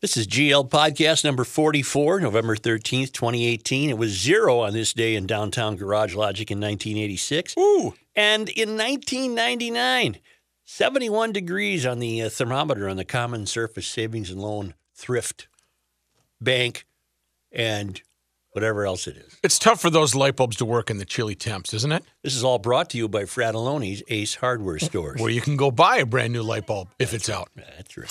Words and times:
This 0.00 0.16
is 0.16 0.26
GL 0.26 0.70
Podcast 0.70 1.24
number 1.24 1.44
44, 1.44 2.20
November 2.20 2.56
13th, 2.56 3.12
2018. 3.12 3.90
It 3.90 3.98
was 3.98 4.18
zero 4.18 4.60
on 4.60 4.72
this 4.72 4.94
day 4.94 5.14
in 5.14 5.26
downtown 5.26 5.76
Garage 5.76 6.14
Logic 6.14 6.50
in 6.50 6.58
1986. 6.58 7.54
Ooh. 7.58 7.92
And 8.16 8.48
in 8.48 8.78
1999, 8.78 10.16
71 10.64 11.32
degrees 11.32 11.84
on 11.84 11.98
the 11.98 12.22
uh, 12.22 12.30
thermometer 12.30 12.88
on 12.88 12.96
the 12.96 13.04
Common 13.04 13.44
Surface 13.44 13.86
Savings 13.86 14.30
and 14.30 14.40
Loan 14.40 14.72
Thrift 14.94 15.48
Bank 16.40 16.86
and 17.52 18.00
whatever 18.52 18.86
else 18.86 19.06
it 19.06 19.18
is. 19.18 19.36
It's 19.42 19.58
tough 19.58 19.82
for 19.82 19.90
those 19.90 20.14
light 20.14 20.34
bulbs 20.34 20.56
to 20.56 20.64
work 20.64 20.88
in 20.88 20.96
the 20.96 21.04
chilly 21.04 21.34
temps, 21.34 21.74
isn't 21.74 21.92
it? 21.92 22.04
This 22.22 22.34
is 22.34 22.42
all 22.42 22.58
brought 22.58 22.88
to 22.90 22.96
you 22.96 23.06
by 23.06 23.24
Fratallone's 23.24 24.02
Ace 24.08 24.36
Hardware 24.36 24.78
Stores. 24.78 25.20
Where 25.20 25.30
you 25.30 25.42
can 25.42 25.58
go 25.58 25.70
buy 25.70 25.98
a 25.98 26.06
brand 26.06 26.32
new 26.32 26.42
light 26.42 26.66
bulb 26.66 26.88
if 26.98 27.12
it's 27.12 27.28
out. 27.28 27.50
That's 27.54 27.98
right. 27.98 28.10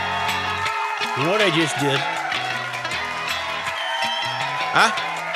You 1.17 1.23
know 1.23 1.31
what 1.31 1.41
I 1.41 1.49
just 1.53 1.77
did? 1.79 1.99
Huh? 4.73 4.91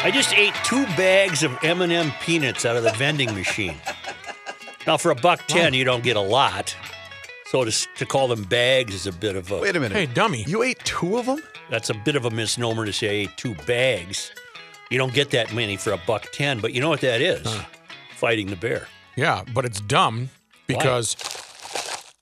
I 0.05 0.11
just 0.11 0.33
ate 0.33 0.53
two 0.63 0.85
bags 0.95 1.43
of 1.43 1.57
M&M 1.63 2.11
peanuts 2.21 2.65
out 2.65 2.77
of 2.77 2.83
the 2.83 2.91
vending 2.93 3.33
machine. 3.33 3.75
Now, 4.87 4.97
for 4.97 5.11
a 5.11 5.15
buck 5.15 5.45
ten, 5.47 5.73
you 5.73 5.83
don't 5.83 6.03
get 6.03 6.15
a 6.15 6.21
lot. 6.21 6.75
So 7.47 7.65
to, 7.65 7.87
to 7.97 8.05
call 8.05 8.27
them 8.27 8.43
bags 8.43 8.93
is 8.93 9.07
a 9.07 9.11
bit 9.11 9.35
of 9.35 9.51
a 9.51 9.59
Wait 9.59 9.75
a 9.75 9.79
minute. 9.79 9.95
Hey, 9.95 10.05
dummy. 10.05 10.43
You 10.47 10.63
ate 10.63 10.79
two 10.85 11.17
of 11.17 11.25
them? 11.25 11.41
that's 11.69 11.89
a 11.89 11.93
bit 11.93 12.15
of 12.15 12.25
a 12.25 12.29
misnomer 12.29 12.85
to 12.85 12.93
say 12.93 13.07
I 13.07 13.23
ate 13.23 13.37
two 13.37 13.55
bags. 13.67 14.31
You 14.89 14.97
don't 14.97 15.13
get 15.13 15.31
that 15.31 15.53
many 15.53 15.77
for 15.77 15.91
a 15.91 15.97
buck 16.07 16.27
ten, 16.31 16.59
but 16.59 16.73
you 16.73 16.81
know 16.81 16.89
what 16.89 17.01
that 17.01 17.21
is? 17.21 17.45
Fighting 18.15 18.47
the 18.47 18.55
bear. 18.55 18.87
Yeah, 19.15 19.43
but 19.53 19.65
it's 19.65 19.81
dumb 19.81 20.29
because 20.67 21.15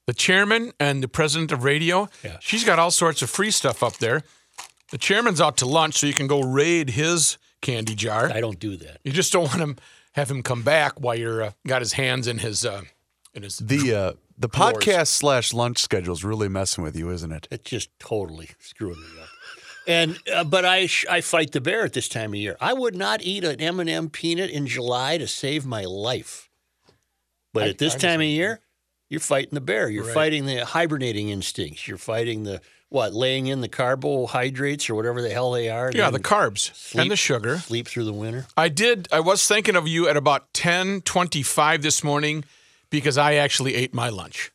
the 0.05 0.13
chairman 0.13 0.73
and 0.79 1.01
the 1.03 1.07
president 1.07 1.51
of 1.51 1.63
radio, 1.63 2.09
Yeah. 2.23 2.37
she's 2.41 2.63
got 2.63 2.79
all 2.79 2.91
sorts 2.91 3.21
of 3.21 3.29
free 3.29 3.51
stuff 3.51 3.81
up 3.83 3.97
there. 3.97 4.23
The 4.91 4.97
chairman's 4.97 5.41
out 5.41 5.57
to 5.57 5.65
lunch, 5.65 5.95
so 5.95 6.07
you 6.07 6.13
can 6.13 6.27
go 6.27 6.41
raid 6.41 6.91
his 6.91 7.37
candy 7.61 7.95
jar. 7.95 8.29
I 8.31 8.41
don't 8.41 8.59
do 8.59 8.75
that. 8.77 8.99
You 9.03 9.11
just 9.11 9.31
don't 9.33 9.43
want 9.47 9.59
him 9.61 9.77
have 10.13 10.29
him 10.29 10.43
come 10.43 10.61
back 10.61 10.99
while 10.99 11.15
you're 11.15 11.41
uh, 11.41 11.51
got 11.65 11.81
his 11.81 11.93
hands 11.93 12.27
in 12.27 12.37
his 12.39 12.65
uh, 12.65 12.81
in 13.33 13.43
his. 13.43 13.57
The 13.57 13.93
uh, 13.95 14.13
the 14.37 14.47
Drawers. 14.47 14.75
podcast 14.75 15.07
slash 15.07 15.53
lunch 15.53 15.79
schedule 15.79 16.13
is 16.13 16.23
really 16.23 16.47
messing 16.49 16.83
with 16.83 16.95
you, 16.95 17.09
isn't 17.09 17.31
it? 17.31 17.47
It's 17.49 17.69
just 17.69 17.89
totally 17.99 18.49
screwing 18.59 18.99
me 18.99 19.21
up. 19.21 19.29
And 19.87 20.19
uh, 20.33 20.43
but 20.43 20.63
I 20.65 20.85
sh- 20.85 21.05
I 21.09 21.21
fight 21.21 21.51
the 21.51 21.61
bear 21.61 21.83
at 21.83 21.93
this 21.93 22.07
time 22.07 22.31
of 22.31 22.35
year. 22.35 22.55
I 22.61 22.73
would 22.73 22.95
not 22.95 23.21
eat 23.23 23.43
an 23.43 23.59
M 23.59 23.79
and 23.79 23.89
m 23.89 24.09
peanut 24.09 24.49
in 24.51 24.67
July 24.67 25.17
to 25.17 25.27
save 25.27 25.65
my 25.65 25.83
life. 25.85 26.49
But 27.53 27.63
I- 27.63 27.69
at 27.69 27.77
this 27.79 27.95
I 27.95 27.97
time 27.97 28.21
of 28.21 28.27
year, 28.27 28.59
you're 29.13 29.19
fighting 29.19 29.51
the 29.53 29.61
bear. 29.61 29.87
You're 29.89 30.05
Right. 30.05 30.13
fighting 30.13 30.45
the 30.47 30.65
hibernating 30.65 31.29
instincts. 31.29 31.87
You're 31.87 31.97
fighting 31.99 32.43
the 32.43 32.59
what? 32.89 33.13
Laying 33.13 33.47
in 33.47 33.61
the 33.61 33.67
carbohydrates 33.67 34.89
or 34.89 34.95
whatever 34.95 35.21
the 35.21 35.29
hell 35.29 35.51
they 35.51 35.69
are. 35.69 35.91
yeah, 35.93 36.09
the 36.09 36.19
carbs 36.19 36.75
sleep- 36.75 37.01
and 37.03 37.11
the 37.11 37.15
sugar. 37.15 37.59
Sleep 37.59 37.87
through 37.87 38.05
the 38.05 38.13
winter. 38.13 38.45
I 38.57 38.69
did. 38.69 39.07
I 39.11 39.19
was 39.19 39.47
thinking 39.47 39.75
of 39.75 39.87
you 39.87 40.07
at 40.09 40.17
about 40.17 40.51
ten 40.53 41.01
twenty-five 41.01 41.81
this 41.83 42.03
morning 42.03 42.43
because 42.89 43.17
I 43.17 43.35
actually 43.35 43.75
ate 43.75 43.93
my 43.93 44.09
lunch 44.09 44.51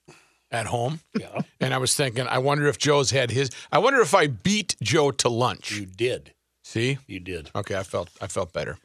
at 0.50 0.66
home, 0.66 1.00
Yeah, 1.18 1.42
and 1.60 1.72
I 1.74 1.78
was 1.78 1.94
thinking, 1.94 2.26
I 2.26 2.38
wonder 2.38 2.66
if 2.68 2.78
Joe's 2.78 3.10
had 3.10 3.30
his. 3.30 3.50
I 3.70 3.78
wonder 3.78 4.00
if 4.00 4.14
I 4.14 4.26
beat 4.28 4.76
Joe 4.82 5.10
to 5.12 5.28
lunch. 5.28 5.72
you 5.72 5.86
did. 5.86 6.32
See? 6.64 6.98
You 7.06 7.20
did. 7.20 7.50
Okay, 7.54 7.76
I 7.76 7.82
felt 7.82 8.08
I 8.20 8.26
felt 8.28 8.52
better. 8.52 8.76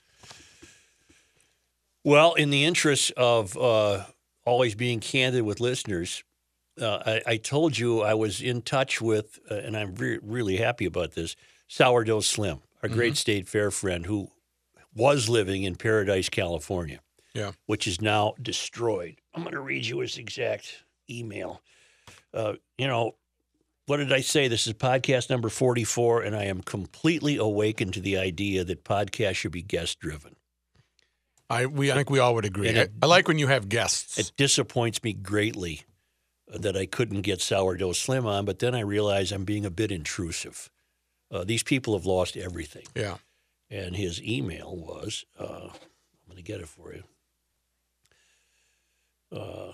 Well, 2.04 2.34
in 2.34 2.50
the 2.50 2.66
interest 2.66 3.12
of 3.16 3.58
uh, 3.58 4.04
always 4.46 4.76
being 4.76 5.00
candid 5.00 5.44
with 5.44 5.60
listeners, 5.60 6.24
uh, 6.82 7.00
I, 7.06 7.22
I 7.34 7.38
told 7.38 7.78
you 7.78 8.02
I 8.02 8.14
was 8.14 8.42
in 8.42 8.62
touch 8.62 9.02
with, 9.02 9.40
uh, 9.50 9.56
and 9.56 9.78
I'm 9.78 9.96
re- 9.96 10.20
really 10.22 10.58
happy 10.58 10.86
about 10.86 11.12
this, 11.14 11.36
Sourdough 11.68 12.22
Slim, 12.22 12.60
our 12.82 12.90
great 12.90 13.16
state 13.18 13.48
fair 13.48 13.72
friend 13.72 14.06
who 14.06 14.30
was 14.96 15.30
living 15.30 15.64
in 15.64 15.76
Paradise, 15.76 16.30
California, 16.30 17.00
Yeah. 17.34 17.52
which 17.66 17.88
is 17.88 18.02
now 18.02 18.34
destroyed. 18.42 19.16
I'm 19.34 19.44
going 19.44 19.54
to 19.54 19.62
read 19.62 19.86
you 19.86 20.00
his 20.00 20.18
exact 20.18 20.84
email. 21.10 21.62
Uh, 22.34 22.54
you 22.78 22.88
know, 22.88 23.16
what 23.86 23.98
did 23.98 24.14
I 24.14 24.22
say? 24.22 24.48
This 24.48 24.66
is 24.68 24.74
podcast 24.74 25.30
number 25.30 25.50
44, 25.50 26.22
and 26.24 26.36
I 26.36 26.46
am 26.46 26.62
completely 26.62 27.38
awakened 27.38 27.94
to 27.96 28.02
the 28.02 28.18
idea 28.18 28.64
that 28.64 28.84
podcasts 28.84 29.36
should 29.36 29.52
be 29.52 29.62
guest 29.62 30.00
driven. 30.00 30.36
I 31.50 31.66
we 31.66 31.92
I 31.92 31.96
think 31.96 32.10
we 32.10 32.20
all 32.20 32.34
would 32.36 32.46
agree. 32.46 32.70
I, 32.70 32.84
it- 32.84 32.92
I 33.02 33.06
like 33.06 33.28
when 33.28 33.38
you 33.40 33.48
have 33.48 33.70
guests. 33.70 34.18
It 34.18 34.32
disappoints 34.38 35.04
me 35.04 35.14
greatly 35.14 35.82
that 36.48 36.76
I 36.78 36.86
couldn't 36.86 37.22
get 37.22 37.42
Sourdough 37.42 37.94
Slim 37.94 38.26
on, 38.28 38.46
but 38.46 38.60
then 38.60 38.76
I 38.76 38.82
realize 38.82 39.32
I'm 39.32 39.44
being 39.46 39.66
a 39.66 39.72
bit 39.72 39.92
intrusive. 39.92 40.70
Uh, 41.32 41.44
these 41.44 41.64
people 41.64 41.94
have 41.98 42.06
lost 42.06 42.38
everything. 42.38 42.86
yeah. 42.96 43.18
And 43.72 43.96
his 43.96 44.22
email 44.22 44.76
was 44.76 45.26
uh, 45.40 45.44
I'm 45.70 46.28
going 46.28 46.38
to 46.38 46.44
get 46.44 46.60
it 46.62 46.68
for 46.68 46.94
you. 46.94 47.04
Uh, 49.36 49.72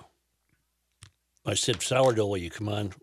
I 1.46 1.54
said, 1.56 1.82
Sourdough, 1.82 2.28
will 2.28 2.38
you 2.38 2.50
come 2.50 2.70
on 2.70 2.94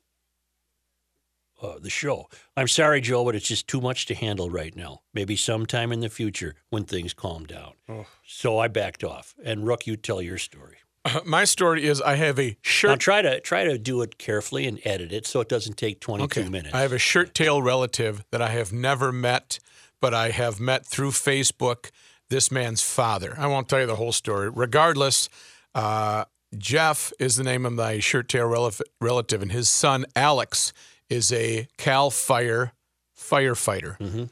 uh, 1.62 1.78
the 1.80 1.90
show? 1.90 2.28
I'm 2.56 2.68
sorry, 2.68 3.00
Joe, 3.00 3.24
but 3.24 3.34
it's 3.34 3.48
just 3.48 3.66
too 3.68 3.80
much 3.80 4.06
to 4.06 4.14
handle 4.14 4.50
right 4.50 4.74
now. 4.76 5.00
Maybe 5.14 5.36
sometime 5.36 5.92
in 5.92 6.00
the 6.00 6.08
future 6.08 6.54
when 6.70 6.84
things 6.84 7.14
calm 7.14 7.44
down. 7.44 7.72
So 8.26 8.58
I 8.58 8.68
backed 8.68 9.04
off. 9.04 9.34
And 9.44 9.66
Rook, 9.66 9.86
you 9.86 9.96
tell 9.96 10.20
your 10.22 10.38
story. 10.38 10.76
My 11.24 11.44
story 11.44 11.84
is 11.84 12.02
I 12.02 12.16
have 12.16 12.38
a 12.38 12.48
Now 12.50 12.54
shirt. 12.62 13.00
try 13.00 13.22
to 13.22 13.38
try 13.40 13.62
to 13.64 13.78
do 13.78 14.02
it 14.02 14.18
carefully 14.18 14.66
and 14.66 14.80
edit 14.84 15.12
it 15.12 15.24
so 15.26 15.40
it 15.40 15.48
doesn't 15.48 15.76
take 15.76 16.00
22 16.00 16.50
minutes. 16.50 16.74
I 16.74 16.80
have 16.80 16.92
a 16.92 16.98
shirt 16.98 17.32
tail 17.32 17.62
relative 17.62 18.24
that 18.32 18.42
I 18.42 18.48
have 18.48 18.72
never 18.72 19.12
met, 19.12 19.60
but 20.00 20.12
I 20.14 20.30
have 20.30 20.58
met 20.58 20.84
through 20.84 21.12
Facebook. 21.12 21.90
This 22.28 22.50
man's 22.50 22.82
father. 22.82 23.36
I 23.38 23.46
won't 23.46 23.68
tell 23.68 23.78
you 23.78 23.86
the 23.86 23.94
whole 23.94 24.10
story. 24.10 24.50
Regardless, 24.50 25.28
uh, 25.76 26.24
Jeff 26.58 27.12
is 27.20 27.36
the 27.36 27.44
name 27.44 27.64
of 27.64 27.74
my 27.74 28.00
shirt 28.00 28.28
tail 28.28 28.48
relif- 28.48 28.80
relative, 29.00 29.42
and 29.42 29.52
his 29.52 29.68
son 29.68 30.06
Alex 30.16 30.72
is 31.08 31.32
a 31.32 31.68
Cal 31.78 32.10
Fire 32.10 32.72
firefighter. 33.18 33.98
Mm-hmm. 33.98 34.24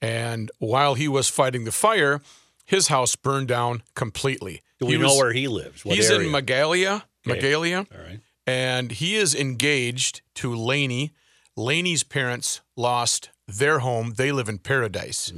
And 0.00 0.50
while 0.58 0.94
he 0.94 1.06
was 1.08 1.28
fighting 1.28 1.64
the 1.64 1.72
fire, 1.72 2.20
his 2.64 2.88
house 2.88 3.14
burned 3.16 3.48
down 3.48 3.82
completely. 3.94 4.62
Do 4.80 4.86
we 4.86 4.98
know 4.98 5.14
where 5.16 5.32
he 5.32 5.46
lives? 5.46 5.84
What 5.84 5.94
he's 5.96 6.10
area? 6.10 6.26
in 6.26 6.32
Magalia. 6.32 7.02
Okay. 7.26 7.40
Magalia 7.40 7.86
All 7.94 8.04
right. 8.04 8.20
and 8.46 8.90
he 8.90 9.14
is 9.14 9.34
engaged 9.34 10.22
to 10.36 10.54
Laney. 10.54 11.12
Laney's 11.56 12.02
parents 12.02 12.62
lost 12.76 13.30
their 13.46 13.78
home. 13.80 14.14
They 14.16 14.32
live 14.32 14.48
in 14.48 14.58
Paradise. 14.58 15.32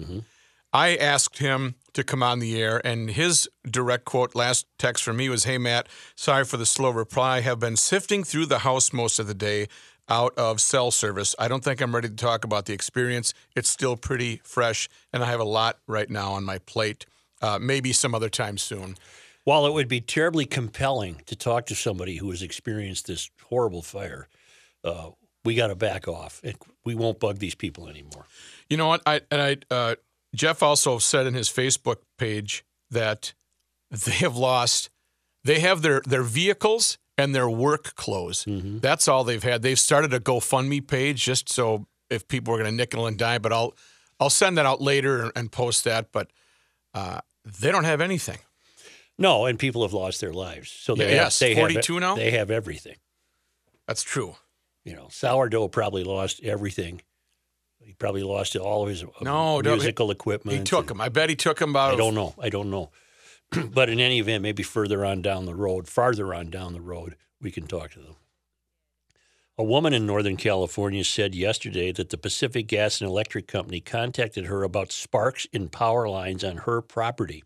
I 0.73 0.97
asked 0.97 1.39
him 1.39 1.75
to 1.93 2.03
come 2.03 2.23
on 2.23 2.39
the 2.41 2.61
air, 2.61 2.81
and 2.85 3.11
his 3.11 3.49
direct 3.71 4.05
quote 4.07 4.35
last 4.35 4.67
text 4.79 5.05
from 5.05 5.17
me 5.19 5.29
was 5.29 5.45
Hey, 5.45 5.59
Matt, 5.59 5.89
sorry 6.17 6.45
for 6.45 6.57
the 6.57 6.67
slow 6.67 6.91
reply. 6.91 7.41
have 7.41 7.61
been 7.61 7.77
sifting 7.77 8.25
through 8.25 8.47
the 8.47 8.61
house 8.61 8.93
most 8.93 9.19
of 9.19 9.27
the 9.27 9.35
day 9.35 9.69
out 10.09 10.37
of 10.37 10.61
cell 10.61 10.91
service. 10.91 11.35
I 11.39 11.49
don't 11.49 11.65
think 11.65 11.81
I'm 11.81 11.95
ready 11.95 12.09
to 12.09 12.15
talk 12.15 12.45
about 12.45 12.67
the 12.67 12.73
experience. 12.73 13.33
It's 13.57 13.71
still 13.71 13.97
pretty 13.97 14.41
fresh, 14.45 14.89
and 15.13 15.23
I 15.23 15.27
have 15.27 15.41
a 15.41 15.45
lot 15.45 15.79
right 15.87 16.09
now 16.09 16.33
on 16.33 16.45
my 16.45 16.59
plate. 16.59 17.07
Uh, 17.41 17.59
maybe 17.61 17.93
some 17.93 18.15
other 18.15 18.29
time 18.29 18.57
soon. 18.57 18.97
While 19.45 19.67
it 19.67 19.75
would 19.75 19.89
be 19.89 20.01
terribly 20.01 20.47
compelling 20.47 21.21
to 21.27 21.37
talk 21.37 21.67
to 21.67 21.75
somebody 21.75 22.17
who 22.17 22.31
has 22.31 22.41
experienced 22.41 23.07
this 23.07 23.31
horrible 23.49 23.83
fire, 23.83 24.29
uh, 24.83 25.11
we 25.45 25.55
got 25.55 25.67
to 25.67 25.75
back 25.75 26.09
off. 26.09 26.41
And 26.43 26.57
we 26.85 26.95
won't 26.95 27.21
bug 27.21 27.39
these 27.39 27.55
people 27.55 27.89
anymore. 27.89 28.27
You 28.71 28.79
know 28.79 28.89
what? 28.89 29.03
I 29.05 29.21
and 29.31 29.43
I 29.43 29.57
uh, 29.71 29.95
Jeff 30.35 30.63
also 30.63 30.99
said 30.99 31.27
in 31.27 31.35
his 31.35 31.49
Facebook 31.49 31.99
page 32.19 32.65
that 32.91 33.35
they 33.91 34.13
have 34.13 34.37
lost. 34.37 34.91
They 35.45 35.61
have 35.61 35.83
their 35.83 36.01
their 36.07 36.23
vehicles 36.23 36.99
and 37.17 37.35
their 37.35 37.49
work 37.49 37.95
clothes. 37.95 38.45
That's 38.47 39.09
all 39.09 39.25
they've 39.25 39.43
had. 39.43 39.63
They've 39.63 39.79
started 39.79 40.13
a 40.15 40.21
GoFundMe 40.21 40.87
page 40.87 41.23
just 41.23 41.49
so 41.49 41.87
if 42.11 42.27
people 42.29 42.55
are 42.55 42.59
going 42.59 42.71
to 42.71 42.77
nickel 42.77 43.07
and 43.07 43.17
dime. 43.19 43.43
But 43.43 43.53
I'll 43.53 43.75
I'll 44.21 44.31
send 44.31 44.59
that 44.59 44.67
out 44.67 44.81
later 44.81 45.31
and, 45.37 45.51
post 45.53 45.85
that. 45.85 46.13
But 46.13 46.31
uh, 46.95 47.21
they 47.61 47.71
don't 47.71 47.85
have 47.85 48.01
anything. 48.01 48.39
No, 49.19 49.47
and 49.47 49.59
people 49.59 49.83
have 49.83 49.93
lost 49.93 50.21
their 50.21 50.33
lives. 50.33 50.71
So 50.71 50.95
they 50.95 51.05
Yeah, 51.05 51.11
have, 51.11 51.25
yes. 51.27 51.39
they 51.39 51.55
42 51.55 51.95
have, 51.95 52.01
now? 52.01 52.15
They 52.17 52.33
have 52.33 52.51
everything. 52.51 52.97
That's 53.87 54.03
true. 54.03 54.35
You 54.85 54.95
know, 54.95 55.07
sourdough 55.11 55.69
probably 55.69 56.05
lost 56.05 56.41
everything 56.43 57.01
He 57.81 57.93
probably 57.95 58.23
lost 58.23 58.57
all 58.57 58.83
of 58.83 58.89
his 58.89 59.03
uh, 59.05 59.07
No, 59.23 59.61
no, 59.61 59.71
he- 59.71 59.77
musical 59.77 60.11
equipment. 60.11 60.59
He 60.59 60.65
took 60.65 60.91
and- 60.91 60.99
him. 60.99 61.01
I 61.01 61.09
bet 61.11 61.29
he 61.31 61.37
took 61.37 61.61
him 61.61 61.71
about. 61.71 61.95
I 61.95 61.97
don't 61.97 62.15
know. 62.15 62.35
I 62.41 62.49
don't 62.51 62.71
know. 62.71 62.91
but 63.73 63.89
in 63.89 64.01
any 64.01 64.19
event, 64.19 64.43
maybe 64.43 64.63
further 64.63 65.05
on 65.05 65.23
down 65.23 65.47
the 65.47 65.55
road, 65.55 65.89
farther 65.89 66.35
on 66.35 66.51
down 66.51 66.73
the 66.73 66.81
road, 66.81 67.17
we 67.41 67.51
can 67.51 67.67
talk 67.67 67.93
to 67.93 68.01
them. 68.01 68.17
A 69.57 69.63
woman 69.63 69.93
in 69.93 70.05
Northern 70.05 70.37
California 70.37 71.05
said 71.05 71.35
yesterday 71.35 71.93
that 71.93 72.11
the 72.11 72.19
Pacific 72.19 72.67
Gas 72.67 73.01
and 73.01 73.09
Electric 73.09 73.47
Company 73.47 73.81
contacted 73.81 74.47
her 74.47 74.65
about 74.65 74.91
sparks 74.91 75.47
in 75.53 75.69
power 75.69 76.09
lines 76.09 76.43
on 76.43 76.59
her 76.59 76.81
property. 76.81 77.45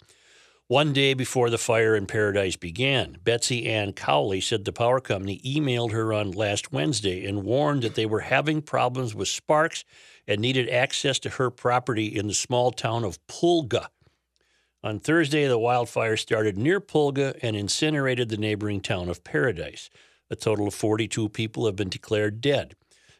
One 0.69 0.93
day 0.93 1.15
before 1.15 1.51
the 1.51 1.59
fire 1.59 1.95
in 1.97 2.07
Paradise 2.07 2.57
began, 2.57 3.19
Betsy 3.25 3.67
Ann 3.67 3.93
Cowley 3.93 4.41
said 4.41 4.65
the 4.65 4.73
power 4.73 5.01
company 5.01 5.41
emailed 5.45 5.93
her 5.93 6.13
on 6.13 6.31
last 6.31 6.73
Wednesday 6.73 7.27
and 7.27 7.43
warned 7.43 7.83
that 7.83 7.95
they 7.95 8.07
were 8.07 8.21
having 8.21 8.63
problems 8.63 9.15
with 9.15 9.29
sparks 9.29 9.85
and 10.27 10.41
needed 10.41 10.69
access 10.69 11.19
to 11.21 11.31
her 11.31 11.51
property 11.51 12.07
in 12.07 12.27
the 12.27 12.35
small 12.35 12.71
town 12.71 13.05
of 13.05 13.19
Pulga. 13.27 13.89
On 14.85 15.01
Thursday, 15.01 15.47
the 15.49 15.59
wildfire 15.59 16.17
started 16.17 16.57
near 16.57 16.81
Pulga 16.81 17.37
and 17.43 17.57
incinerated 17.57 18.29
the 18.29 18.37
neighboring 18.37 18.81
town 18.81 19.09
of 19.09 19.25
Paradise. 19.25 19.91
A 20.31 20.37
total 20.37 20.69
of 20.69 20.75
42 20.75 21.31
people 21.31 21.67
have 21.67 21.75
been 21.75 21.89
declared 21.89 22.41
dead. 22.41 22.77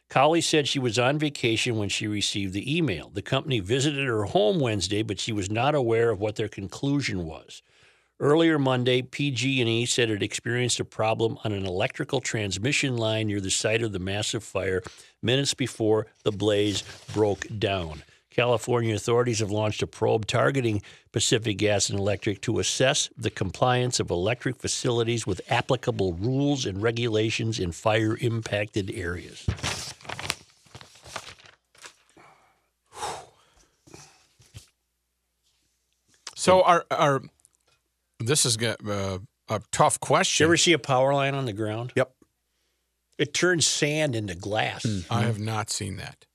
Cowley 0.09 0.41
said 0.41 0.67
she 0.67 0.79
was 0.79 0.97
on 0.97 1.19
vacation 1.19 1.77
when 1.77 1.89
she 1.89 2.07
received 2.07 2.53
the 2.53 2.77
email. 2.77 3.09
The 3.09 3.21
company 3.21 3.59
visited 3.59 4.07
her 4.07 4.23
home 4.23 4.59
Wednesday, 4.59 5.03
but 5.03 5.19
she 5.19 5.33
was 5.33 5.51
not 5.51 5.75
aware 5.75 6.09
of 6.09 6.19
what 6.19 6.37
their 6.37 6.47
conclusion 6.47 7.25
was. 7.25 7.61
Earlier 8.21 8.57
Monday, 8.57 9.01
PG&E 9.01 9.85
said 9.85 10.09
it 10.09 10.23
experienced 10.23 10.79
a 10.79 10.85
problem 10.85 11.37
on 11.43 11.51
an 11.51 11.65
electrical 11.65 12.21
transmission 12.21 12.97
line 12.97 13.27
near 13.27 13.39
the 13.39 13.51
site 13.51 13.81
of 13.81 13.91
the 13.91 13.99
massive 13.99 14.43
fire 14.43 14.81
minutes 15.21 15.53
before 15.53 16.07
the 16.23 16.31
blaze 16.31 16.83
broke 17.13 17.45
down. 17.59 18.03
California 18.29 18.93
authorities 18.95 19.39
have 19.39 19.51
launched 19.51 19.81
a 19.81 19.87
probe 19.87 20.25
targeting 20.25 20.81
Pacific 21.11 21.57
Gas 21.57 21.89
and 21.89 21.99
Electric 21.99 22.41
to 22.41 22.59
assess 22.59 23.09
the 23.17 23.29
compliance 23.29 23.99
of 23.99 24.11
electric 24.11 24.57
facilities 24.57 25.25
with 25.25 25.41
applicable 25.49 26.13
rules 26.13 26.65
and 26.65 26.81
regulations 26.81 27.59
in 27.59 27.71
fire 27.71 28.17
impacted 28.21 28.91
areas. 28.91 29.47
So 36.35 36.63
our 36.63 36.85
our 36.89 37.21
this 38.19 38.45
is 38.45 38.57
uh, 38.57 39.19
a 39.49 39.61
tough 39.71 39.99
question. 39.99 40.45
you 40.45 40.47
ever 40.47 40.57
see 40.57 40.73
a 40.73 40.79
power 40.79 41.13
line 41.13 41.35
on 41.35 41.45
the 41.45 41.53
ground? 41.53 41.91
Yep. 41.95 42.13
It 43.17 43.33
turns 43.33 43.67
sand 43.67 44.15
into 44.15 44.35
glass. 44.35 44.85
I 45.09 45.23
have 45.23 45.39
not 45.39 45.69
seen 45.69 45.97
that. 45.97 46.25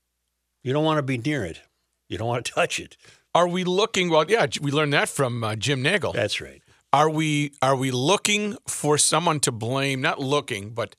You 0.61 0.73
don't 0.73 0.85
want 0.85 0.99
to 0.99 1.03
be 1.03 1.17
near 1.17 1.43
it. 1.43 1.61
You 2.09 2.17
don't 2.17 2.27
want 2.27 2.45
to 2.45 2.51
touch 2.51 2.79
it. 2.79 2.97
Are 3.33 3.47
we 3.47 3.63
looking? 3.63 4.09
Well, 4.09 4.25
yeah, 4.29 4.45
we 4.61 4.71
learned 4.71 4.93
that 4.93 5.09
from 5.09 5.43
uh, 5.43 5.55
Jim 5.55 5.81
Nagel. 5.81 6.13
That's 6.13 6.39
right. 6.39 6.61
Are 6.93 7.09
we 7.09 7.51
are 7.61 7.75
we 7.75 7.91
looking 7.91 8.57
for 8.67 8.97
someone 8.97 9.39
to 9.41 9.51
blame? 9.51 10.01
Not 10.01 10.19
looking, 10.19 10.69
but 10.69 10.95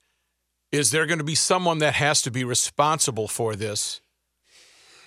is 0.71 0.91
there 0.91 1.05
going 1.05 1.17
to 1.17 1.23
be 1.23 1.33
someone 1.35 1.79
that 1.79 1.95
has 1.95 2.21
to 2.23 2.31
be 2.31 2.43
responsible 2.43 3.27
for 3.27 3.55
this? 3.55 4.01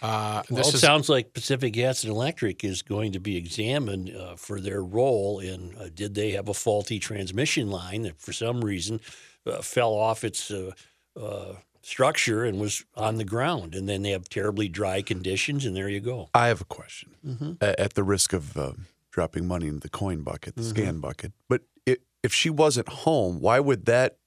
Uh, 0.03 0.43
Well, 0.49 0.57
this 0.59 0.69
it 0.69 0.75
is 0.77 0.81
sounds 0.81 1.09
like 1.11 1.35
Pacific 1.35 1.75
Gas 1.75 2.03
and 2.05 2.11
Electric 2.13 2.65
is 2.65 2.81
going 2.83 3.13
to 3.13 3.21
be 3.21 3.37
examined 3.37 4.11
uh, 4.17 4.35
for 4.35 4.59
their 4.59 4.83
role 4.83 5.39
in 5.41 5.75
uh, 5.79 5.91
did 5.95 6.15
they 6.15 6.31
have 6.33 6.49
a 6.49 6.55
faulty 6.55 6.99
transmission 6.99 7.71
line 7.71 8.03
that 8.03 8.19
for 8.19 8.33
some 8.33 8.65
reason 8.65 9.01
uh, 9.47 9.61
fell 9.61 9.93
off 9.93 10.25
its 10.25 10.51
uh, 10.51 10.73
uh, 11.21 11.53
structure 11.83 12.45
and 12.45 12.61
was 12.61 12.85
on 12.95 13.17
the 13.17 13.25
ground, 13.25 13.75
and 13.75 13.89
then 13.89 14.03
they 14.03 14.11
have 14.11 14.29
terribly 14.29 14.69
dry 14.69 15.03
conditions, 15.03 15.65
and 15.65 15.75
there 15.77 15.89
you 15.89 16.01
go. 16.01 16.29
I 16.35 16.49
have 16.49 16.61
a 16.61 16.65
question. 16.67 17.15
Mm-hmm. 17.27 17.53
At 17.61 17.95
the 17.95 18.03
risk 18.03 18.33
of 18.33 18.57
um, 18.57 18.87
dropping 19.11 19.47
money 19.47 19.67
into 19.67 19.81
the 19.81 19.89
coin 19.89 20.23
bucket, 20.23 20.57
the 20.57 20.63
Mm-hmm. 20.63 20.71
scan 20.71 21.01
bucket, 21.01 21.33
but 21.49 21.63
i 21.89 21.97
if 22.23 22.35
she 22.35 22.51
wasn't 22.51 22.87
home, 22.89 23.41
why 23.41 23.61
would 23.61 23.87
that 23.87 24.19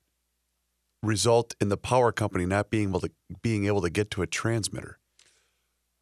result 1.04 1.56
in 1.62 1.70
the 1.70 1.78
power 1.78 2.12
company 2.12 2.46
not 2.46 2.70
being 2.72 2.90
able 2.90 3.02
to 3.02 3.12
being 3.42 3.66
able 3.68 3.82
to 3.82 3.90
get 3.90 4.10
to 4.12 4.22
a 4.22 4.28
transmitter? 4.28 4.98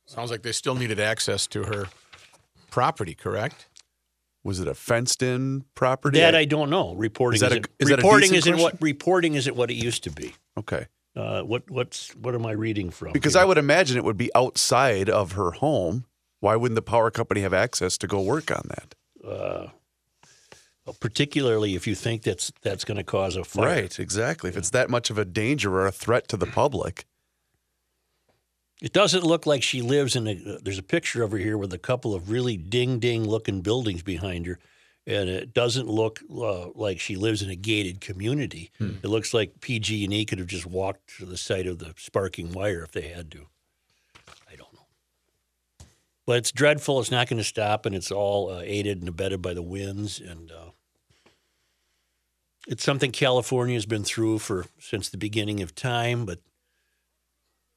sounds 0.06 0.30
like 0.32 0.42
they 0.44 0.52
still 0.52 0.76
needed 0.76 1.00
access 1.00 1.48
to 1.48 1.64
her 1.64 1.86
property. 2.70 3.14
Correct? 3.16 3.68
Was 4.44 4.60
it 4.60 4.68
a 4.68 4.74
fenced-in 4.74 5.66
property? 5.76 6.20
That 6.20 6.36
I 6.36 6.46
don't 6.46 6.70
know. 6.70 6.96
Reporting 6.96 7.36
Is 7.36 7.42
that 7.42 7.52
a- 7.52 7.56
isn't, 7.56 7.68
is 7.80 7.88
that 7.90 7.94
a 7.94 7.98
reporting 7.98 8.34
isn't 8.34 8.58
what 8.58 8.82
reporting 8.82 9.34
isn't 9.36 9.56
what 9.56 9.70
it 9.70 9.76
used 9.76 10.04
to 10.06 10.10
be. 10.12 10.34
okay. 10.58 10.88
Uh, 11.16 11.42
what 11.42 11.70
what's 11.70 12.16
what 12.16 12.36
am 12.36 12.46
I 12.46 12.52
reading 12.52 12.90
from? 12.90 13.12
Because 13.12 13.34
here? 13.34 13.42
I 13.42 13.46
would 13.46 13.58
imagine 13.58 13.98
it 13.98 14.04
would 14.04 14.18
be 14.18 14.32
outside 14.34 15.10
of 15.10 15.34
her 15.34 15.52
home. 15.52 16.06
Why 16.40 16.56
wouldn't 16.56 16.76
the 16.76 16.82
power 16.82 17.12
company 17.12 17.42
have 17.42 17.54
access 17.54 17.98
to 18.00 18.08
go 18.08 18.22
work 18.22 18.50
on 18.52 18.64
that? 18.70 18.96
uh, 19.28 19.68
particularly 21.00 21.76
if 21.76 21.86
you 21.86 21.96
think 21.96 22.24
that's 22.24 22.52
that's 22.62 22.84
going 22.86 22.98
to 22.98 23.04
cause 23.04 23.36
a 23.36 23.44
fire. 23.44 23.66
Right, 23.66 24.00
exactly. 24.00 24.50
If 24.50 24.58
it's 24.58 24.72
that 24.72 24.90
much 24.90 25.10
of 25.10 25.18
a 25.18 25.26
danger 25.26 25.74
or 25.74 25.86
a 25.86 25.92
threat 25.92 26.28
to 26.30 26.38
the 26.38 26.48
public, 26.48 27.06
It 28.82 28.94
doesn't 28.94 29.24
look 29.24 29.46
like 29.46 29.62
she 29.62 29.82
lives 29.82 30.16
in 30.16 30.28
a. 30.28 30.34
There's 30.64 30.80
a 30.80 30.84
picture 30.84 31.24
over 31.24 31.38
here 31.38 31.58
with 31.58 31.72
a 31.74 31.78
couple 31.78 32.16
of 32.16 32.32
really 32.32 32.58
ding 32.58 33.00
ding 33.00 33.28
looking 33.28 33.62
buildings 33.62 34.02
behind 34.02 34.48
her, 34.48 34.58
and 35.12 35.30
it 35.30 35.54
doesn't 35.54 35.88
look 35.88 36.22
uh, 36.32 36.70
like 36.70 37.00
she 37.00 37.16
lives 37.16 37.42
in 37.42 37.50
a 37.50 37.56
gated 37.56 38.00
community. 38.02 38.72
It 39.04 39.08
looks 39.08 39.34
like 39.34 39.60
PG 39.60 40.06
and 40.06 40.14
E 40.14 40.26
could 40.26 40.40
have 40.40 40.48
just 40.48 40.66
walked 40.66 41.18
to 41.18 41.26
the 41.26 41.38
site 41.38 41.68
of 41.68 41.80
the 41.80 41.94
sparking 41.98 42.52
wire 42.54 42.82
if 42.84 42.92
they 42.92 43.10
had 43.10 43.30
to. 43.32 43.48
I 44.50 44.56
don't 44.56 44.74
know, 44.74 44.86
but 46.26 46.38
it's 46.38 46.52
dreadful. 46.52 47.00
It's 47.00 47.12
not 47.12 47.28
going 47.28 47.38
to 47.40 47.44
stop, 47.44 47.86
and 47.86 47.94
it's 47.94 48.12
all 48.12 48.50
uh, 48.50 48.62
aided 48.64 49.00
and 49.00 49.10
abetted 49.10 49.42
by 49.42 49.54
the 49.54 49.62
winds, 49.62 50.20
and 50.20 50.52
uh, 50.52 50.72
it's 52.68 52.84
something 52.84 53.12
California 53.12 53.76
has 53.76 53.86
been 53.86 54.04
through 54.04 54.40
for 54.40 54.66
since 54.80 55.10
the 55.10 55.18
beginning 55.18 55.62
of 55.62 55.76
time, 55.76 56.26
but 56.26 56.40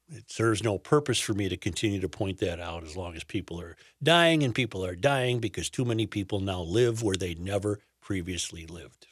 it 0.08 0.30
serves 0.30 0.62
no 0.62 0.78
purpose 0.78 1.18
for 1.18 1.34
me 1.34 1.48
to 1.48 1.56
continue 1.56 2.00
to 2.00 2.08
point 2.08 2.38
that 2.38 2.60
out 2.60 2.84
as 2.84 2.96
long 2.96 3.14
as 3.16 3.24
people 3.24 3.60
are 3.60 3.76
dying 4.02 4.42
and 4.42 4.54
people 4.54 4.84
are 4.84 4.96
dying 4.96 5.38
because 5.40 5.70
too 5.70 5.84
many 5.84 6.06
people 6.06 6.40
now 6.40 6.60
live 6.60 7.02
where 7.02 7.16
they 7.16 7.34
never 7.34 7.80
previously 8.02 8.66
lived. 8.66 9.06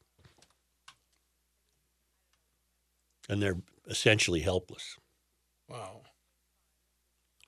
And 3.29 3.43
they're 3.43 3.59
essentially 3.89 4.41
helpless. 4.41 4.97
Wow. 5.69 6.03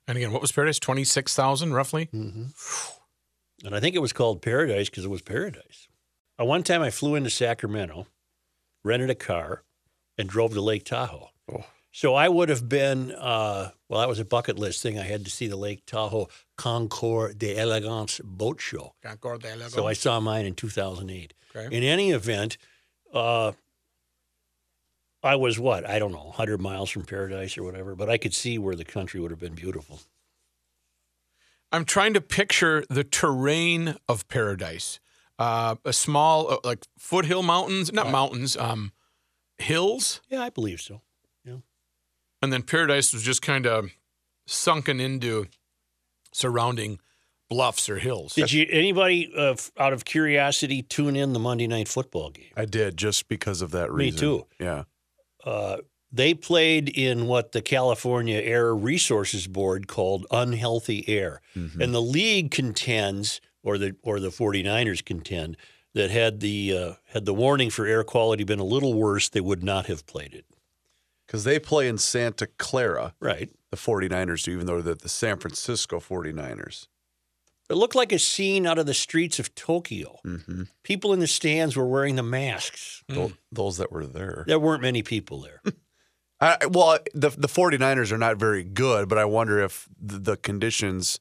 And 0.09 0.17
again, 0.17 0.33
what 0.33 0.41
was 0.41 0.53
Paradise? 0.53 0.79
Twenty 0.79 1.05
six 1.05 1.35
thousand, 1.35 1.75
roughly. 1.75 2.09
And 3.65 3.75
I 3.75 3.81
think 3.81 3.95
it 3.95 4.01
was 4.01 4.13
called 4.13 4.43
Paradise 4.43 4.91
because 4.91 5.05
it 5.05 5.11
was 5.11 5.23
paradise. 5.23 5.89
Uh, 6.41 6.45
one 6.45 6.63
time 6.63 6.83
I 6.83 6.91
flew 6.91 7.15
into 7.15 7.31
Sacramento, 7.31 8.07
rented 8.85 9.11
a 9.11 9.15
car, 9.15 9.63
and 10.19 10.29
drove 10.29 10.53
to 10.55 10.61
Lake 10.61 10.85
Tahoe. 10.85 11.31
So 11.97 12.17
I 12.17 12.29
would 12.29 12.49
have 12.49 12.69
been, 12.69 13.13
uh, 13.13 13.71
well, 13.89 14.01
that 14.01 14.09
was 14.09 14.19
a 14.19 14.25
bucket 14.25 14.59
list 14.59 14.83
thing. 14.83 14.99
I 14.99 15.05
had 15.05 15.25
to 15.27 15.31
see 15.31 15.47
the 15.47 15.55
Lake 15.55 15.87
Tahoe 15.87 16.29
Concours 16.57 17.37
d'Elegance 17.37 18.21
boat 18.25 18.61
show. 18.61 18.97
So 19.69 19.87
I 19.87 19.93
saw 19.93 20.19
mine 20.19 20.45
in 20.45 20.57
2008. 20.57 21.35
Okay. 21.55 21.77
In 21.77 21.85
any 21.85 22.11
event, 22.11 22.59
uh, 23.13 23.53
I 25.23 25.37
was 25.37 25.61
what? 25.61 25.89
I 25.89 26.01
don't 26.01 26.11
know, 26.11 26.25
100 26.25 26.61
miles 26.61 26.91
from 26.91 27.05
paradise 27.05 27.57
or 27.57 27.63
whatever, 27.63 27.95
but 27.95 28.11
I 28.11 28.19
could 28.19 28.35
see 28.35 28.59
where 28.59 28.75
the 28.75 28.85
country 28.85 29.21
would 29.21 29.31
have 29.31 29.39
been 29.39 29.55
beautiful. 29.55 30.01
I'm 31.71 31.85
trying 31.85 32.15
to 32.15 32.21
picture 32.21 32.85
the 32.91 33.05
terrain 33.05 33.99
of 34.09 34.27
Paradise. 34.27 34.99
Uh, 35.39 35.77
a 35.85 35.93
small, 35.93 36.55
uh, 36.55 36.57
like 36.65 36.85
foothill 36.99 37.45
mountains, 37.45 37.93
not 37.93 38.11
mountains, 38.11 38.57
um, 38.57 38.91
hills, 39.59 40.21
Yeah, 40.29 40.43
I 40.43 40.51
believe 40.51 40.81
so. 40.81 41.01
And 42.45 42.53
then 42.53 42.63
Paradise 42.63 43.13
was 43.13 43.23
just 43.23 43.43
kind 43.43 43.67
of 43.67 43.91
sunken 44.47 45.01
into 45.01 45.47
surrounding 46.33 47.01
bluffs 47.51 47.89
or 47.89 47.99
hills. 47.99 48.35
Did 48.35 48.53
you 48.53 48.67
anybody 48.71 49.33
uh, 49.37 49.57
out 49.79 49.93
of 49.93 50.05
curiosity 50.05 50.83
tune 50.83 51.17
in 51.17 51.33
the 51.33 51.39
Monday 51.39 51.67
night 51.67 51.89
football 51.89 52.31
game? 52.31 52.51
I 52.57 52.65
did 52.65 52.97
just 52.97 53.29
because 53.29 53.63
of 53.63 53.71
that 53.73 53.93
reason. 53.93 54.15
Me 54.15 54.21
too. 54.21 54.47
Yeah. 54.61 54.85
Uh, 55.45 55.79
they 56.13 56.33
played 56.33 56.89
in 56.89 57.27
what 57.27 57.53
the 57.53 57.61
California 57.61 58.39
Air 58.39 58.75
Resources 58.75 59.49
Board 59.49 59.89
called 59.89 60.27
unhealthy 60.31 61.09
air. 61.09 61.41
And 61.55 61.93
the 61.93 62.01
league 62.01 62.53
contends 62.53 63.41
or 63.63 63.79
the 63.79 63.97
or 64.03 64.21
the 64.21 64.31
49ers 64.31 65.05
contend 65.05 65.57
that 65.95 66.11
had 66.11 66.41
the 66.41 66.77
uh, 66.77 66.93
had 67.07 67.25
the 67.25 67.35
warning 67.35 67.71
for 67.71 67.87
air 67.87 68.05
quality 68.05 68.45
been 68.45 68.61
a 68.61 68.65
little 68.65 68.95
worse, 68.95 69.29
they 69.29 69.41
would 69.41 69.65
not 69.65 69.87
have 69.87 70.07
played 70.07 70.35
it. 70.35 70.45
Because 71.27 71.45
they 71.45 71.59
play 71.59 71.89
in 71.89 71.99
Santa 71.99 72.47
Clara, 72.59 73.15
Right. 73.21 73.51
the 73.71 73.77
49ers 73.77 74.45
do, 74.45 74.53
even 74.53 74.67
though 74.67 74.81
they're 74.83 74.95
the 74.95 75.09
San 75.09 75.39
Francisco 75.39 75.99
49ers. 76.01 76.87
It 77.71 77.75
looked 77.75 77.95
like 77.95 78.13
a 78.13 78.19
scene 78.19 78.67
out 78.67 78.79
of 78.79 78.85
the 78.85 78.93
streets 78.93 79.39
of 79.39 79.55
Tokyo. 79.55 80.19
Mm-hmm. 80.27 80.65
People 80.83 81.15
in 81.15 81.21
the 81.21 81.27
stands 81.27 81.77
were 81.77 81.87
wearing 81.87 82.17
the 82.17 82.23
masks. 82.23 83.03
Those 83.51 83.79
that 83.79 83.91
were 83.91 84.05
there. 84.07 84.45
There 84.47 84.59
weren't 84.59 84.83
many 84.83 85.03
people 85.03 85.41
there. 85.41 85.63
I, 86.41 86.59
I- 86.61 86.67
well, 86.67 86.99
the 87.15 87.31
the 87.31 87.49
49ers 87.49 88.13
are 88.13 88.19
not 88.19 88.37
very 88.37 88.65
good, 88.65 89.09
but 89.09 89.17
I 89.17 89.25
wonder 89.25 89.61
if 89.61 89.89
the, 89.99 90.19
the 90.19 90.37
conditions 90.37 91.19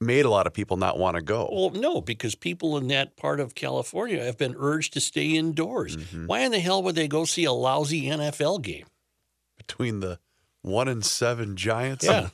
made 0.00 0.24
a 0.24 0.30
lot 0.30 0.46
of 0.46 0.54
people 0.54 0.76
not 0.78 0.98
want 0.98 1.16
to 1.16 1.22
go. 1.22 1.50
Well, 1.52 1.70
no, 1.70 2.00
because 2.00 2.34
people 2.36 2.76
in 2.78 2.86
that 2.88 3.16
part 3.16 3.38
of 3.40 3.54
California 3.54 4.24
have 4.24 4.38
been 4.38 4.54
urged 4.56 4.92
to 4.94 5.00
stay 5.00 5.30
indoors. 5.36 5.96
Mm-hmm. 5.96 6.26
Why 6.26 6.40
in 6.40 6.52
the 6.52 6.60
hell 6.60 6.82
would 6.84 6.94
they 6.94 7.08
go 7.08 7.24
see 7.24 7.44
a 7.44 7.52
lousy 7.52 8.04
NFL 8.04 8.62
game? 8.62 8.86
Between 9.66 10.00
the 10.00 10.18
one 10.62 10.88
and 10.88 11.04
seven 11.04 11.56
Giants, 11.56 12.04
Yeah. 12.04 12.28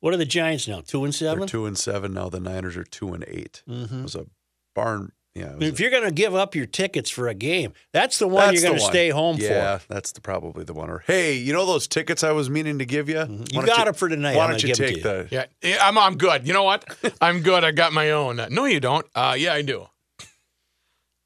What 0.00 0.12
are 0.12 0.18
the 0.18 0.26
Giants 0.26 0.68
now? 0.68 0.82
Two 0.86 1.04
and 1.04 1.14
they're 1.14 1.30
seven. 1.30 1.46
two 1.48 1.64
and 1.64 1.78
seven 1.78 2.12
now. 2.12 2.28
The 2.28 2.38
Niners 2.40 2.76
are 2.76 2.84
two 2.84 3.14
and 3.14 3.24
8 3.26 3.62
It 3.66 4.02
was 4.02 4.14
a 4.14 4.26
barn. 4.74 5.12
Yeah, 5.34 5.46
it 5.46 5.48
I 5.48 5.52
mean, 5.54 5.62
a- 5.62 5.66
if 5.72 5.80
you're 5.80 5.90
going 5.90 6.04
to 6.04 6.12
give 6.12 6.34
up 6.34 6.54
your 6.54 6.66
tickets 6.66 7.08
for 7.10 7.26
a 7.26 7.34
game, 7.34 7.72
that's 7.92 8.18
the 8.18 8.28
one 8.28 8.48
That's 8.48 8.60
you're 8.62 8.70
going 8.70 8.80
to 8.80 8.86
stay 8.86 9.08
home 9.08 9.36
yeah, 9.38 9.48
for. 9.48 9.54
Yeah, 9.54 9.78
that's 9.88 10.12
the, 10.12 10.20
probably 10.20 10.62
the 10.64 10.74
one. 10.74 10.90
Or 10.90 11.02
hey, 11.06 11.34
you 11.38 11.52
know 11.52 11.64
those 11.66 11.88
tickets 11.88 12.22
I 12.22 12.30
was 12.32 12.48
meaning 12.50 12.78
to 12.78 12.84
give 12.84 13.08
you? 13.08 13.16
Mm-hmm. 13.16 13.44
You 13.50 13.66
got 13.66 13.88
it 13.88 13.96
for 13.96 14.08
tonight. 14.08 14.36
Why 14.36 14.46
don't 14.46 14.62
you 14.62 14.68
give 14.74 14.80
'em 14.80 14.86
take 14.94 15.02
to 15.02 15.08
you. 15.08 15.22
the? 15.24 15.28
Yeah, 15.30 15.44
yeah, 15.62 15.78
I'm 15.80 15.96
I'm 15.98 16.16
good. 16.18 16.46
You 16.46 16.52
know 16.52 16.62
what? 16.64 16.84
I'm 17.20 17.40
good. 17.40 17.64
I 17.64 17.72
got 17.72 17.92
my 17.92 18.10
own. 18.10 18.36
No, 18.50 18.66
you 18.66 18.78
don't. 18.80 19.06
Uh, 19.14 19.34
yeah, 19.36 19.54
I 19.54 19.62
do. 19.62 19.88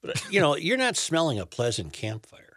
But, 0.02 0.22
you 0.32 0.40
know, 0.40 0.56
you're 0.56 0.76
not 0.78 0.96
smelling 0.96 1.38
a 1.40 1.44
pleasant 1.46 1.92
campfire. 1.92 2.47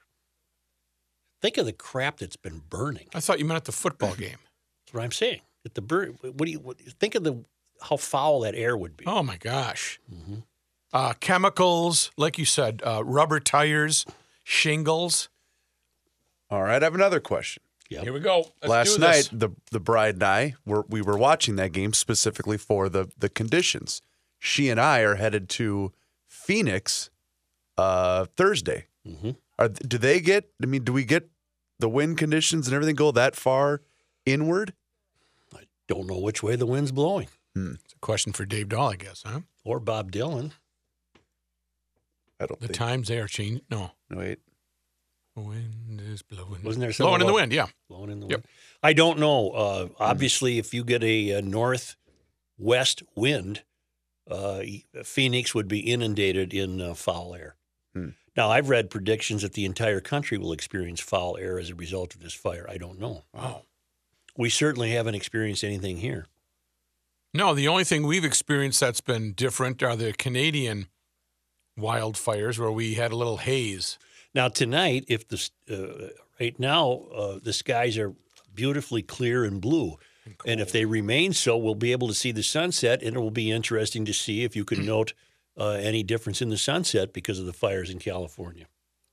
Think 1.41 1.57
of 1.57 1.65
the 1.65 1.73
crap 1.73 2.17
that's 2.17 2.35
been 2.35 2.61
burning. 2.69 3.07
I 3.15 3.19
thought 3.19 3.39
you 3.39 3.45
meant 3.45 3.57
at 3.57 3.65
the 3.65 3.71
football 3.71 4.13
game. 4.17 4.37
That's 4.85 4.93
what 4.93 5.03
I'm 5.03 5.11
saying. 5.11 5.41
At 5.65 5.75
the 5.75 5.81
burn, 5.81 6.17
what 6.21 6.37
do 6.45 6.51
you 6.51 6.59
what, 6.59 6.79
think 6.79 7.15
of 7.15 7.23
the 7.23 7.43
how 7.81 7.97
foul 7.97 8.41
that 8.41 8.55
air 8.55 8.75
would 8.77 8.95
be? 8.97 9.05
Oh 9.07 9.21
my 9.23 9.37
gosh. 9.37 9.99
Uh, 10.93 11.13
chemicals, 11.19 12.11
like 12.17 12.37
you 12.37 12.45
said, 12.45 12.81
uh, 12.85 13.03
rubber 13.03 13.39
tires, 13.39 14.05
shingles. 14.43 15.29
All 16.49 16.63
right, 16.63 16.81
I 16.81 16.85
have 16.85 16.95
another 16.95 17.19
question. 17.19 17.63
Yep. 17.89 18.03
Here 18.03 18.13
we 18.13 18.19
go. 18.19 18.45
Let's 18.61 18.69
Last 18.69 18.95
do 18.95 19.01
night, 19.01 19.15
this. 19.15 19.27
the 19.31 19.49
the 19.71 19.79
bride 19.79 20.15
and 20.15 20.23
I 20.23 20.55
were 20.65 20.85
we 20.89 21.01
were 21.01 21.17
watching 21.17 21.55
that 21.57 21.71
game 21.73 21.93
specifically 21.93 22.57
for 22.57 22.89
the 22.89 23.09
the 23.17 23.29
conditions. 23.29 24.01
She 24.39 24.69
and 24.69 24.79
I 24.79 25.01
are 25.01 25.15
headed 25.15 25.47
to 25.49 25.91
Phoenix 26.27 27.09
uh, 27.77 28.25
Thursday. 28.37 28.87
Mhm. 29.07 29.35
Are, 29.61 29.69
do 29.69 29.99
they 29.99 30.19
get? 30.19 30.49
I 30.63 30.65
mean, 30.65 30.83
do 30.83 30.91
we 30.91 31.05
get 31.05 31.29
the 31.77 31.87
wind 31.87 32.17
conditions 32.17 32.67
and 32.67 32.73
everything 32.73 32.95
go 32.95 33.11
that 33.11 33.35
far 33.35 33.81
inward? 34.25 34.73
I 35.55 35.59
don't 35.87 36.07
know 36.07 36.17
which 36.17 36.41
way 36.41 36.55
the 36.55 36.65
wind's 36.65 36.91
blowing. 36.91 37.27
It's 37.55 37.93
a 37.93 37.99
question 37.99 38.33
for 38.33 38.43
Dave 38.45 38.69
Dahl, 38.69 38.89
I 38.91 38.95
guess, 38.95 39.21
huh? 39.23 39.41
Or 39.63 39.79
Bob 39.79 40.11
Dylan. 40.11 40.51
I 42.39 42.47
don't 42.47 42.59
The 42.59 42.67
think. 42.69 42.77
times 42.77 43.07
they 43.07 43.19
are 43.19 43.27
changing. 43.27 43.61
No. 43.69 43.91
No, 44.09 44.17
wait. 44.17 44.39
The 45.35 45.41
wind 45.43 46.01
is 46.03 46.23
blowing. 46.23 46.63
Wasn't 46.63 46.81
there 46.81 46.91
something 46.91 47.05
blowing 47.09 47.21
in 47.21 47.27
the 47.27 47.33
wind? 47.33 47.53
Yeah. 47.53 47.67
blowing 47.87 48.09
in 48.09 48.19
the 48.19 48.27
Yep. 48.27 48.39
wind. 48.39 48.47
I 48.81 48.93
don't 48.93 49.19
know. 49.19 49.51
Uh, 49.51 49.89
obviously, 49.99 50.57
if 50.57 50.73
you 50.73 50.83
get 50.83 51.03
a, 51.03 51.35
uh 51.35 51.41
northwest 51.41 53.03
wind, 53.15 53.61
uh, 54.29 54.63
Phoenix 55.03 55.53
would 55.53 55.67
be 55.67 55.79
inundated 55.81 56.51
in 56.53 56.81
uh, 56.81 56.93
foul 56.95 57.35
air. 57.35 57.55
Hmm. 57.93 58.09
Now, 58.35 58.49
I've 58.49 58.69
read 58.69 58.89
predictions 58.89 59.41
that 59.41 59.53
the 59.53 59.65
entire 59.65 59.99
country 59.99 60.37
will 60.37 60.53
experience 60.53 61.01
foul 61.01 61.37
air 61.37 61.59
as 61.59 61.69
a 61.69 61.75
result 61.75 62.15
of 62.15 62.21
this 62.21 62.33
fire. 62.33 62.65
I 62.69 62.77
don't 62.77 62.99
know. 62.99 63.23
Wow. 63.33 63.63
We 64.37 64.49
certainly 64.49 64.91
haven't 64.91 65.15
experienced 65.15 65.63
anything 65.63 65.97
here. 65.97 66.27
No, 67.33 67.53
the 67.53 67.67
only 67.67 67.83
thing 67.83 68.05
we've 68.05 68.25
experienced 68.25 68.79
that's 68.79 69.01
been 69.01 69.33
different 69.33 69.83
are 69.83 69.95
the 69.95 70.13
Canadian 70.13 70.87
wildfires 71.77 72.59
where 72.59 72.71
we 72.71 72.95
had 72.95 73.11
a 73.11 73.15
little 73.15 73.37
haze. 73.37 73.97
Now, 74.33 74.47
tonight, 74.47 75.05
if 75.07 75.27
the 75.27 75.49
uh, 75.69 76.09
right 76.39 76.57
now 76.59 77.05
uh, 77.13 77.39
the 77.41 77.53
skies 77.53 77.97
are 77.97 78.13
beautifully 78.53 79.01
clear 79.01 79.43
and 79.45 79.61
blue, 79.61 79.97
and 80.45 80.59
if 80.59 80.71
they 80.71 80.85
remain 80.85 81.33
so, 81.33 81.57
we'll 81.57 81.75
be 81.75 81.91
able 81.91 82.07
to 82.07 82.13
see 82.13 82.31
the 82.31 82.43
sunset, 82.43 83.01
and 83.01 83.15
it 83.15 83.19
will 83.19 83.31
be 83.31 83.51
interesting 83.51 84.05
to 84.05 84.13
see 84.13 84.43
if 84.43 84.55
you 84.55 84.63
can 84.65 84.85
note 84.85 85.13
uh, 85.57 85.71
any 85.71 86.03
difference 86.03 86.41
in 86.41 86.49
the 86.49 86.57
sunset 86.57 87.13
because 87.13 87.39
of 87.39 87.45
the 87.45 87.53
fires 87.53 87.89
in 87.89 87.99
California. 87.99 88.65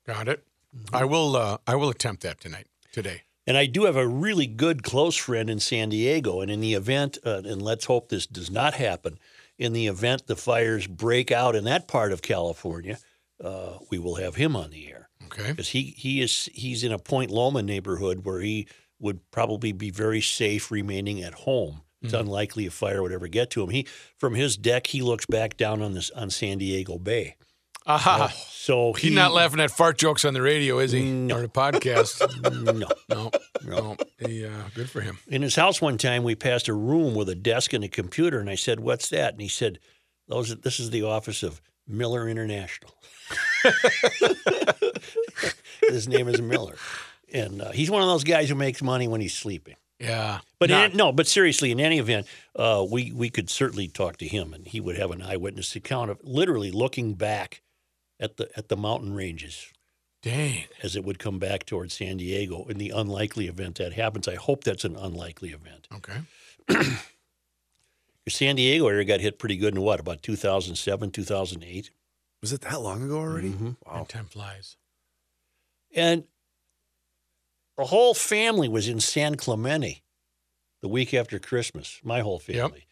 Got 0.06 0.28
it. 0.28 0.44
Mm-hmm. 0.76 0.94
I 0.94 1.04
will. 1.04 1.36
Uh, 1.36 1.58
I 1.66 1.76
will 1.76 1.90
attempt 1.90 2.22
that 2.22 2.40
tonight. 2.40 2.66
Today. 2.92 3.22
And 3.46 3.56
I 3.56 3.66
do 3.66 3.84
have 3.84 3.96
a 3.96 4.06
really 4.06 4.46
good 4.46 4.82
close 4.82 5.16
friend 5.16 5.48
in 5.48 5.58
San 5.58 5.88
Diego, 5.88 6.42
and 6.42 6.50
in 6.50 6.60
the 6.60 6.74
event, 6.74 7.16
uh, 7.24 7.42
and 7.44 7.62
let's 7.62 7.86
hope 7.86 8.10
this 8.10 8.26
does 8.26 8.50
not 8.50 8.74
happen, 8.74 9.18
in 9.58 9.72
the 9.72 9.86
event 9.86 10.26
the 10.26 10.36
fires 10.36 10.86
break 10.86 11.32
out 11.32 11.56
in 11.56 11.64
that 11.64 11.88
part 11.88 12.12
of 12.12 12.20
California, 12.20 12.98
uh, 13.42 13.78
we 13.90 13.98
will 13.98 14.16
have 14.16 14.34
him 14.34 14.54
on 14.54 14.70
the 14.70 14.90
air. 14.90 15.08
Okay. 15.24 15.50
because 15.50 15.68
he 15.68 15.94
he 15.96 16.20
is 16.20 16.48
he's 16.54 16.82
in 16.82 16.92
a 16.92 16.98
Point 16.98 17.30
Loma 17.30 17.62
neighborhood 17.62 18.24
where 18.24 18.40
he 18.40 18.66
would 18.98 19.30
probably 19.30 19.72
be 19.72 19.90
very 19.90 20.20
safe 20.20 20.70
remaining 20.70 21.22
at 21.22 21.34
home. 21.34 21.82
It's 22.02 22.12
Mm-hmm. 22.12 22.20
unlikely 22.26 22.66
a 22.66 22.70
fire 22.70 23.02
would 23.02 23.12
ever 23.12 23.26
get 23.28 23.50
to 23.50 23.62
him. 23.62 23.70
He 23.70 23.86
from 24.16 24.34
his 24.36 24.56
deck 24.56 24.86
he 24.88 25.02
looks 25.02 25.26
back 25.26 25.56
down 25.56 25.82
on 25.82 25.94
this 25.94 26.10
on 26.10 26.30
San 26.30 26.58
Diego 26.58 26.98
Bay. 26.98 27.36
Aha. 27.86 28.32
So 28.50 28.92
he 28.92 29.08
He's 29.08 29.16
not 29.16 29.32
laughing 29.32 29.60
at 29.60 29.70
fart 29.70 29.96
jokes 29.98 30.24
on 30.26 30.34
the 30.34 30.42
radio, 30.42 30.78
is 30.78 30.92
he? 30.92 31.10
No. 31.10 31.38
Or 31.38 31.40
the 31.40 31.48
podcast? 31.48 32.20
No. 32.74 32.88
no. 33.08 33.30
No. 33.64 33.96
He, 34.18 34.44
uh, 34.44 34.50
good 34.74 34.90
for 34.90 35.00
him. 35.00 35.18
In 35.26 35.40
his 35.42 35.56
house 35.56 35.80
one 35.80 35.96
time 35.98 36.22
we 36.22 36.34
passed 36.34 36.68
a 36.68 36.74
room 36.74 37.14
with 37.14 37.28
a 37.30 37.34
desk 37.34 37.72
and 37.72 37.82
a 37.82 37.88
computer 37.88 38.38
and 38.40 38.50
I 38.50 38.54
said, 38.56 38.78
"What's 38.80 39.08
that?" 39.08 39.32
And 39.32 39.40
he 39.40 39.48
said, 39.48 39.78
"Those 40.28 40.54
this 40.56 40.78
is 40.78 40.90
the 40.90 41.02
office 41.04 41.42
of 41.42 41.62
Miller 41.86 42.28
International." 42.28 42.92
his 45.80 46.08
name 46.08 46.28
is 46.28 46.40
Miller. 46.40 46.76
And 47.32 47.60
uh, 47.60 47.72
he's 47.72 47.90
one 47.90 48.02
of 48.02 48.08
those 48.08 48.24
guys 48.24 48.48
who 48.48 48.54
makes 48.54 48.82
money 48.82 49.08
when 49.08 49.20
he's 49.20 49.34
sleeping. 49.34 49.76
Yeah. 49.98 50.40
But 50.60 50.70
Not- 50.70 50.92
in, 50.92 50.96
no, 50.96 51.10
but 51.12 51.26
seriously, 51.26 51.70
in 51.72 51.80
any 51.80 51.98
event, 51.98 52.26
uh, 52.54 52.86
we 52.88 53.10
we 53.12 53.30
could 53.30 53.50
certainly 53.50 53.88
talk 53.88 54.16
to 54.18 54.28
him, 54.28 54.54
and 54.54 54.66
he 54.66 54.80
would 54.80 54.96
have 54.96 55.10
an 55.10 55.22
eyewitness 55.22 55.74
account 55.76 56.10
of 56.10 56.18
literally 56.22 56.70
looking 56.70 57.14
back 57.14 57.62
at 58.20 58.36
the 58.36 58.48
at 58.56 58.68
the 58.68 58.76
mountain 58.76 59.12
ranges 59.14 59.72
dang. 60.22 60.64
as 60.82 60.94
it 60.96 61.04
would 61.04 61.18
come 61.18 61.38
back 61.38 61.64
towards 61.66 61.94
San 61.94 62.16
Diego. 62.18 62.64
In 62.66 62.78
the 62.78 62.90
unlikely 62.90 63.46
event 63.48 63.78
that 63.78 63.92
happens, 63.94 64.28
I 64.28 64.36
hope 64.36 64.62
that's 64.64 64.84
an 64.84 64.94
unlikely 64.96 65.50
event. 65.50 65.88
Okay. 65.96 66.18
The 68.24 68.30
San 68.30 68.56
Diego 68.56 68.86
area 68.88 69.04
got 69.04 69.20
hit 69.20 69.38
pretty 69.38 69.56
good 69.56 69.74
in 69.74 69.80
what 69.80 70.00
about 70.00 70.22
2007, 70.22 71.10
2008, 71.10 71.90
Was 72.42 72.52
it 72.52 72.60
that 72.60 72.80
long 72.82 73.02
ago 73.02 73.18
already? 73.18 73.48
Mhm. 73.50 73.76
Wow. 73.86 74.00
And 74.00 74.08
time 74.08 74.26
flies. 74.26 74.76
and 75.94 76.24
the 77.78 77.84
whole 77.86 78.12
family 78.12 78.68
was 78.68 78.88
in 78.88 79.00
San 79.00 79.36
Clemente 79.36 80.02
the 80.82 80.88
week 80.88 81.14
after 81.14 81.38
Christmas. 81.38 82.00
My 82.04 82.20
whole 82.20 82.42
Yep. 82.46 82.56
family. 82.56 82.86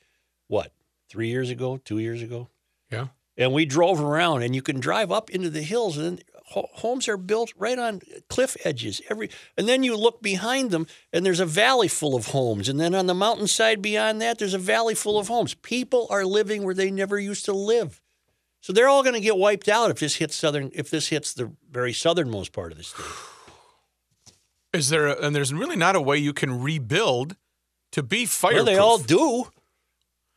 What? 0.46 0.72
Three 1.10 1.28
years 1.28 1.50
ago? 1.50 1.76
Two 1.84 1.98
years 1.98 2.22
ago? 2.22 2.48
Yeah. 2.90 3.08
and 3.36 3.52
we 3.52 3.66
drove 3.66 4.00
around 4.00 4.42
and 4.42 4.54
you 4.54 4.62
can 4.62 4.80
drive 4.80 5.12
up 5.12 5.28
into 5.28 5.50
the 5.50 5.60
hills 5.60 5.98
and 5.98 6.22
homes 6.46 7.06
are 7.08 7.16
built 7.18 7.52
right 7.58 7.78
on 7.78 8.00
cliff 8.30 8.56
edges 8.64 9.02
every 9.10 9.28
and 9.58 9.68
then 9.68 9.82
you 9.82 9.94
look 9.96 10.22
behind 10.22 10.70
them 10.70 10.86
and 11.12 11.26
there's 11.26 11.40
a 11.40 11.44
valley 11.44 11.88
full 11.88 12.14
of 12.14 12.28
homes 12.28 12.66
and 12.68 12.80
then 12.80 12.94
on 12.94 13.06
the 13.06 13.12
mountainside 13.14 13.82
beyond 13.82 14.22
that 14.22 14.38
there's 14.38 14.54
a 14.54 14.58
valley 14.58 14.94
full 14.94 15.18
of 15.18 15.26
homes 15.28 15.52
people 15.54 16.06
are 16.08 16.24
living 16.24 16.62
where 16.62 16.72
they 16.74 16.90
never 16.90 17.18
used 17.18 17.44
to 17.44 17.52
live 17.52 18.00
so 18.62 18.72
they're 18.72 18.88
all 18.88 19.02
going 19.02 19.14
to 19.14 19.20
get 19.20 19.36
wiped 19.36 19.68
out 19.68 19.90
if 19.90 19.98
this 19.98 20.14
hits 20.16 20.36
southern 20.36 20.70
if 20.72 20.88
this 20.88 21.08
hits 21.08 21.34
the 21.34 21.52
very 21.70 21.92
southernmost 21.92 22.52
part 22.52 22.70
of 22.72 22.78
the 22.78 22.84
state 22.84 23.04
Is 24.78 24.88
there? 24.88 25.06
A, 25.06 25.20
and 25.20 25.34
there's 25.34 25.52
really 25.52 25.76
not 25.76 25.96
a 25.96 26.00
way 26.00 26.16
you 26.18 26.32
can 26.32 26.62
rebuild 26.62 27.36
to 27.92 28.02
be 28.02 28.20
well 28.20 28.26
fireproof. 28.26 28.66
they 28.66 28.76
all 28.76 28.98
do 28.98 29.48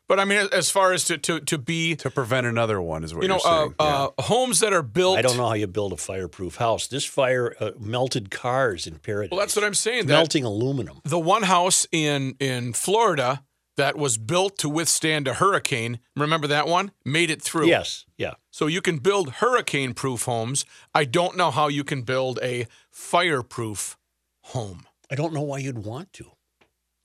But 0.08 0.20
I 0.20 0.26
mean, 0.26 0.48
as 0.52 0.72
far 0.72 0.92
as 0.94 1.04
to 1.06 1.18
to, 1.18 1.40
to 1.40 1.58
be, 1.58 1.96
To 1.98 2.10
prevent 2.10 2.48
another 2.48 2.82
one 2.82 3.04
is 3.04 3.14
what 3.14 3.22
you 3.24 3.28
know, 3.30 3.40
you're 3.44 3.52
uh, 3.54 3.60
saying. 3.60 3.76
Yeah. 3.80 4.08
uh, 4.18 4.22
homes 4.24 4.60
that 4.62 4.74
are 4.74 4.82
built. 4.84 5.18
i 5.18 5.22
don't 5.22 5.38
know 5.38 5.48
how 5.48 5.54
you 5.56 5.68
build 5.68 5.94
a 5.94 5.98
fireproof 5.98 6.56
house 6.56 6.88
this 6.88 7.06
fire 7.06 7.56
uh, 7.60 7.72
melted 7.80 8.32
cars 8.32 8.88
in 8.88 8.96
paradise 9.00 9.32
Well, 9.32 9.40
that's 9.40 9.56
what 9.56 9.66
I'm 9.66 9.76
saying. 9.76 10.08
That 10.08 10.14
melting 10.14 10.44
aluminum 10.46 11.02
the 11.04 11.20
one 11.20 11.44
house 11.44 11.88
in 11.92 12.36
in 12.40 12.74
Florida 12.74 13.44
that 13.78 13.96
was 13.98 14.18
built 14.18 14.58
to 14.58 14.68
withstand 14.68 15.26
a 15.28 15.34
hurricane. 15.36 16.00
Remember 16.18 16.48
that 16.48 16.68
one? 16.68 16.92
Made 17.06 17.30
it 17.30 17.42
through. 17.42 17.68
yes 17.68 18.06
yeah 18.18 18.34
So 18.52 18.68
you 18.68 18.82
can 18.82 18.98
build 19.00 19.30
hurricane-proof 19.42 20.24
homes. 20.26 20.66
I 20.94 21.06
don't 21.06 21.36
know 21.38 21.52
how 21.52 21.68
you 21.70 21.84
can 21.86 22.02
build 22.02 22.40
a 22.44 22.66
fire-proof 22.92 23.98
home. 24.50 24.86
i 25.12 25.16
don't 25.16 25.34
know 25.34 25.42
why 25.42 25.58
you'd 25.60 25.84
want 25.86 26.12
to 26.14 26.26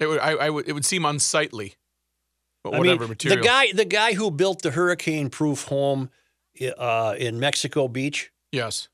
It 0.00 0.06
would. 0.06 0.18
I, 0.20 0.30
I 0.32 0.50
would. 0.50 0.68
It 0.68 0.72
would 0.72 0.84
seem 0.84 1.04
unsightly. 1.04 1.74
But 2.62 2.74
I 2.74 2.78
whatever 2.78 3.00
mean, 3.04 3.10
material. 3.10 3.40
the 3.42 3.46
guy, 3.46 3.72
the 3.72 3.84
guy 3.84 4.14
who 4.14 4.30
built 4.30 4.62
the 4.62 4.70
hurricane-proof 4.70 5.64
home 5.64 6.08
uh, 6.78 7.14
in 7.18 7.38
Mexico 7.38 7.88
Beach, 7.88 8.30
Yes, 8.52 8.88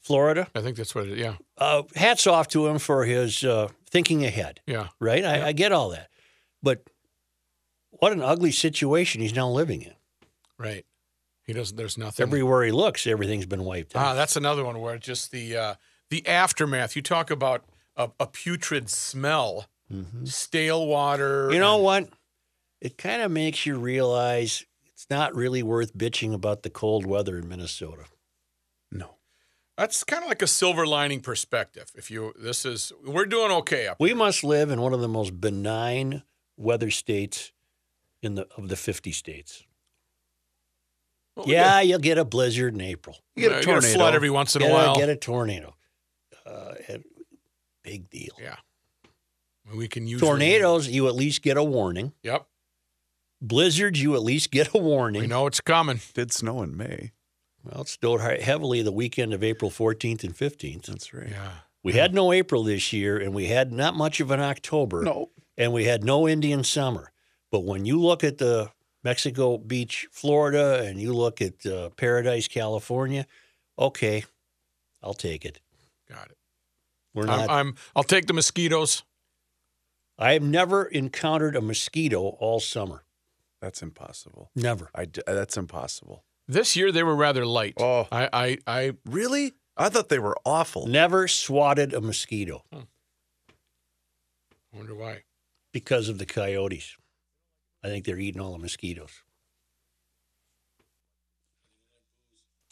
Florida. 0.00 0.48
I 0.54 0.60
think 0.62 0.76
that's 0.76 0.94
what 0.94 1.06
it. 1.06 1.18
Yeah. 1.18 1.34
Uh, 1.58 1.82
hats 1.94 2.26
off 2.26 2.48
to 2.48 2.66
him 2.66 2.78
for 2.78 3.04
his 3.04 3.44
uh, 3.44 3.68
thinking 3.90 4.24
ahead. 4.24 4.60
Yeah. 4.66 4.88
Right, 4.98 5.24
I, 5.24 5.48
I 5.48 5.52
get 5.52 5.70
all 5.72 5.90
that, 5.90 6.08
but 6.62 6.82
what 7.90 8.12
an 8.12 8.22
ugly 8.22 8.52
situation 8.52 9.20
he's 9.20 9.34
now 9.34 9.48
living 9.50 9.82
in. 9.82 9.94
Right. 10.58 10.84
He 11.44 11.52
doesn't. 11.52 11.76
There's 11.76 11.98
nothing. 11.98 12.22
Everywhere 12.26 12.62
he 12.64 12.72
looks, 12.72 13.06
everything's 13.06 13.46
been 13.46 13.64
wiped 13.64 13.94
out. 13.94 14.02
Ah, 14.04 14.14
that's 14.14 14.36
another 14.36 14.64
one 14.64 14.80
where 14.80 14.96
just 14.98 15.30
the 15.30 15.56
uh, 15.56 15.74
the 16.08 16.26
aftermath. 16.26 16.96
You 16.96 17.02
talk 17.02 17.30
about 17.30 17.64
a, 18.04 18.10
a 18.20 18.26
putrid 18.26 18.88
smell, 18.90 19.66
stale 20.24 20.86
water. 20.86 21.44
Mm-hmm. 21.44 21.54
You 21.54 21.60
know 21.60 21.74
and- 21.76 21.84
what? 21.84 22.08
It 22.80 22.96
kind 22.96 23.20
of 23.20 23.30
makes 23.30 23.66
you 23.66 23.78
realize 23.78 24.64
it's 24.94 25.06
not 25.10 25.34
really 25.34 25.62
worth 25.62 25.94
bitching 25.94 26.32
about 26.32 26.62
the 26.62 26.70
cold 26.70 27.04
weather 27.04 27.36
in 27.36 27.46
Minnesota. 27.46 28.04
No. 28.90 29.16
That's 29.76 30.02
kind 30.02 30.22
of 30.22 30.28
like 30.30 30.40
a 30.40 30.46
silver 30.46 30.86
lining 30.86 31.20
perspective. 31.20 31.90
If 31.94 32.10
you, 32.10 32.32
this 32.38 32.64
is, 32.64 32.90
we're 33.06 33.26
doing 33.26 33.50
okay 33.52 33.86
up. 33.86 33.98
We 34.00 34.14
must 34.14 34.42
live 34.44 34.70
in 34.70 34.80
one 34.80 34.94
of 34.94 35.00
the 35.00 35.08
most 35.08 35.38
benign 35.40 36.22
weather 36.56 36.90
states 36.90 37.52
in 38.22 38.34
the 38.34 38.46
of 38.56 38.68
the 38.68 38.76
50 38.76 39.12
states. 39.12 39.62
Well, 41.36 41.46
we 41.46 41.52
Yeah, 41.52 41.80
you'll 41.80 41.98
get 41.98 42.18
a 42.18 42.24
blizzard 42.24 42.74
in 42.74 42.80
April. 42.80 43.16
You 43.36 43.42
get 43.42 43.50
Yeah, 43.50 43.56
a 43.56 43.60
you 43.60 43.66
get 43.66 43.72
tornado. 43.72 43.94
flood 43.94 44.14
every 44.14 44.30
once 44.30 44.56
in 44.56 44.60
Get 44.62 44.70
a 44.70 44.74
while. 44.74 44.96
get 44.96 45.08
a 45.08 45.16
tornado. 45.16 45.74
Uh, 46.46 46.74
and- 46.88 47.04
big 47.90 48.10
deal. 48.10 48.34
Yeah. 48.40 48.56
We 49.74 49.88
can 49.88 50.06
use 50.06 50.20
Tornadoes, 50.20 50.88
you 50.88 51.06
at 51.08 51.14
least 51.14 51.42
get 51.42 51.56
a 51.56 51.64
warning. 51.64 52.12
Yep. 52.22 52.46
Blizzards, 53.42 54.00
you 54.02 54.14
at 54.14 54.22
least 54.22 54.50
get 54.50 54.74
a 54.74 54.78
warning. 54.78 55.22
We 55.22 55.26
know 55.28 55.46
it's 55.46 55.60
coming. 55.60 56.00
Did 56.14 56.32
snow 56.32 56.62
in 56.62 56.76
May. 56.76 57.12
Well, 57.64 57.82
it 57.82 57.88
snowed 57.88 58.20
heavily 58.40 58.82
the 58.82 58.92
weekend 58.92 59.32
of 59.34 59.42
April 59.42 59.70
14th 59.70 60.24
and 60.24 60.34
15th. 60.36 60.86
That's 60.86 61.12
right. 61.14 61.28
Yeah. 61.30 61.50
We 61.82 61.94
had 61.94 62.14
no 62.14 62.32
April 62.32 62.64
this 62.64 62.92
year, 62.92 63.18
and 63.18 63.34
we 63.34 63.46
had 63.46 63.72
not 63.72 63.96
much 63.96 64.20
of 64.20 64.30
an 64.30 64.40
October. 64.40 65.02
No. 65.02 65.30
and 65.56 65.72
we 65.72 65.84
had 65.84 66.04
no 66.04 66.28
Indian 66.28 66.62
summer. 66.64 67.12
But 67.50 67.60
when 67.64 67.84
you 67.86 67.98
look 68.00 68.22
at 68.22 68.38
the 68.38 68.70
Mexico 69.02 69.56
Beach, 69.58 70.06
Florida, 70.10 70.82
and 70.84 71.00
you 71.00 71.12
look 71.14 71.40
at 71.40 71.64
uh, 71.66 71.88
Paradise, 71.90 72.48
California, 72.48 73.26
okay, 73.78 74.24
I'll 75.02 75.14
take 75.14 75.44
it. 75.44 75.60
Got 76.08 76.30
it. 76.30 76.36
We're 77.14 77.22
I'm, 77.22 77.28
not. 77.28 77.50
I'm, 77.50 77.74
I'll 77.96 78.02
take 78.04 78.26
the 78.26 78.32
mosquitoes. 78.32 79.02
I 80.18 80.34
have 80.34 80.42
never 80.42 80.84
encountered 80.84 81.56
a 81.56 81.60
mosquito 81.60 82.20
all 82.20 82.60
summer. 82.60 83.04
That's 83.60 83.82
impossible. 83.82 84.50
Never. 84.54 84.90
I 84.94 85.06
d- 85.06 85.22
uh, 85.26 85.34
that's 85.34 85.56
impossible. 85.56 86.24
This 86.46 86.76
year 86.76 86.92
they 86.92 87.02
were 87.02 87.16
rather 87.16 87.46
light. 87.46 87.74
Oh. 87.78 88.06
I, 88.10 88.28
I, 88.32 88.58
I 88.66 88.92
Really? 89.06 89.52
I 89.76 89.88
thought 89.88 90.08
they 90.08 90.18
were 90.18 90.36
awful. 90.44 90.86
Never 90.86 91.26
swatted 91.26 91.94
a 91.94 92.00
mosquito 92.00 92.64
I 92.72 92.78
wonder 94.72 94.94
why. 94.94 95.22
because 95.72 96.08
of 96.08 96.18
the 96.18 96.26
coyotes. 96.26 96.96
I 97.82 97.88
think 97.88 98.04
they're 98.04 98.18
eating 98.18 98.42
all 98.42 98.52
the 98.52 98.58
mosquitoes. 98.58 99.22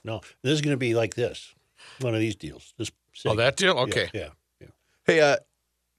No, 0.05 0.21
this 0.43 0.53
is 0.53 0.61
going 0.61 0.75
to 0.75 0.79
be 0.79 0.95
like 0.95 1.15
this. 1.15 1.55
One 2.01 2.15
of 2.15 2.21
these 2.21 2.37
deals. 2.37 2.75
This 2.79 2.91
Oh, 3.27 3.35
that 3.37 3.57
deal? 3.57 3.79
Okay. 3.79 4.09
Yeah. 4.15 4.29
yeah. 4.61 4.69
Hey, 5.05 5.21
uh, 5.21 5.37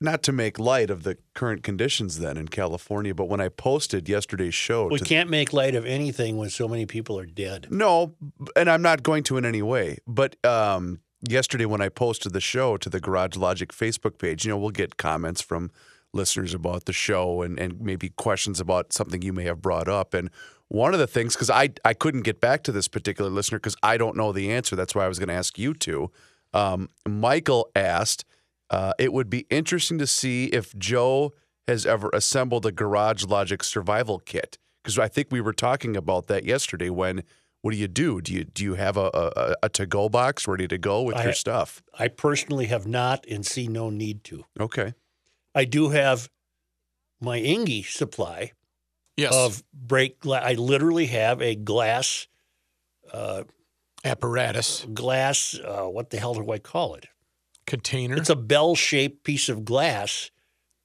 not 0.01 0.23
to 0.23 0.31
make 0.31 0.57
light 0.57 0.89
of 0.89 1.03
the 1.03 1.17
current 1.33 1.61
conditions 1.63 2.19
then 2.19 2.37
in 2.37 2.47
California, 2.47 3.13
but 3.13 3.25
when 3.25 3.41
I 3.41 3.49
posted 3.49 4.07
yesterday's 4.07 4.53
show, 4.53 4.87
We 4.87 4.99
can't 4.99 5.29
make 5.29 5.51
light 5.51 5.75
of 5.75 5.85
anything 5.85 6.37
when 6.37 6.49
so 6.49 6.67
many 6.67 6.85
people 6.85 7.19
are 7.19 7.25
dead. 7.25 7.67
no, 7.69 8.15
and 8.55 8.69
I'm 8.69 8.81
not 8.81 9.03
going 9.03 9.23
to 9.23 9.37
in 9.37 9.45
any 9.45 9.61
way. 9.61 9.97
But 10.07 10.37
um, 10.45 11.01
yesterday 11.27 11.65
when 11.65 11.81
I 11.81 11.89
posted 11.89 12.31
the 12.31 12.39
show 12.39 12.77
to 12.77 12.89
the 12.89 13.01
Garage 13.01 13.35
Logic 13.35 13.73
Facebook 13.73 14.17
page, 14.17 14.45
you 14.45 14.51
know, 14.51 14.57
we'll 14.57 14.69
get 14.69 14.95
comments 14.95 15.41
from 15.41 15.69
listeners 16.13 16.53
about 16.53 16.85
the 16.85 16.93
show 16.93 17.41
and, 17.41 17.59
and 17.59 17.81
maybe 17.81 18.09
questions 18.09 18.59
about 18.59 18.93
something 18.93 19.21
you 19.21 19.33
may 19.33 19.43
have 19.43 19.61
brought 19.61 19.87
up. 19.87 20.13
And 20.13 20.29
one 20.69 20.93
of 20.93 20.99
the 20.99 21.07
things, 21.07 21.35
because 21.35 21.49
I, 21.49 21.69
I 21.83 21.93
couldn't 21.93 22.21
get 22.21 22.39
back 22.39 22.63
to 22.63 22.71
this 22.71 22.87
particular 22.87 23.29
listener 23.29 23.59
because 23.59 23.75
I 23.83 23.97
don't 23.97 24.15
know 24.15 24.31
the 24.31 24.51
answer. 24.51 24.75
That's 24.75 24.95
why 24.95 25.05
I 25.05 25.07
was 25.07 25.19
going 25.19 25.29
to 25.29 25.35
ask 25.35 25.59
you 25.59 25.73
to. 25.73 26.09
Um, 26.53 26.89
Michael 27.07 27.69
asked, 27.75 28.25
uh, 28.69 28.93
it 28.99 29.13
would 29.13 29.29
be 29.29 29.45
interesting 29.49 29.97
to 29.99 30.07
see 30.07 30.45
if 30.45 30.77
Joe 30.77 31.33
has 31.67 31.85
ever 31.85 32.09
assembled 32.13 32.65
a 32.65 32.71
Garage 32.71 33.23
Logic 33.25 33.63
survival 33.63 34.19
kit. 34.19 34.57
Because 34.83 34.97
I 34.97 35.07
think 35.07 35.27
we 35.31 35.41
were 35.41 35.53
talking 35.53 35.95
about 35.97 36.27
that 36.27 36.45
yesterday 36.45 36.89
when 36.89 37.23
what 37.61 37.71
do 37.71 37.77
you 37.77 37.89
do? 37.89 38.21
Do 38.21 38.33
you 38.33 38.45
do 38.45 38.63
you 38.63 38.75
have 38.75 38.95
a 38.95 39.09
a, 39.13 39.55
a 39.63 39.69
to 39.69 39.85
go 39.85 40.07
box 40.07 40.47
ready 40.47 40.67
to 40.69 40.77
go 40.77 41.01
with 41.01 41.17
I- 41.17 41.23
your 41.25 41.33
stuff? 41.33 41.83
I 41.97 42.07
personally 42.07 42.67
have 42.67 42.87
not 42.87 43.25
and 43.29 43.45
see 43.45 43.67
no 43.67 43.89
need 43.89 44.23
to. 44.25 44.45
Okay. 44.59 44.93
I 45.53 45.65
do 45.65 45.89
have 45.89 46.29
my 47.19 47.39
Ingy 47.39 47.85
supply 47.85 48.53
Yes. 49.17 49.33
of 49.35 49.63
break 49.73 50.19
glass. 50.21 50.43
I 50.45 50.53
literally 50.53 51.07
have 51.07 51.41
a 51.41 51.53
glass, 51.55 52.27
uh, 53.11 53.43
Apparatus. 54.03 54.85
glass, 54.93 55.59
uh, 55.63 55.83
what 55.83 56.09
the 56.09 56.17
hell 56.17 56.33
do 56.33 56.51
I 56.51 56.59
call 56.59 56.95
it? 56.95 57.07
Container. 57.65 58.15
It's 58.15 58.29
a 58.29 58.35
bell 58.35 58.75
shaped 58.75 59.23
piece 59.23 59.49
of 59.49 59.63
glass 59.65 60.31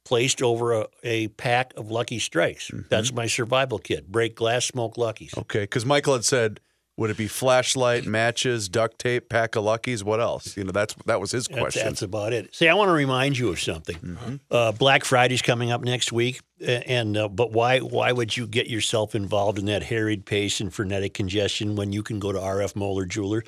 placed 0.04 0.42
over 0.42 0.72
a, 0.72 0.86
a 1.02 1.28
pack 1.28 1.72
of 1.76 1.90
Lucky 1.90 2.18
Strikes. 2.18 2.70
That's 2.90 3.12
my 3.12 3.26
survival 3.26 3.78
kit. 3.78 4.10
Break 4.10 4.34
glass, 4.34 4.66
smoke 4.66 4.98
Luckies. 4.98 5.32
Okay. 5.36 5.62
Because 5.62 5.86
Michael 5.86 6.12
had 6.12 6.24
said, 6.24 6.60
would 6.96 7.10
it 7.10 7.16
be 7.16 7.26
flashlight, 7.26 8.06
matches, 8.06 8.68
duct 8.68 8.98
tape, 9.00 9.28
pack 9.28 9.56
of 9.56 9.64
Luckies? 9.64 10.04
What 10.04 10.20
else? 10.20 10.56
You 10.56 10.64
know, 10.64 10.70
that's 10.72 10.94
that 11.06 11.20
was 11.20 11.32
his 11.32 11.48
question. 11.48 11.84
that's 11.84 12.02
about 12.02 12.32
it. 12.32 12.54
See, 12.54 12.68
I 12.68 12.74
want 12.74 12.88
to 12.88 12.92
remind 12.92 13.36
you 13.36 13.48
of 13.48 13.60
something. 13.60 14.40
Uh, 14.50 14.72
Black 14.72 15.04
Friday's 15.04 15.42
coming 15.42 15.72
up 15.72 15.82
next 15.82 16.12
week, 16.12 16.40
and 16.64 17.16
uh, 17.16 17.28
but 17.28 17.52
why 17.52 17.80
why 17.80 18.12
would 18.12 18.36
you 18.36 18.46
get 18.46 18.68
yourself 18.68 19.14
involved 19.14 19.58
in 19.58 19.64
that 19.66 19.82
harried 19.82 20.24
pace 20.24 20.60
and 20.60 20.72
frenetic 20.72 21.14
congestion 21.14 21.74
when 21.74 21.92
you 21.92 22.02
can 22.02 22.20
go 22.20 22.30
to 22.30 22.38
RF 22.38 22.76
Moeller 22.76 23.06
Jeweler? 23.06 23.42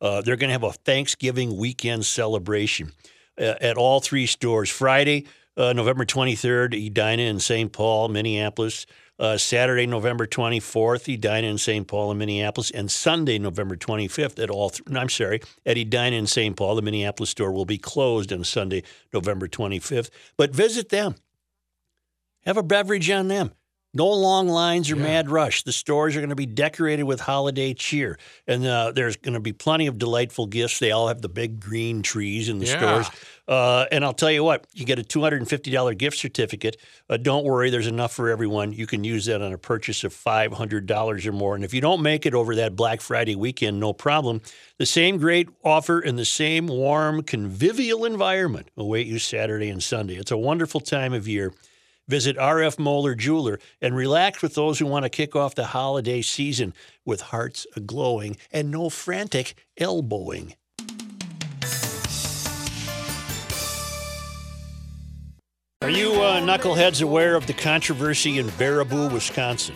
Uh, 0.00 0.20
they're 0.20 0.36
going 0.36 0.48
to 0.48 0.52
have 0.52 0.64
a 0.64 0.72
Thanksgiving 0.72 1.56
weekend 1.56 2.04
celebration 2.04 2.92
uh, 3.38 3.54
at 3.60 3.76
all 3.76 4.00
three 4.00 4.26
stores. 4.26 4.68
Friday, 4.68 5.26
uh, 5.56 5.72
November 5.72 6.04
23rd, 6.04 6.74
Edina 6.86 7.22
in 7.22 7.38
St. 7.38 7.72
Paul, 7.72 8.08
Minneapolis. 8.08 8.86
Uh, 9.22 9.38
Saturday, 9.38 9.86
November 9.86 10.26
24th, 10.26 11.06
Edina 11.06 11.46
in 11.46 11.56
St. 11.56 11.86
Paul 11.86 12.10
and 12.10 12.18
Minneapolis, 12.18 12.72
and 12.72 12.90
Sunday, 12.90 13.38
November 13.38 13.76
25th 13.76 14.42
at 14.42 14.50
all. 14.50 14.70
Th- 14.70 14.82
I'm 14.96 15.08
sorry, 15.08 15.40
at 15.64 15.78
Edina 15.78 16.16
in 16.16 16.26
St. 16.26 16.56
Paul, 16.56 16.74
the 16.74 16.82
Minneapolis 16.82 17.30
store 17.30 17.52
will 17.52 17.64
be 17.64 17.78
closed 17.78 18.32
on 18.32 18.42
Sunday, 18.42 18.82
November 19.12 19.46
25th. 19.46 20.10
But 20.36 20.52
visit 20.52 20.88
them. 20.88 21.14
Have 22.46 22.56
a 22.56 22.64
beverage 22.64 23.08
on 23.10 23.28
them. 23.28 23.52
No 23.94 24.08
long 24.08 24.48
lines 24.48 24.90
or 24.90 24.96
mad 24.96 25.30
rush. 25.30 25.64
The 25.64 25.72
stores 25.72 26.16
are 26.16 26.20
going 26.20 26.30
to 26.30 26.34
be 26.36 26.46
decorated 26.46 27.02
with 27.02 27.20
holiday 27.20 27.74
cheer, 27.74 28.18
and 28.46 28.64
uh, 28.66 28.92
there's 28.92 29.16
going 29.16 29.34
to 29.34 29.40
be 29.40 29.52
plenty 29.52 29.86
of 29.86 29.98
delightful 29.98 30.46
gifts. 30.46 30.78
They 30.78 30.92
all 30.92 31.08
have 31.08 31.20
the 31.20 31.28
big 31.28 31.60
green 31.60 32.00
trees 32.00 32.48
in 32.48 32.58
the 32.58 32.64
Yeah. 32.66 32.78
stores. 32.78 33.10
Uh, 33.46 33.84
and 33.92 34.02
I'll 34.02 34.14
tell 34.14 34.30
you 34.30 34.44
what, 34.44 34.66
you 34.72 34.86
get 34.86 34.98
a 34.98 35.02
$250 35.02 35.94
gift 35.98 36.16
certificate. 36.16 36.78
Uh, 37.10 37.18
don't 37.18 37.44
worry, 37.44 37.68
there's 37.68 37.86
enough 37.86 38.12
for 38.14 38.30
everyone. 38.30 38.72
You 38.72 38.86
can 38.86 39.04
use 39.04 39.26
that 39.26 39.42
on 39.42 39.52
a 39.52 39.58
purchase 39.58 40.04
of 40.04 40.14
$500 40.14 41.26
or 41.26 41.32
more. 41.32 41.54
And 41.54 41.62
if 41.64 41.74
you 41.74 41.82
don't 41.82 42.00
make 42.02 42.24
it 42.24 42.32
over 42.34 42.54
that 42.54 42.74
Black 42.76 43.02
Friday 43.02 43.36
weekend, 43.36 43.78
no 43.78 43.92
problem. 43.92 44.40
The 44.78 44.86
same 44.86 45.18
great 45.18 45.48
offer 45.64 46.00
and 46.00 46.18
the 46.18 46.24
same 46.24 46.66
warm, 46.66 47.22
convivial 47.24 48.06
environment 48.06 48.68
await 48.76 49.06
you 49.06 49.18
Saturday 49.18 49.68
and 49.68 49.82
Sunday. 49.82 50.14
It's 50.16 50.30
a 50.30 50.38
wonderful 50.38 50.80
time 50.80 51.12
of 51.12 51.28
year. 51.28 51.52
Visit 52.08 52.36
RF 52.36 52.78
Moeller 52.78 53.14
Jeweler 53.14 53.58
and 53.80 53.94
relax 53.94 54.42
with 54.42 54.54
those 54.54 54.78
who 54.78 54.86
want 54.86 55.04
to 55.04 55.08
kick 55.08 55.36
off 55.36 55.54
the 55.54 55.66
holiday 55.66 56.20
season 56.20 56.74
with 57.04 57.20
hearts 57.20 57.66
glowing 57.86 58.36
and 58.50 58.70
no 58.70 58.90
frantic 58.90 59.54
elbowing. 59.78 60.54
Are 65.82 65.90
you 65.90 66.12
uh, 66.22 66.40
knuckleheads 66.40 67.02
aware 67.02 67.34
of 67.34 67.46
the 67.46 67.52
controversy 67.52 68.38
in 68.38 68.46
Baraboo, 68.50 69.12
Wisconsin? 69.12 69.74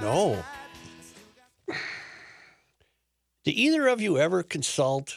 no. 0.00 0.42
Do 3.44 3.50
either 3.52 3.86
of 3.86 4.00
you 4.02 4.18
ever 4.18 4.42
consult 4.42 5.16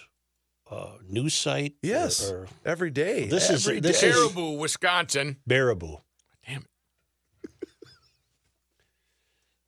a 0.71 0.91
news 1.10 1.34
site? 1.34 1.73
Yes. 1.82 2.29
Or, 2.32 2.47
Every 2.63 2.91
day. 2.91 3.27
This 3.27 3.49
is- 3.49 3.67
Every 3.67 3.79
this 3.82 3.99
day. 4.01 4.10
is- 4.10 4.15
Caribou, 4.15 4.51
Wisconsin. 4.58 5.38
Baraboo, 5.49 5.99
Damn 6.47 6.62
it. 6.62 6.67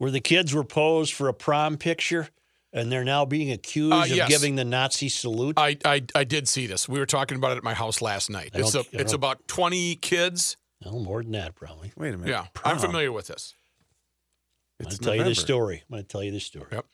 Where 0.02 0.10
the 0.10 0.20
kids 0.20 0.52
were 0.52 0.64
posed 0.64 1.14
for 1.14 1.28
a 1.28 1.34
prom 1.34 1.78
picture 1.78 2.28
and 2.74 2.92
they're 2.92 3.04
now 3.04 3.24
being 3.24 3.52
accused 3.52 3.94
Uh, 3.94 4.02
of 4.02 4.08
yes. 4.10 4.28
giving 4.30 4.56
the 4.56 4.66
Nazi 4.66 5.10
salute? 5.10 5.60
I, 5.60 5.78
I 5.86 6.02
I 6.16 6.24
did 6.24 6.48
see 6.48 6.66
this. 6.66 6.90
We 6.90 6.98
were 6.98 7.06
talking 7.06 7.38
about 7.38 7.52
it 7.52 7.58
at 7.58 7.64
my 7.64 7.76
house 7.76 8.02
last 8.02 8.28
night. 8.32 8.50
It's 8.56 8.74
a, 8.74 8.84
it's 8.94 9.14
about 9.14 9.48
20 9.48 9.98
kids. 9.98 10.58
no, 10.84 10.94
more 10.98 11.22
than 11.22 11.34
that, 11.34 11.54
probably. 11.54 11.92
Wait 11.96 12.16
a 12.16 12.18
minute. 12.18 12.32
Yeah. 12.32 12.48
Prom. 12.56 12.74
I'm 12.74 12.80
familiar 12.80 13.12
with 13.12 13.28
this. 13.28 13.54
I'm 14.80 14.86
going 14.86 14.98
to 14.98 15.04
tell 15.04 15.16
you 15.16 15.24
the 15.24 15.36
story. 15.36 15.84
I'm 15.88 15.94
going 15.94 16.04
to 16.04 16.08
tell 16.08 16.24
you 16.24 16.32
the 16.32 16.40
story. 16.40 16.66
Yep. 16.72 16.86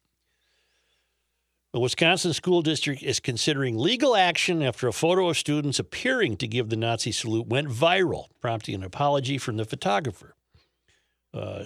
The 1.72 1.80
Wisconsin 1.80 2.34
School 2.34 2.62
District 2.62 3.02
is 3.02 3.22
considering 3.22 3.78
legal 3.78 4.18
action 4.18 4.62
after 4.62 4.90
a 4.90 4.92
photo 4.94 5.30
of 5.30 5.38
students 5.38 5.80
appearing 5.80 6.36
to 6.38 6.48
give 6.48 6.68
the 6.68 6.76
Nazi 6.76 7.14
salute 7.14 7.48
went 7.48 7.70
viral, 7.70 8.26
prompting 8.42 8.76
an 8.76 8.84
apology 8.84 9.38
from 9.38 9.56
the 9.56 9.64
photographer. 9.64 10.36
Uh, 11.34 11.64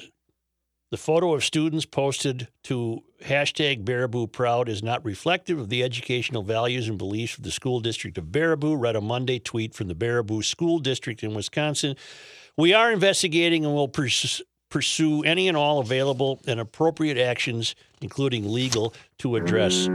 The 0.91 0.97
photo 0.97 1.34
of 1.34 1.45
students 1.45 1.86
posted 1.86 2.49
to 2.63 3.01
hashtag 3.23 3.86
Baraboo 3.86 4.30
Proud 4.30 4.67
is 4.67 4.84
not 4.84 5.06
reflective 5.06 5.58
of 5.58 5.69
the 5.69 5.84
educational 5.84 6.43
values 6.43 6.89
and 6.89 6.97
beliefs 6.97 7.38
of 7.38 7.45
the 7.45 7.51
school 7.51 7.80
district 7.80 8.17
of 8.17 8.25
Baraboo, 8.25 8.77
read 8.77 8.97
a 8.97 9.01
Monday 9.01 9.39
tweet 9.39 9.73
from 9.73 9.88
the 9.88 9.95
Baraboo 9.95 10.43
School 10.43 10.80
District 10.80 11.23
in 11.23 11.34
Wisconsin. 11.34 11.95
We 12.58 12.73
are 12.73 12.91
investigating 12.91 13.63
and 13.63 13.73
will 13.73 13.88
pers- 13.88 14.41
pursue 14.69 15.23
any 15.23 15.47
and 15.47 15.56
all 15.56 15.80
available 15.80 16.41
and 16.45 16.60
appropriate 16.60 17.17
actions, 17.17 17.73
including 18.01 18.51
legal, 18.51 18.93
to 19.19 19.38
address. 19.38 19.88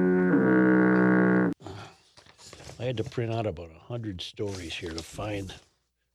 I 2.81 2.85
had 2.85 2.97
to 2.97 3.05
print 3.05 3.35
out 3.35 3.47
about 3.47 3.69
100 3.69 4.23
stories 4.23 4.75
here 4.75 4.93
to 4.93 5.03
find 5.03 5.53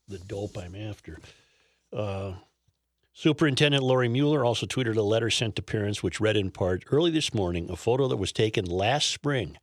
the 0.08 0.18
dope 0.18 0.58
I'm 0.58 0.76
after. 0.76 1.20
Uh, 1.94 2.34
Superintendent 3.14 3.84
Lori 3.84 4.08
Mueller 4.08 4.46
also 4.46 4.66
tweeted 4.66 4.96
a 4.96 5.02
letter 5.02 5.30
sent 5.30 5.56
to 5.58 5.62
parents, 5.62 6.02
which 6.02 6.22
read 6.22 6.38
in 6.38 6.50
part 6.50 6.86
early 6.92 7.12
this 7.12 7.34
morning 7.34 7.70
a 7.70 7.76
photo 7.76 8.08
that 8.08 8.18
was 8.18 8.32
taken 8.32 8.66
last 8.66 9.10
spring 9.10 9.58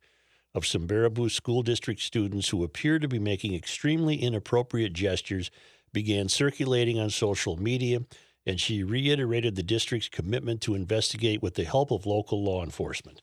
of 0.53 0.65
some 0.65 0.87
Baraboo 0.87 1.29
School 1.29 1.63
District 1.63 1.99
students 1.99 2.49
who 2.49 2.63
appear 2.63 2.99
to 2.99 3.07
be 3.07 3.19
making 3.19 3.53
extremely 3.53 4.15
inappropriate 4.15 4.93
gestures 4.93 5.51
began 5.93 6.29
circulating 6.29 6.99
on 6.99 7.09
social 7.09 7.57
media, 7.57 8.01
and 8.45 8.59
she 8.59 8.83
reiterated 8.83 9.55
the 9.55 9.63
district's 9.63 10.09
commitment 10.09 10.61
to 10.61 10.75
investigate 10.75 11.41
with 11.41 11.55
the 11.55 11.63
help 11.63 11.91
of 11.91 12.05
local 12.05 12.43
law 12.43 12.63
enforcement. 12.63 13.21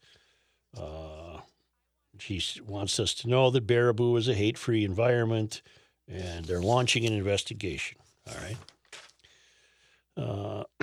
Uh, 0.77 1.41
she 2.19 2.43
wants 2.67 2.99
us 2.99 3.15
to 3.15 3.29
know 3.29 3.51
that 3.51 3.67
Baraboo 3.67 4.19
is 4.19 4.29
a 4.29 4.35
hate 4.35 4.59
free 4.59 4.85
environment 4.85 5.63
and 6.09 6.45
they're 6.45 6.61
launching 6.61 7.05
an 7.05 7.13
investigation. 7.13 7.99
All 8.29 8.35
right. 8.43 8.57
Uh, 10.17 10.65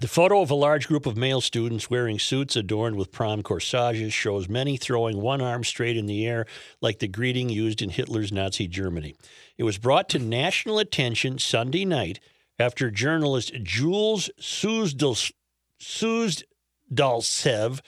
the 0.00 0.08
photo 0.08 0.40
of 0.40 0.50
a 0.50 0.54
large 0.54 0.88
group 0.88 1.06
of 1.06 1.16
male 1.16 1.40
students 1.40 1.90
wearing 1.90 2.18
suits 2.18 2.56
adorned 2.56 2.96
with 2.96 3.12
prom 3.12 3.42
corsages 3.42 4.12
shows 4.12 4.48
many 4.48 4.76
throwing 4.76 5.20
one 5.20 5.40
arm 5.40 5.64
straight 5.64 5.96
in 5.96 6.06
the 6.06 6.26
air 6.26 6.46
like 6.80 6.98
the 6.98 7.08
greeting 7.08 7.48
used 7.48 7.82
in 7.82 7.90
Hitler's 7.90 8.32
Nazi 8.32 8.66
Germany. 8.66 9.14
It 9.58 9.64
was 9.64 9.78
brought 9.78 10.08
to 10.10 10.18
national 10.18 10.78
attention 10.78 11.38
Sunday 11.38 11.84
night 11.84 12.20
after 12.58 12.90
journalist 12.90 13.52
Jules 13.62 14.30
Suzdal- 14.40 15.32
Suzdaltsev 15.80 17.80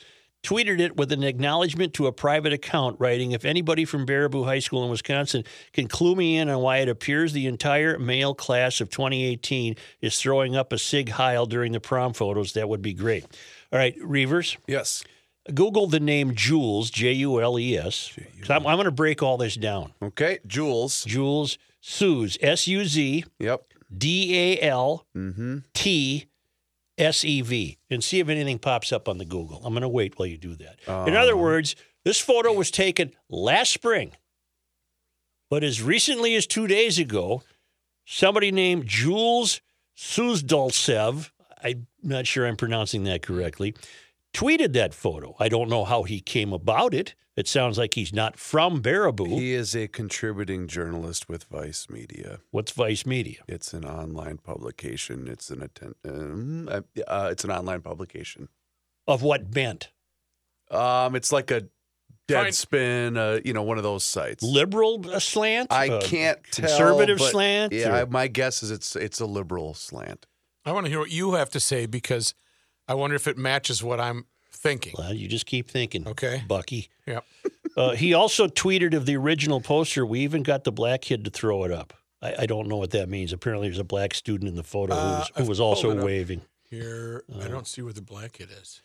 tweeted 0.45 0.79
it 0.79 0.95
with 0.95 1.11
an 1.11 1.23
acknowledgement 1.23 1.93
to 1.95 2.07
a 2.07 2.11
private 2.11 2.53
account, 2.53 2.97
writing, 2.99 3.31
If 3.31 3.43
anybody 3.45 3.83
from 3.85 4.05
Baraboo 4.05 4.45
High 4.45 4.59
School 4.59 4.83
in 4.83 4.89
Wisconsin 4.89 5.43
can 5.73 5.87
clue 5.87 6.15
me 6.15 6.37
in 6.37 6.49
on 6.49 6.61
why 6.61 6.77
it 6.77 6.87
appears 6.89 7.33
the 7.33 7.47
entire 7.47 7.97
male 7.99 8.33
class 8.35 8.79
of 8.81 8.89
2018 8.89 9.75
is 10.01 10.19
throwing 10.19 10.55
up 10.55 10.71
a 10.71 10.77
Sieg 10.77 11.09
Heil 11.09 11.45
during 11.45 11.71
the 11.71 11.79
prom 11.79 12.13
photos, 12.13 12.53
that 12.53 12.69
would 12.69 12.81
be 12.81 12.93
great. 12.93 13.23
All 13.73 13.79
right, 13.79 13.95
Reuvers, 14.01 14.57
Yes. 14.67 15.03
Google 15.53 15.85
the 15.87 15.99
name 15.99 16.33
Jules, 16.33 16.89
J 16.89 17.11
U 17.13 17.39
L 17.41 17.59
E 17.59 17.77
S. 17.77 18.17
I'm, 18.49 18.65
I'm 18.65 18.77
going 18.77 18.85
to 18.85 18.91
break 18.91 19.21
all 19.21 19.37
this 19.37 19.53
down. 19.55 19.93
Okay. 20.01 20.39
Jules. 20.47 21.03
Jules 21.05 21.59
Suz, 21.81 22.37
S 22.41 22.67
U 22.67 22.83
Z 22.85 23.25
Yep. 23.39 23.63
D 23.95 24.35
A 24.35 24.61
L 24.61 25.05
Mm-hmm. 25.15 25.57
T 25.75 26.25
S 26.97 27.25
E 27.25 27.41
V 27.41 27.77
and 27.89 28.03
see 28.03 28.19
if 28.19 28.29
anything 28.29 28.59
pops 28.59 28.91
up 28.91 29.09
on 29.09 29.17
the 29.17 29.25
Google. 29.25 29.61
I'm 29.65 29.73
going 29.73 29.81
to 29.81 29.89
wait 29.89 30.17
while 30.17 30.27
you 30.27 30.37
do 30.37 30.55
that. 30.55 30.79
In 31.07 31.15
oh. 31.15 31.19
other 31.19 31.35
words, 31.35 31.75
this 32.03 32.19
photo 32.19 32.53
was 32.53 32.71
taken 32.71 33.11
last 33.29 33.71
spring, 33.71 34.13
but 35.49 35.63
as 35.63 35.81
recently 35.81 36.35
as 36.35 36.47
two 36.47 36.67
days 36.67 36.99
ago, 36.99 37.43
somebody 38.05 38.51
named 38.51 38.85
Jules 38.85 39.61
Suzdaltsev, 39.97 41.31
I'm 41.63 41.87
not 42.03 42.27
sure 42.27 42.45
I'm 42.45 42.57
pronouncing 42.57 43.03
that 43.05 43.21
correctly, 43.21 43.75
tweeted 44.33 44.73
that 44.73 44.93
photo. 44.93 45.35
I 45.39 45.49
don't 45.49 45.69
know 45.69 45.85
how 45.85 46.03
he 46.03 46.19
came 46.19 46.53
about 46.53 46.93
it. 46.93 47.15
It 47.35 47.47
sounds 47.49 47.77
like 47.77 47.95
he's 47.95 48.13
not 48.13 48.37
from 48.37 48.81
Baraboo. 48.81 49.27
He 49.27 49.53
is 49.53 49.75
a 49.75 49.87
contributing 49.89 50.67
journalist 50.67 51.27
with 51.27 51.43
Vice 51.45 51.89
Media. 51.89 52.39
What's 52.51 52.71
Vice 52.71 53.05
Media? 53.05 53.39
It's 53.47 53.73
an 53.73 53.83
online 53.83 54.37
publication. 54.37 55.27
It's 55.27 55.49
an 55.49 55.61
atten- 55.61 55.95
um, 56.07 56.69
uh, 56.69 56.81
uh, 57.07 57.29
it's 57.31 57.43
an 57.43 57.51
online 57.51 57.81
publication. 57.81 58.47
Of 59.05 59.21
what 59.21 59.51
bent? 59.51 59.91
Um, 60.71 61.15
it's 61.15 61.31
like 61.33 61.51
a 61.51 61.67
Deadspin, 62.27 63.17
uh, 63.17 63.39
you 63.45 63.53
know, 63.53 63.61
one 63.63 63.77
of 63.77 63.83
those 63.83 64.03
sites. 64.03 64.41
Liberal 64.41 65.03
slant? 65.19 65.71
I 65.71 65.89
Uh, 65.89 66.01
can't 66.01 66.39
tell. 66.51 66.67
conservative 66.67 67.19
but 67.19 67.29
slant? 67.31 67.71
Yeah, 67.73 67.93
I, 67.97 68.05
my 68.05 68.27
guess 68.27 68.63
is 68.63 68.71
it's 68.71 68.95
it's 68.95 69.19
a 69.19 69.25
liberal 69.27 69.73
slant. 69.75 70.25
I 70.65 70.71
want 70.71 70.85
to 70.85 70.89
hear 70.89 70.99
what 70.99 71.11
you 71.11 71.33
have 71.33 71.51
to 71.51 71.59
say 71.59 71.85
because 71.85 72.33
I 72.87 72.95
wonder 72.95 73.15
if 73.15 73.27
it 73.27 73.37
matches 73.37 73.83
what 73.83 73.99
I'm 73.99 74.25
thinking. 74.69 74.93
Well, 74.97 75.13
you 75.13 75.27
just 75.27 75.45
keep 75.45 75.69
thinking. 75.69 76.07
Okay. 76.07 76.43
Bucky. 76.47 76.89
Yep. 77.07 77.25
Uh, 77.77 77.93
he 77.93 78.13
also 78.13 78.47
tweeted 78.47 78.93
of 78.95 79.05
the 79.05 79.17
original 79.17 79.59
poster. 79.59 80.05
We 80.05 80.21
even 80.21 80.43
got 80.43 80.63
the 80.63 80.71
black 80.71 81.01
kid 81.01 81.25
to 81.25 81.29
throw 81.29 81.65
it 81.65 81.71
up. 81.73 81.93
I, 82.21 82.33
I 82.43 82.45
don't 82.45 82.69
know 82.69 82.77
what 82.77 82.91
that 82.91 83.09
means. 83.09 83.33
Apparently, 83.33 83.67
there's 83.67 83.79
a 83.79 83.83
black 83.83 84.13
student 84.13 84.47
in 84.47 84.55
the 84.55 84.63
photo 84.63 84.95
who 84.95 85.01
Uh, 85.01 85.17
was, 85.19 85.31
who 85.35 85.43
was 85.43 85.59
also 85.59 86.01
waving. 86.01 86.39
Here, 86.69 87.25
I 87.43 87.49
don't 87.49 87.67
see 87.67 87.81
where 87.81 87.91
the 87.91 88.01
black 88.01 88.31
kid 88.31 88.47
is. 88.61 88.81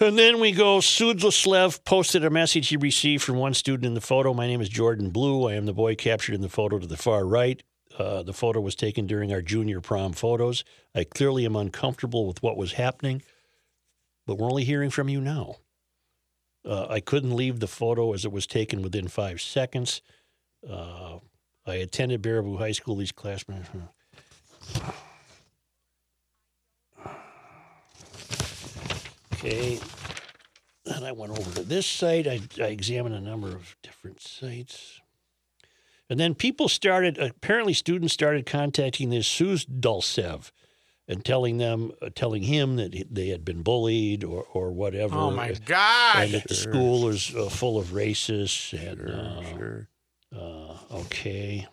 And 0.00 0.18
then 0.18 0.38
we 0.38 0.52
go. 0.52 0.80
Sudlaslev 0.80 1.82
posted 1.86 2.26
a 2.26 2.30
message 2.30 2.68
he 2.68 2.76
received 2.76 3.22
from 3.22 3.36
one 3.36 3.54
student 3.54 3.86
in 3.86 3.94
the 3.94 4.02
photo. 4.02 4.34
My 4.34 4.46
name 4.46 4.60
is 4.60 4.68
Jordan 4.68 5.08
Blue. 5.08 5.48
I 5.48 5.54
am 5.54 5.64
the 5.64 5.72
boy 5.72 5.94
captured 5.94 6.34
in 6.34 6.42
the 6.42 6.50
photo 6.50 6.78
to 6.78 6.86
the 6.86 6.98
far 6.98 7.24
right. 7.24 7.62
Uh, 7.98 8.22
the 8.22 8.34
photo 8.34 8.60
was 8.60 8.74
taken 8.74 9.06
during 9.06 9.32
our 9.32 9.40
junior 9.40 9.80
prom 9.80 10.12
photos. 10.12 10.62
I 10.94 11.04
clearly 11.04 11.46
am 11.46 11.56
uncomfortable 11.56 12.26
with 12.26 12.42
what 12.42 12.58
was 12.58 12.72
happening, 12.74 13.22
but 14.26 14.36
we're 14.36 14.48
only 14.48 14.64
hearing 14.64 14.90
from 14.90 15.08
you 15.08 15.20
now. 15.20 15.56
Uh, 16.64 16.86
I 16.88 17.00
couldn't 17.00 17.34
leave 17.34 17.60
the 17.60 17.66
photo 17.66 18.12
as 18.12 18.24
it 18.24 18.32
was 18.32 18.46
taken 18.46 18.82
within 18.82 19.08
five 19.08 19.40
seconds. 19.40 20.00
Uh, 20.68 21.18
I 21.66 21.74
attended 21.74 22.22
Baraboo 22.22 22.58
High 22.58 22.72
School. 22.72 22.96
These 22.96 23.12
classmates. 23.12 23.68
Okay. 29.34 29.80
And 30.86 31.04
I 31.04 31.12
went 31.12 31.32
over 31.32 31.50
to 31.56 31.64
this 31.64 31.86
site. 31.86 32.28
I, 32.28 32.40
I 32.60 32.66
examined 32.66 33.14
a 33.14 33.20
number 33.20 33.48
of 33.48 33.76
different 33.82 34.20
sites. 34.20 35.00
And 36.08 36.20
then 36.20 36.34
people 36.34 36.68
started, 36.68 37.18
apparently, 37.18 37.72
students 37.72 38.12
started 38.12 38.46
contacting 38.46 39.10
this 39.10 39.26
Suz 39.26 39.64
Dulcev 39.64 40.52
and 41.12 41.24
telling 41.24 41.58
them, 41.58 41.92
uh, 42.00 42.08
telling 42.14 42.42
him 42.42 42.76
that 42.76 43.06
they 43.10 43.28
had 43.28 43.44
been 43.44 43.62
bullied 43.62 44.24
or, 44.24 44.44
or 44.52 44.72
whatever. 44.72 45.14
Oh 45.16 45.30
my 45.30 45.48
God! 45.48 45.56
and 45.56 45.64
God! 45.66 46.28
that 46.30 46.48
the 46.48 46.54
school 46.54 47.08
is 47.08 47.34
uh, 47.36 47.48
full 47.48 47.78
of 47.78 47.88
racists. 47.88 48.72
And, 48.72 49.08
uh, 49.08 49.56
Sure. 49.56 49.88
uh, 50.34 50.76
okay. 51.02 51.66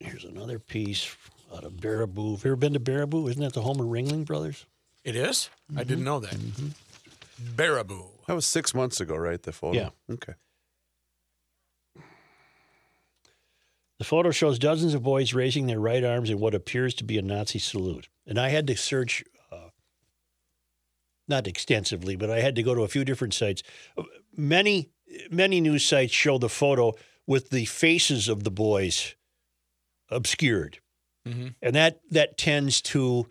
Here's 0.00 0.24
another 0.24 0.58
piece 0.58 1.14
out 1.54 1.64
of 1.64 1.72
Baraboo. 1.74 2.32
Have 2.36 2.44
you 2.44 2.50
ever 2.52 2.56
been 2.56 2.72
to 2.74 2.80
Baraboo? 2.80 3.28
Isn't 3.28 3.42
that 3.42 3.52
the 3.54 3.62
home 3.62 3.80
of 3.80 3.86
Ringling 3.86 4.24
Brothers? 4.24 4.64
It 5.04 5.16
is? 5.16 5.50
I 5.70 5.80
Mm-hmm. 5.80 5.88
didn't 5.88 6.04
know 6.04 6.20
that. 6.20 6.36
Baraboo. 7.56 8.06
That 8.26 8.34
was 8.34 8.46
six 8.46 8.74
months 8.74 9.00
ago, 9.00 9.16
right? 9.16 9.42
The 9.42 9.52
photo. 9.52 9.76
Yeah. 9.78 10.14
Okay. 10.14 10.34
The 13.98 14.04
photo 14.04 14.30
shows 14.30 14.58
dozens 14.58 14.94
of 14.94 15.02
boys 15.02 15.34
raising 15.34 15.66
their 15.66 15.80
right 15.80 16.04
arms 16.04 16.30
in 16.30 16.38
what 16.38 16.54
appears 16.54 16.94
to 16.94 17.04
be 17.04 17.18
a 17.18 17.22
Nazi 17.22 17.58
salute. 17.58 18.08
And 18.26 18.38
I 18.38 18.48
had 18.50 18.66
to 18.68 18.76
search, 18.76 19.24
uh, 19.50 19.70
not 21.26 21.46
extensively, 21.48 22.14
but 22.14 22.30
I 22.30 22.40
had 22.40 22.54
to 22.56 22.62
go 22.62 22.74
to 22.74 22.82
a 22.82 22.88
few 22.88 23.04
different 23.04 23.34
sites. 23.34 23.62
Many, 24.36 24.90
many 25.30 25.60
news 25.60 25.84
sites 25.84 26.12
show 26.12 26.38
the 26.38 26.48
photo 26.48 26.92
with 27.26 27.50
the 27.50 27.64
faces 27.64 28.28
of 28.28 28.44
the 28.44 28.50
boys 28.52 29.14
obscured, 30.10 30.78
Mhm. 31.26 31.54
and 31.60 31.74
that 31.74 32.00
that 32.10 32.38
tends 32.38 32.80
to 32.82 33.28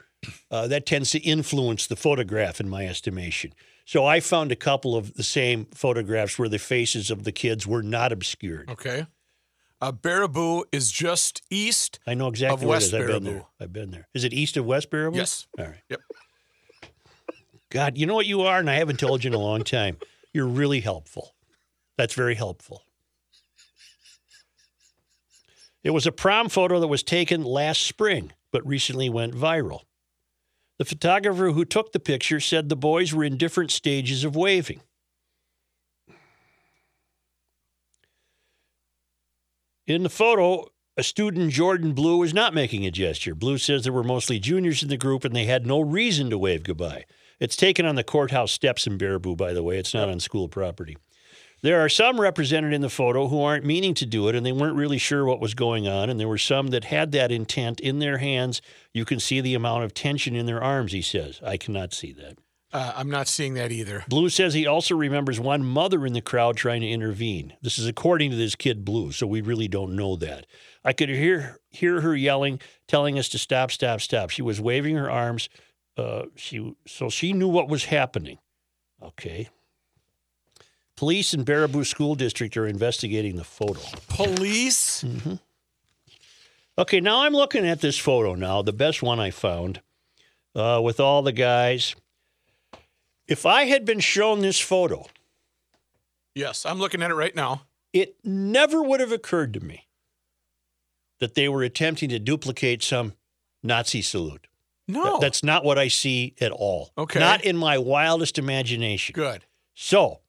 uh, 0.51 0.67
that 0.67 0.85
tends 0.85 1.11
to 1.11 1.19
influence 1.19 1.87
the 1.87 1.95
photograph, 1.95 2.59
in 2.59 2.67
my 2.67 2.85
estimation. 2.85 3.53
So 3.85 4.03
I 4.05 4.19
found 4.19 4.51
a 4.51 4.55
couple 4.55 4.95
of 4.95 5.13
the 5.13 5.23
same 5.23 5.65
photographs 5.73 6.37
where 6.37 6.49
the 6.49 6.59
faces 6.59 7.09
of 7.09 7.23
the 7.23 7.31
kids 7.31 7.65
were 7.65 7.83
not 7.83 8.11
obscured. 8.11 8.69
Okay. 8.69 9.05
Uh, 9.79 9.91
Baraboo 9.91 10.63
is 10.71 10.91
just 10.91 11.43
east. 11.51 11.99
I 12.07 12.15
know 12.15 12.27
exactly 12.27 12.55
Of 12.55 12.61
where 12.63 12.69
it 12.69 12.77
West 12.77 12.87
is. 12.87 12.93
I've 12.95 13.07
been 13.07 13.23
there. 13.23 13.45
I've 13.59 13.73
been 13.73 13.91
there. 13.91 14.07
Is 14.13 14.23
it 14.23 14.33
east 14.33 14.57
of 14.57 14.65
West 14.65 14.89
Baraboo? 14.89 15.15
Yes. 15.15 15.47
All 15.59 15.65
right. 15.65 15.81
Yep. 15.89 16.01
God, 17.69 17.97
you 17.97 18.05
know 18.05 18.15
what 18.15 18.25
you 18.25 18.41
are, 18.41 18.59
and 18.59 18.69
I 18.69 18.75
haven't 18.75 18.99
told 18.99 19.23
you 19.23 19.27
in 19.29 19.33
a 19.33 19.39
long 19.39 19.63
time. 19.63 19.97
You're 20.33 20.47
really 20.47 20.79
helpful. 20.79 21.35
That's 21.97 22.13
very 22.13 22.35
helpful. 22.35 22.83
It 25.83 25.91
was 25.91 26.07
a 26.07 26.11
prom 26.11 26.49
photo 26.49 26.79
that 26.79 26.87
was 26.87 27.03
taken 27.03 27.43
last 27.43 27.81
spring, 27.81 28.33
but 28.51 28.65
recently 28.65 29.09
went 29.09 29.33
viral. 29.33 29.81
The 30.79 30.85
photographer 30.85 31.51
who 31.51 31.65
took 31.65 31.91
the 31.91 31.99
picture 31.99 32.39
said 32.39 32.69
the 32.69 32.75
boys 32.75 33.13
were 33.13 33.23
in 33.23 33.37
different 33.37 33.71
stages 33.71 34.23
of 34.23 34.35
waving. 34.35 34.81
In 39.87 40.03
the 40.03 40.09
photo, 40.09 40.65
A 40.97 41.03
student, 41.03 41.53
Jordan 41.53 41.93
Blue, 41.93 42.17
was 42.17 42.33
not 42.33 42.53
making 42.53 42.85
a 42.85 42.91
gesture. 42.91 43.33
Blue 43.33 43.57
says 43.57 43.83
there 43.83 43.93
were 43.93 44.03
mostly 44.03 44.37
juniors 44.37 44.83
in 44.83 44.89
the 44.89 44.97
group 44.97 45.23
and 45.23 45.33
they 45.33 45.45
had 45.45 45.65
no 45.65 45.79
reason 45.79 46.29
to 46.29 46.37
wave 46.37 46.63
goodbye. 46.63 47.05
It's 47.39 47.55
taken 47.55 47.85
on 47.85 47.95
the 47.95 48.03
courthouse 48.03 48.51
steps 48.51 48.85
in 48.85 48.97
Baraboo, 48.97 49.37
by 49.37 49.53
the 49.53 49.63
way. 49.63 49.77
It's 49.77 49.93
not 49.93 50.09
on 50.09 50.19
school 50.19 50.49
property. 50.49 50.97
There 51.61 51.79
are 51.79 51.87
some 51.87 52.19
represented 52.19 52.73
in 52.73 52.81
the 52.81 52.89
photo 52.89 53.29
who 53.29 53.41
aren't 53.41 53.63
meaning 53.63 53.93
to 53.93 54.05
do 54.05 54.27
it 54.27 54.35
and 54.35 54.45
they 54.45 54.51
weren't 54.51 54.75
really 54.75 54.97
sure 54.97 55.23
what 55.23 55.39
was 55.39 55.53
going 55.53 55.87
on. 55.87 56.09
And 56.09 56.19
there 56.19 56.27
were 56.27 56.37
some 56.37 56.67
that 56.69 56.83
had 56.83 57.13
that 57.13 57.31
intent 57.31 57.79
in 57.79 57.99
their 57.99 58.17
hands. 58.17 58.61
You 58.93 59.05
can 59.05 59.21
see 59.21 59.39
the 59.39 59.55
amount 59.55 59.85
of 59.85 59.93
tension 59.93 60.35
in 60.35 60.47
their 60.47 60.61
arms, 60.61 60.91
he 60.91 61.01
says. 61.01 61.39
I 61.41 61.55
cannot 61.55 61.93
see 61.93 62.11
that. 62.11 62.37
Uh, 62.73 62.93
I'm 62.95 63.09
not 63.09 63.27
seeing 63.29 63.53
that 63.53 63.71
either. 63.71 64.03
Blue 64.09 64.29
says 64.29 64.53
he 64.53 64.67
also 64.67 64.95
remembers 64.95 65.39
one 65.39 65.63
mother 65.63 66.05
in 66.05 66.11
the 66.13 66.21
crowd 66.21 66.57
trying 66.57 66.81
to 66.81 66.89
intervene. 66.89 67.53
This 67.61 67.79
is 67.79 67.87
according 67.87 68.31
to 68.31 68.35
this 68.35 68.55
kid 68.55 68.83
Blue, 68.83 69.13
so 69.13 69.25
we 69.25 69.39
really 69.39 69.69
don't 69.69 69.95
know 69.95 70.17
that. 70.17 70.45
I 70.83 70.91
could 70.93 71.09
hear 71.09 71.59
hear 71.69 72.01
her 72.01 72.15
yelling, 72.15 72.59
telling 72.87 73.17
us 73.17 73.29
to 73.29 73.37
stop, 73.37 73.71
stop, 73.71 74.01
stop. 74.01 74.29
She 74.31 74.41
was 74.41 74.59
waving 74.59 74.95
her 74.95 75.09
arms. 75.09 75.47
Uh, 75.95 76.23
she 76.35 76.75
so 76.85 77.09
she 77.09 77.31
knew 77.31 77.47
what 77.47 77.69
was 77.69 77.85
happening. 77.85 78.37
Okay. 79.01 79.49
Police 80.97 81.33
in 81.33 81.45
Baraboo 81.45 81.85
School 81.85 82.15
District 82.15 82.57
are 82.57 82.65
investigating 82.65 83.35
the 83.35 83.43
photo. 83.43 83.79
Police? 84.09 85.05
Okay, 86.79 86.99
now 86.99 87.21
I'm 87.21 87.33
looking 87.33 87.67
at 87.67 87.81
this 87.81 87.97
photo 87.99 88.33
now, 88.33 88.63
the 88.63 88.73
best 88.73 89.03
one 89.03 89.19
I 89.19 89.29
found, 89.29 89.81
uh, 90.55 90.81
with 90.83 90.99
all 90.99 91.21
the 91.21 91.31
guys. 91.31 91.95
If 93.27 93.45
I 93.45 93.65
had 93.65 93.85
been 93.85 93.99
shown 93.99 94.41
this 94.41 94.59
photo, 94.59 95.05
Yes, 96.35 96.65
I'm 96.67 96.77
looking 96.77 97.01
at 97.01 97.09
it 97.09 97.15
right 97.15 97.35
now. 97.35 97.63
it 97.93 98.15
never 98.23 98.83
would 98.83 98.99
have 98.99 99.11
occurred 99.11 99.53
to 99.55 99.59
me 99.59 99.87
that 101.19 101.33
they 101.33 101.49
were 101.49 101.63
attempting 101.63 102.09
to 102.09 102.19
duplicate 102.19 102.83
some 102.83 103.13
Nazi 103.63 104.03
salute. 104.03 104.45
No. 104.87 105.03
Th- 105.03 105.21
That's 105.21 105.43
not 105.43 105.65
what 105.65 105.79
I 105.79 105.87
see 105.87 106.35
at 106.39 106.51
all. 106.51 106.91
Okay. 106.95 107.19
Not 107.19 107.43
in 107.43 107.57
my 107.57 107.77
wildest 107.79 108.37
imagination. 108.37 109.13
good. 109.13 109.45
So, 109.73 110.19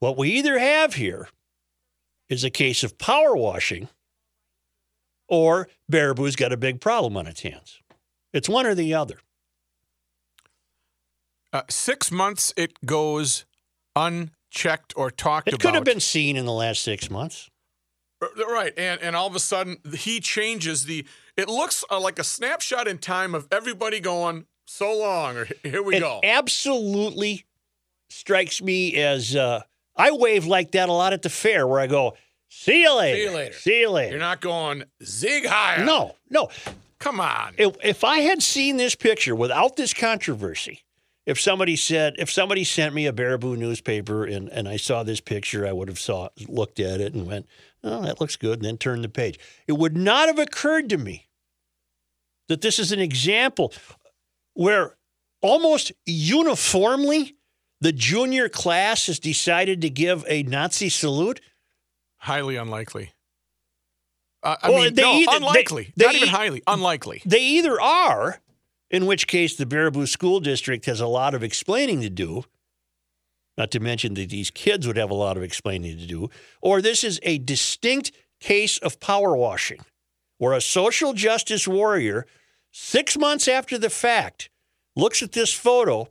what 0.00 0.16
we 0.18 0.30
either 0.30 0.58
have 0.58 0.94
here 0.94 1.28
is 2.28 2.42
a 2.42 2.50
case 2.50 2.82
of 2.82 2.98
power 2.98 3.36
washing 3.36 3.88
or 5.28 5.68
Baraboo's 5.88 6.34
got 6.36 6.52
a 6.52 6.56
big 6.56 6.80
problem 6.80 7.16
on 7.16 7.26
its 7.28 7.42
hands. 7.42 7.80
It's 8.32 8.48
one 8.48 8.66
or 8.66 8.74
the 8.74 8.92
other. 8.94 9.18
Uh, 11.52 11.62
six 11.68 12.12
months 12.12 12.54
it 12.56 12.72
goes 12.84 13.44
unchecked 13.96 14.92
or 14.96 15.10
talked 15.10 15.48
It 15.48 15.54
about. 15.54 15.60
It 15.60 15.66
could 15.66 15.74
have 15.74 15.84
been 15.84 16.00
seen 16.00 16.36
in 16.36 16.46
the 16.46 16.52
last 16.52 16.82
six 16.82 17.10
months. 17.10 17.50
Uh, 18.22 18.26
right, 18.46 18.72
and 18.76 19.00
and 19.00 19.16
all 19.16 19.26
of 19.26 19.34
a 19.34 19.40
sudden 19.40 19.78
he 19.94 20.20
changes 20.20 20.84
the. 20.84 21.04
It 21.36 21.48
looks 21.48 21.84
uh, 21.90 21.98
like 22.00 22.18
a 22.18 22.24
snapshot 22.24 22.86
in 22.86 22.98
time 22.98 23.34
of 23.34 23.48
everybody 23.50 23.98
going 24.00 24.46
so 24.66 24.96
long 24.96 25.36
or 25.36 25.48
here 25.62 25.82
we 25.82 25.96
it 25.96 26.00
go. 26.00 26.20
absolutely 26.22 27.44
strikes 28.08 28.62
me 28.62 28.94
as 28.96 29.34
uh, 29.34 29.62
I 29.96 30.12
wave 30.12 30.46
like 30.46 30.72
that 30.72 30.88
a 30.88 30.92
lot 30.92 31.12
at 31.12 31.22
the 31.22 31.30
fair 31.30 31.66
where 31.66 31.80
I 31.80 31.86
go, 31.86 32.16
see 32.48 32.82
you 32.82 32.96
later. 32.96 33.16
See 33.16 33.24
you 33.24 33.30
later. 33.32 33.54
See 33.54 33.80
you 33.80 33.90
later. 33.90 34.10
You're 34.12 34.20
not 34.20 34.40
going 34.40 34.84
zig 35.02 35.46
higher. 35.46 35.84
no, 35.84 36.16
no. 36.28 36.50
come 36.98 37.20
on. 37.20 37.54
If, 37.58 37.76
if 37.82 38.04
I 38.04 38.18
had 38.18 38.42
seen 38.42 38.76
this 38.76 38.94
picture 38.94 39.34
without 39.34 39.76
this 39.76 39.92
controversy, 39.92 40.82
if 41.30 41.40
somebody 41.40 41.76
said, 41.76 42.16
if 42.18 42.30
somebody 42.30 42.64
sent 42.64 42.92
me 42.94 43.06
a 43.06 43.12
Baraboo 43.12 43.56
newspaper 43.56 44.24
and, 44.24 44.48
and 44.48 44.68
I 44.68 44.76
saw 44.76 45.02
this 45.04 45.20
picture, 45.20 45.66
I 45.66 45.72
would 45.72 45.88
have 45.88 45.98
saw 45.98 46.28
looked 46.48 46.80
at 46.80 47.00
it 47.00 47.14
and 47.14 47.26
went, 47.26 47.46
oh, 47.84 48.02
that 48.02 48.20
looks 48.20 48.36
good, 48.36 48.58
and 48.58 48.64
then 48.64 48.76
turned 48.78 49.04
the 49.04 49.08
page. 49.08 49.38
It 49.68 49.72
would 49.74 49.96
not 49.96 50.26
have 50.28 50.38
occurred 50.38 50.88
to 50.90 50.98
me 50.98 51.28
that 52.48 52.60
this 52.62 52.78
is 52.78 52.90
an 52.90 52.98
example 53.00 53.72
where 54.54 54.96
almost 55.40 55.92
uniformly 56.04 57.36
the 57.80 57.92
junior 57.92 58.48
class 58.48 59.06
has 59.06 59.18
decided 59.20 59.80
to 59.82 59.88
give 59.90 60.24
a 60.28 60.42
Nazi 60.42 60.88
salute. 60.88 61.40
highly 62.16 62.56
unlikely. 62.56 63.12
Uh, 64.42 64.56
I 64.62 64.70
Well, 64.70 64.82
mean, 64.84 64.94
they 64.94 65.02
no, 65.02 65.12
either- 65.14 65.30
they- 65.30 65.36
unlikely. 65.36 65.92
they 65.96 66.04
not 66.06 66.14
even 66.16 66.28
e- 66.28 66.30
highly. 66.32 66.62
Unlikely. 66.66 67.22
They 67.24 67.40
either 67.40 67.80
are, 67.80 68.40
in 68.90 69.06
which 69.06 69.26
case 69.26 69.54
the 69.54 69.66
Baraboo 69.66 70.08
School 70.08 70.40
District 70.40 70.84
has 70.86 71.00
a 71.00 71.06
lot 71.06 71.34
of 71.34 71.42
explaining 71.42 72.00
to 72.00 72.10
do, 72.10 72.44
not 73.56 73.70
to 73.70 73.80
mention 73.80 74.14
that 74.14 74.30
these 74.30 74.50
kids 74.50 74.86
would 74.86 74.96
have 74.96 75.10
a 75.10 75.14
lot 75.14 75.36
of 75.36 75.42
explaining 75.42 75.98
to 75.98 76.06
do, 76.06 76.28
or 76.60 76.82
this 76.82 77.04
is 77.04 77.20
a 77.22 77.38
distinct 77.38 78.12
case 78.40 78.78
of 78.78 79.00
power 79.00 79.36
washing, 79.36 79.80
where 80.38 80.54
a 80.54 80.60
social 80.60 81.12
justice 81.12 81.68
warrior, 81.68 82.26
six 82.72 83.16
months 83.16 83.46
after 83.46 83.78
the 83.78 83.90
fact, 83.90 84.50
looks 84.96 85.22
at 85.22 85.32
this 85.32 85.52
photo 85.52 86.08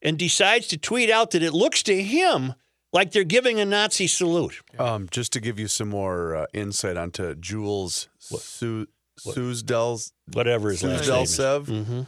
and 0.00 0.18
decides 0.18 0.68
to 0.68 0.76
tweet 0.76 1.10
out 1.10 1.30
that 1.32 1.42
it 1.42 1.52
looks 1.52 1.82
to 1.82 2.02
him 2.02 2.54
like 2.92 3.10
they're 3.10 3.24
giving 3.24 3.58
a 3.58 3.64
Nazi 3.64 4.06
salute. 4.06 4.60
Um, 4.78 5.08
just 5.10 5.32
to 5.32 5.40
give 5.40 5.58
you 5.58 5.66
some 5.66 5.88
more 5.88 6.36
uh, 6.36 6.46
insight 6.52 6.96
onto 6.96 7.34
Jules 7.34 8.08
Su- 8.18 8.86
Suzdal's 9.20 10.12
Whatever 10.32 10.70
his 10.70 10.82
last 10.82 11.08
name 11.08 11.22
is. 11.22 11.38
Suzdaltsev, 11.38 11.86
hmm 11.86 12.00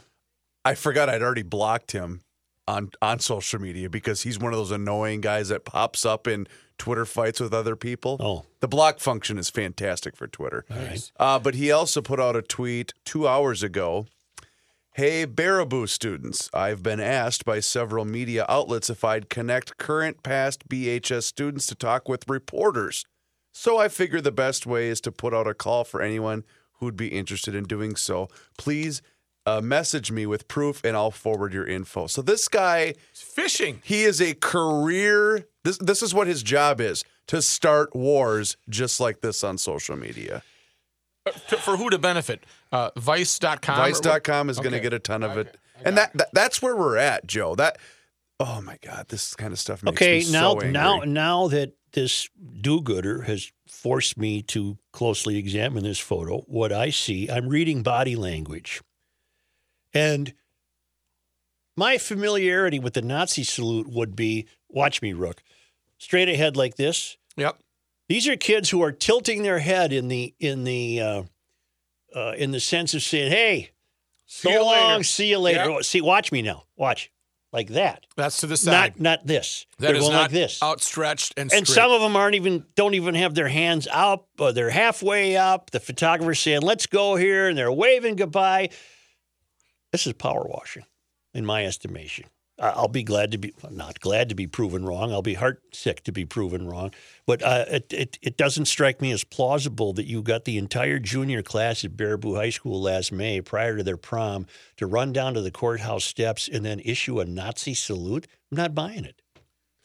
I 0.65 0.75
forgot 0.75 1.07
I'd 1.07 1.21
already 1.21 1.43
blocked 1.43 1.93
him 1.93 2.21
on 2.67 2.89
on 3.01 3.19
social 3.19 3.61
media 3.61 3.89
because 3.89 4.23
he's 4.23 4.37
one 4.37 4.51
of 4.51 4.59
those 4.59 4.71
annoying 4.71 5.21
guys 5.21 5.47
that 5.47 5.63
pops 5.63 6.05
up 6.05 6.27
in 6.27 6.45
Twitter 6.77 7.05
fights 7.05 7.39
with 7.39 7.53
other 7.53 7.75
people. 7.77 8.17
Oh, 8.19 8.43
The 8.59 8.67
block 8.67 8.99
function 8.99 9.37
is 9.37 9.49
fantastic 9.49 10.17
for 10.17 10.27
Twitter. 10.27 10.65
right. 10.69 11.09
Uh, 11.17 11.39
but 11.39 11.55
he 11.55 11.71
also 11.71 12.01
put 12.01 12.19
out 12.19 12.35
a 12.35 12.41
tweet 12.41 12.93
two 13.05 13.27
hours 13.27 13.63
ago. 13.63 14.07
Hey, 14.91 15.25
Baraboo 15.27 15.87
students, 15.87 16.49
I've 16.53 16.81
been 16.83 16.99
asked 16.99 17.45
by 17.45 17.59
several 17.61 18.03
media 18.03 18.45
outlets 18.49 18.89
if 18.89 19.03
I'd 19.05 19.29
connect 19.29 19.77
current 19.77 20.21
past 20.23 20.67
BHS 20.67 21.23
students 21.23 21.67
to 21.67 21.75
talk 21.75 22.09
with 22.09 22.27
reporters. 22.27 23.05
So 23.53 23.77
I 23.77 23.87
figure 23.87 24.21
the 24.21 24.31
best 24.31 24.65
way 24.65 24.89
is 24.89 24.99
to 25.01 25.11
put 25.11 25.33
out 25.33 25.47
a 25.47 25.53
call 25.53 25.83
for 25.83 26.01
anyone 26.01 26.43
who'd 26.77 26.97
be 26.97 27.07
interested 27.09 27.55
in 27.55 27.63
doing 27.65 27.95
so. 27.95 28.29
Please 28.57 29.01
uh, 29.45 29.61
message 29.61 30.11
me 30.11 30.25
with 30.25 30.47
proof 30.47 30.83
and 30.83 30.95
I'll 30.97 31.11
forward 31.11 31.53
your 31.53 31.65
info. 31.65 32.07
So 32.07 32.21
this 32.21 32.47
guy 32.47 32.95
It's 33.11 33.21
fishing. 33.21 33.81
he 33.83 34.03
is 34.03 34.21
a 34.21 34.33
career. 34.33 35.47
This 35.63 35.77
this 35.77 36.01
is 36.03 36.13
what 36.13 36.27
his 36.27 36.43
job 36.43 36.81
is 36.81 37.03
to 37.27 37.41
start 37.41 37.95
wars 37.95 38.57
just 38.69 38.99
like 38.99 39.21
this 39.21 39.43
on 39.43 39.57
social 39.57 39.95
media. 39.95 40.43
Uh, 41.25 41.31
to- 41.49 41.57
for 41.57 41.77
who 41.77 41.89
to 41.89 41.97
benefit? 41.97 42.45
Uh, 42.71 42.89
Vice.com. 42.97 43.77
or 43.79 43.81
what? 43.89 44.03
Vice.com 44.03 44.49
is 44.49 44.57
going 44.57 44.71
to 44.71 44.77
Okay. 44.77 44.83
get 44.83 44.93
a 44.93 44.99
ton 44.99 45.23
of 45.23 45.37
it, 45.37 45.47
Okay. 45.47 45.57
I 45.77 45.81
and 45.89 45.97
that, 45.97 46.11
that 46.17 46.29
that's 46.33 46.61
where 46.61 46.75
we're 46.75 46.97
at, 46.97 47.25
Joe. 47.27 47.55
That 47.55 47.77
oh 48.39 48.61
my 48.61 48.77
god, 48.81 49.05
this 49.09 49.35
kind 49.35 49.51
of 49.53 49.59
stuff 49.59 49.81
makes 49.83 49.95
Okay, 50.01 50.19
me 50.19 50.31
now 50.31 50.51
so 50.51 50.59
angry. 50.59 50.71
now 50.71 50.99
now 51.05 51.47
that 51.49 51.73
this 51.93 52.29
do-gooder 52.61 53.21
has 53.23 53.51
forced 53.87 54.17
me 54.17 54.41
to 54.41 54.77
closely 54.91 55.37
examine 55.37 55.81
this 55.81 55.97
photo, 55.97 56.39
what 56.39 56.73
I 56.73 56.89
see, 56.89 57.29
I'm 57.29 57.47
reading 57.47 57.83
body 57.83 58.17
language. 58.17 58.81
And 59.93 60.33
my 61.77 61.97
familiarity 61.97 62.79
with 62.79 62.95
the 62.95 63.01
Nazi 63.01 63.45
salute 63.45 63.87
would 63.87 64.13
be 64.13 64.45
watch 64.67 65.01
me, 65.01 65.13
Rook. 65.13 65.41
Straight 65.99 66.27
ahead 66.27 66.57
like 66.57 66.75
this. 66.75 67.15
Yep. 67.37 67.59
These 68.09 68.27
are 68.27 68.35
kids 68.35 68.69
who 68.71 68.83
are 68.83 68.91
tilting 68.91 69.43
their 69.43 69.59
head 69.59 69.93
in 69.93 70.09
the 70.09 70.35
in 70.37 70.65
the 70.65 70.99
uh, 70.99 71.23
uh, 72.13 72.33
in 72.37 72.51
the 72.51 72.59
sense 72.59 72.93
of 72.93 73.01
saying, 73.01 73.31
"Hey, 73.31 73.71
so 74.25 74.49
you 74.49 74.61
long, 74.63 74.91
later." 74.91 75.03
see 75.03 75.29
you 75.29 75.39
later." 75.39 75.69
Yep. 75.69 75.83
See, 75.83 76.01
watch 76.01 76.33
me 76.33 76.41
now. 76.41 76.65
Watch 76.75 77.09
like 77.53 77.69
that. 77.69 78.05
That's 78.15 78.37
to 78.41 78.47
the 78.47 78.57
side. 78.57 78.99
Not 78.99 79.19
not 79.19 79.27
this. 79.27 79.65
That 79.79 79.87
They're 79.87 79.95
is 79.95 80.01
going 80.03 80.13
like 80.13 80.31
this. 80.31 80.61
outstretched 80.61 81.33
and 81.37 81.51
And 81.53 81.67
some 81.67 81.91
of 81.91 82.01
them 82.01 82.15
aren't 82.15 82.35
even 82.35 82.65
don't 82.75 82.93
even 82.93 83.15
have 83.15 83.35
their 83.35 83.47
hands 83.47 83.87
up. 83.91 84.27
Or 84.39 84.51
they're 84.51 84.69
halfway 84.69 85.37
up. 85.37 85.71
The 85.71 85.79
photographer's 85.79 86.39
saying, 86.39 86.61
"Let's 86.61 86.85
go 86.87 87.15
here," 87.15 87.47
and 87.47 87.57
they're 87.57 87.71
waving 87.71 88.15
goodbye. 88.15 88.69
This 89.91 90.05
is 90.05 90.13
power 90.13 90.45
washing, 90.47 90.83
in 91.33 91.45
my 91.45 91.65
estimation. 91.65 92.25
I'll 92.59 92.87
be 92.87 93.03
glad 93.03 93.31
to 93.31 93.37
be 93.37 93.53
not 93.69 93.99
glad 93.99 94.29
to 94.29 94.35
be 94.35 94.47
proven 94.47 94.83
wrong. 94.83 95.11
I'll 95.11 95.21
be 95.21 95.35
heart 95.35 95.61
sick 95.73 96.03
to 96.05 96.11
be 96.11 96.25
proven 96.25 96.67
wrong. 96.67 96.91
But 97.27 97.43
uh, 97.43 97.65
it, 97.67 97.93
it 97.93 98.19
it 98.21 98.37
doesn't 98.37 98.65
strike 98.65 98.99
me 98.99 99.11
as 99.11 99.23
plausible 99.23 99.93
that 99.93 100.07
you 100.07 100.23
got 100.23 100.45
the 100.45 100.57
entire 100.57 100.97
junior 100.97 101.43
class 101.43 101.85
at 101.85 101.95
Baraboo 101.95 102.35
High 102.35 102.49
School 102.49 102.81
last 102.81 103.11
May, 103.11 103.41
prior 103.41 103.77
to 103.77 103.83
their 103.83 103.97
prom, 103.97 104.47
to 104.77 104.87
run 104.87 105.13
down 105.13 105.35
to 105.35 105.41
the 105.41 105.51
courthouse 105.51 106.03
steps 106.03 106.49
and 106.51 106.65
then 106.65 106.79
issue 106.79 107.19
a 107.19 107.25
Nazi 107.25 107.75
salute. 107.75 108.27
I'm 108.51 108.57
not 108.57 108.73
buying 108.73 109.05
it. 109.05 109.21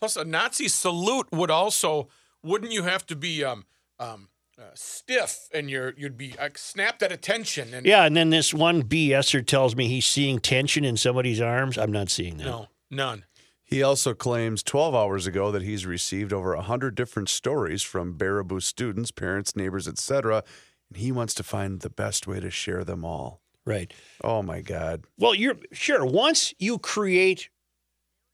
Plus, 0.00 0.16
a 0.16 0.24
Nazi 0.24 0.68
salute 0.68 1.28
would 1.30 1.50
also 1.50 2.08
wouldn't 2.42 2.72
you 2.72 2.84
have 2.84 3.06
to 3.06 3.16
be 3.16 3.44
um 3.44 3.66
um 4.00 4.28
uh, 4.62 4.70
stiff 4.74 5.48
and 5.52 5.68
you're 5.68 5.92
you'd 5.96 6.16
be 6.16 6.34
uh, 6.38 6.50
snapped 6.54 7.02
at 7.02 7.10
attention 7.10 7.74
and 7.74 7.84
Yeah, 7.84 8.04
and 8.04 8.16
then 8.16 8.30
this 8.30 8.54
one 8.54 8.82
BSer 8.82 9.44
tells 9.46 9.74
me 9.74 9.88
he's 9.88 10.06
seeing 10.06 10.38
tension 10.38 10.84
in 10.84 10.96
somebody's 10.96 11.40
arms. 11.40 11.76
I'm 11.76 11.92
not 11.92 12.10
seeing 12.10 12.36
that. 12.38 12.44
no 12.44 12.68
none. 12.90 13.24
He 13.64 13.82
also 13.82 14.12
claims 14.12 14.62
12 14.62 14.94
hours 14.94 15.26
ago 15.26 15.50
that 15.50 15.62
he's 15.62 15.86
received 15.86 16.32
over 16.32 16.54
100 16.54 16.94
different 16.94 17.30
stories 17.30 17.82
from 17.82 18.18
Baraboo 18.18 18.62
students, 18.62 19.10
parents, 19.10 19.56
neighbors, 19.56 19.88
etc., 19.88 20.44
and 20.90 20.98
he 20.98 21.10
wants 21.10 21.32
to 21.34 21.42
find 21.42 21.80
the 21.80 21.88
best 21.88 22.26
way 22.26 22.38
to 22.38 22.50
share 22.50 22.84
them 22.84 23.02
all. 23.02 23.40
Right. 23.64 23.92
Oh 24.22 24.42
my 24.42 24.60
God. 24.60 25.04
Well, 25.16 25.34
you're 25.34 25.56
sure 25.72 26.04
once 26.04 26.52
you 26.58 26.78
create 26.78 27.48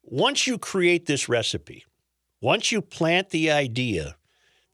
once 0.03 0.47
you 0.47 0.59
create 0.59 1.07
this 1.07 1.29
recipe, 1.29 1.85
once 2.41 2.73
you 2.73 2.83
plant 2.83 3.31
the 3.31 3.51
idea 3.51 4.18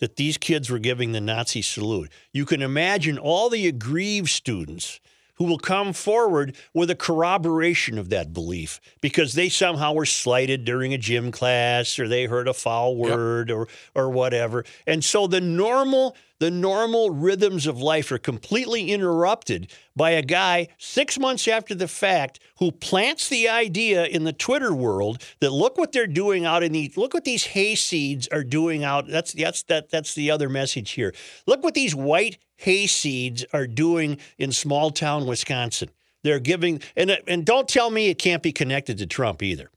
that 0.00 0.16
these 0.16 0.38
kids 0.38 0.70
were 0.70 0.78
giving 0.78 1.12
the 1.12 1.20
Nazi 1.20 1.62
salute, 1.62 2.11
you 2.33 2.44
can 2.44 2.62
imagine 2.62 3.18
all 3.18 3.48
the 3.48 3.66
aggrieved 3.66 4.30
students 4.30 5.00
who 5.37 5.44
will 5.44 5.59
come 5.59 5.92
forward 5.92 6.57
with 6.72 6.90
a 6.90 6.94
corroboration 6.94 7.98
of 7.98 8.09
that 8.11 8.33
belief 8.33 8.80
because 9.00 9.35
they 9.35 9.48
somehow 9.48 9.92
were 9.92 10.07
slighted 10.07 10.64
during 10.64 10.94
a 10.94 10.98
gym 10.98 11.33
class 11.33 11.98
or 11.98 12.07
they 12.07 12.26
heard 12.26 12.48
a 12.48 12.54
foul 12.54 12.96
word 12.96 13.50
or 13.50 13.66
or 13.94 14.11
whatever. 14.11 14.64
And 14.87 15.04
so 15.04 15.26
the 15.26 15.40
normal 15.40 16.16
the 16.44 16.50
normal 16.50 17.09
rhythms 17.09 17.66
of 17.66 17.80
life 17.80 18.12
are 18.12 18.18
completely 18.18 18.92
interrupted 18.92 19.72
by 19.96 20.11
a 20.11 20.20
guy 20.20 20.68
6 20.76 21.18
months 21.18 21.48
after 21.48 21.74
the 21.74 21.88
fact 21.88 22.38
who 22.59 22.70
plants 22.70 23.30
the 23.30 23.48
idea 23.48 24.04
in 24.04 24.24
the 24.24 24.33
Twitter 24.35 24.74
world 24.74 25.22
that 25.40 25.52
look 25.52 25.78
what 25.78 25.92
they're 25.92 26.07
doing 26.07 26.44
out 26.44 26.62
in 26.62 26.72
the 26.72 26.92
look 26.96 27.14
what 27.14 27.24
these 27.24 27.46
hayseeds 27.46 28.28
are 28.30 28.44
doing 28.44 28.85
out 28.85 29.09
that's 29.09 29.33
that's 29.33 29.62
that 29.62 29.88
that's 29.88 30.14
the 30.14 30.30
other 30.30 30.50
message 30.50 30.90
here. 30.90 31.14
Look 31.46 31.64
what 31.64 31.72
these 31.72 31.94
white 31.94 32.37
hayseeds 32.61 33.46
are 33.54 33.66
doing 33.66 34.18
in 34.37 34.52
small 34.52 34.90
town 34.90 35.24
Wisconsin. 35.24 35.88
They're 36.24 36.40
giving 36.40 36.83
and 36.94 37.16
and 37.26 37.46
don't 37.46 37.66
tell 37.66 37.88
me 37.88 38.09
it 38.09 38.18
can't 38.18 38.42
be 38.42 38.52
connected 38.52 38.98
to 38.98 39.07
Trump 39.07 39.42
either. 39.42 39.70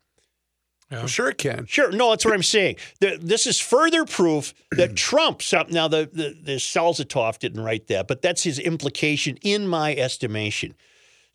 I'm 0.90 1.08
sure 1.08 1.30
it 1.30 1.38
can. 1.38 1.66
Sure, 1.66 1.92
no, 1.92 2.12
that's 2.12 2.24
what 2.24 2.34
I'm 2.34 2.44
saying. 2.44 2.78
The, 3.02 3.18
this 3.22 3.46
is 3.46 3.60
further 3.60 4.06
proof 4.06 4.54
that 4.72 4.96
Trump. 4.96 5.42
Some, 5.42 5.68
now, 5.70 5.88
the 5.88 6.10
the, 6.12 6.38
the 6.42 6.52
Salzatoff 6.54 7.40
didn't 7.40 7.62
write 7.62 7.88
that, 7.88 8.08
but 8.08 8.22
that's 8.22 8.44
his 8.44 8.58
implication 8.60 9.38
in 9.42 9.68
my 9.68 9.96
estimation. 9.96 10.76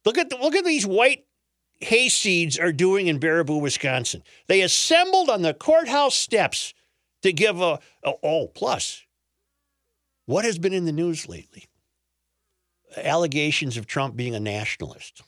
Look 0.05 0.17
at 0.17 0.31
the, 0.31 0.37
look 0.37 0.55
at 0.55 0.65
these 0.65 0.87
white 0.87 1.27
hayseeds 1.83 2.61
are 2.61 2.73
doing 2.73 3.09
in 3.09 3.21
Baraboo, 3.21 3.61
Wisconsin. 3.61 4.23
They 4.47 4.63
assembled 4.63 5.29
on 5.29 5.43
the 5.43 5.55
courthouse 5.55 6.15
steps 6.15 6.73
to 7.23 7.33
give 7.33 7.61
a, 7.61 7.79
a 8.05 8.13
oh 8.23 8.49
plus. 8.49 9.05
What 10.27 10.45
has 10.45 10.59
been 10.59 10.73
in 10.73 10.85
the 10.87 10.93
news 10.93 11.29
lately? 11.29 11.67
Allegations 12.97 13.77
of 13.77 13.87
Trump 13.87 14.17
being 14.17 14.35
a 14.35 14.41
nationalist 14.41 15.23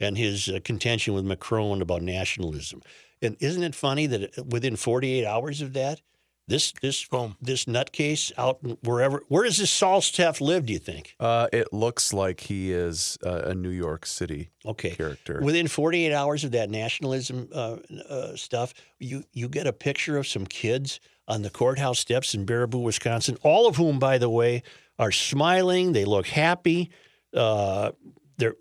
and 0.00 0.18
his 0.18 0.48
uh, 0.48 0.58
contention 0.64 1.14
with 1.14 1.24
Macron 1.24 1.80
about 1.80 2.02
nationalism. 2.02 2.82
And 3.22 3.36
isn't 3.40 3.62
it 3.62 3.74
funny 3.74 4.06
that 4.08 4.46
within 4.46 4.76
48 4.76 5.24
hours 5.24 5.60
of 5.60 5.72
that, 5.74 6.00
this 6.48 6.72
this 6.82 7.06
Boom. 7.06 7.36
this 7.40 7.66
nutcase 7.66 8.32
out 8.36 8.58
wherever 8.84 9.22
where 9.28 9.44
does 9.44 9.58
this 9.58 9.70
Salstaff 9.70 10.40
live? 10.40 10.66
Do 10.66 10.72
you 10.72 10.80
think? 10.80 11.14
Uh, 11.20 11.46
it 11.52 11.72
looks 11.72 12.12
like 12.12 12.40
he 12.40 12.72
is 12.72 13.16
uh, 13.24 13.42
a 13.46 13.54
New 13.54 13.70
York 13.70 14.04
City 14.04 14.50
Okay, 14.66 14.90
character. 14.90 15.40
within 15.40 15.68
48 15.68 16.12
hours 16.12 16.42
of 16.42 16.50
that 16.50 16.68
nationalism 16.68 17.48
uh, 17.54 17.76
uh, 18.08 18.34
stuff, 18.36 18.74
you 18.98 19.22
you 19.32 19.48
get 19.48 19.68
a 19.68 19.72
picture 19.72 20.16
of 20.18 20.26
some 20.26 20.44
kids 20.44 20.98
on 21.28 21.42
the 21.42 21.50
courthouse 21.50 22.00
steps 22.00 22.34
in 22.34 22.44
Baraboo, 22.44 22.82
Wisconsin. 22.82 23.38
All 23.44 23.68
of 23.68 23.76
whom, 23.76 24.00
by 24.00 24.18
the 24.18 24.28
way, 24.28 24.64
are 24.98 25.12
smiling. 25.12 25.92
They 25.92 26.04
look 26.04 26.26
happy. 26.26 26.90
Uh, 27.32 27.92
they're 28.36 28.56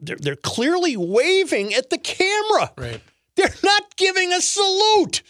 they're 0.00 0.16
they're 0.16 0.36
clearly 0.36 0.96
waving 0.96 1.74
at 1.74 1.90
the 1.90 1.98
camera. 1.98 2.72
Right. 2.76 3.00
They're 3.36 3.54
not 3.62 3.96
giving 3.96 4.32
a 4.32 4.40
salute. 4.40 5.22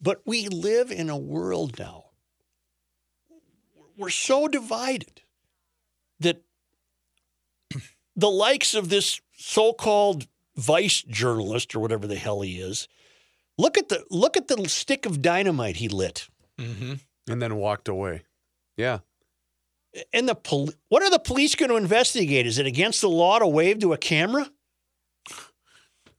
But 0.00 0.22
we 0.26 0.48
live 0.48 0.90
in 0.90 1.08
a 1.08 1.16
world 1.16 1.78
now. 1.78 2.04
We're 3.96 4.10
so 4.10 4.48
divided 4.48 5.22
that 6.20 6.42
the 8.16 8.30
likes 8.30 8.74
of 8.74 8.88
this 8.88 9.20
so-called 9.36 10.26
vice 10.56 11.02
journalist 11.02 11.74
or 11.74 11.80
whatever 11.80 12.06
the 12.06 12.16
hell 12.16 12.40
he 12.40 12.58
is, 12.58 12.88
look 13.58 13.78
at 13.78 13.88
the 13.88 14.04
look 14.10 14.36
at 14.36 14.48
the 14.48 14.68
stick 14.68 15.06
of 15.06 15.22
dynamite 15.22 15.76
he 15.76 15.88
lit. 15.88 16.28
Mm-hmm. 16.58 16.94
and 17.28 17.42
then 17.42 17.56
walked 17.56 17.88
away. 17.88 18.22
Yeah. 18.76 18.98
And 20.12 20.28
the 20.28 20.36
pol- 20.36 20.70
what 20.88 21.02
are 21.02 21.10
the 21.10 21.18
police 21.18 21.54
going 21.56 21.70
to 21.70 21.76
investigate? 21.76 22.46
Is 22.46 22.58
it 22.58 22.66
against 22.66 23.00
the 23.00 23.08
law 23.08 23.38
to 23.40 23.46
wave 23.46 23.80
to 23.80 23.92
a 23.92 23.98
camera? 23.98 24.48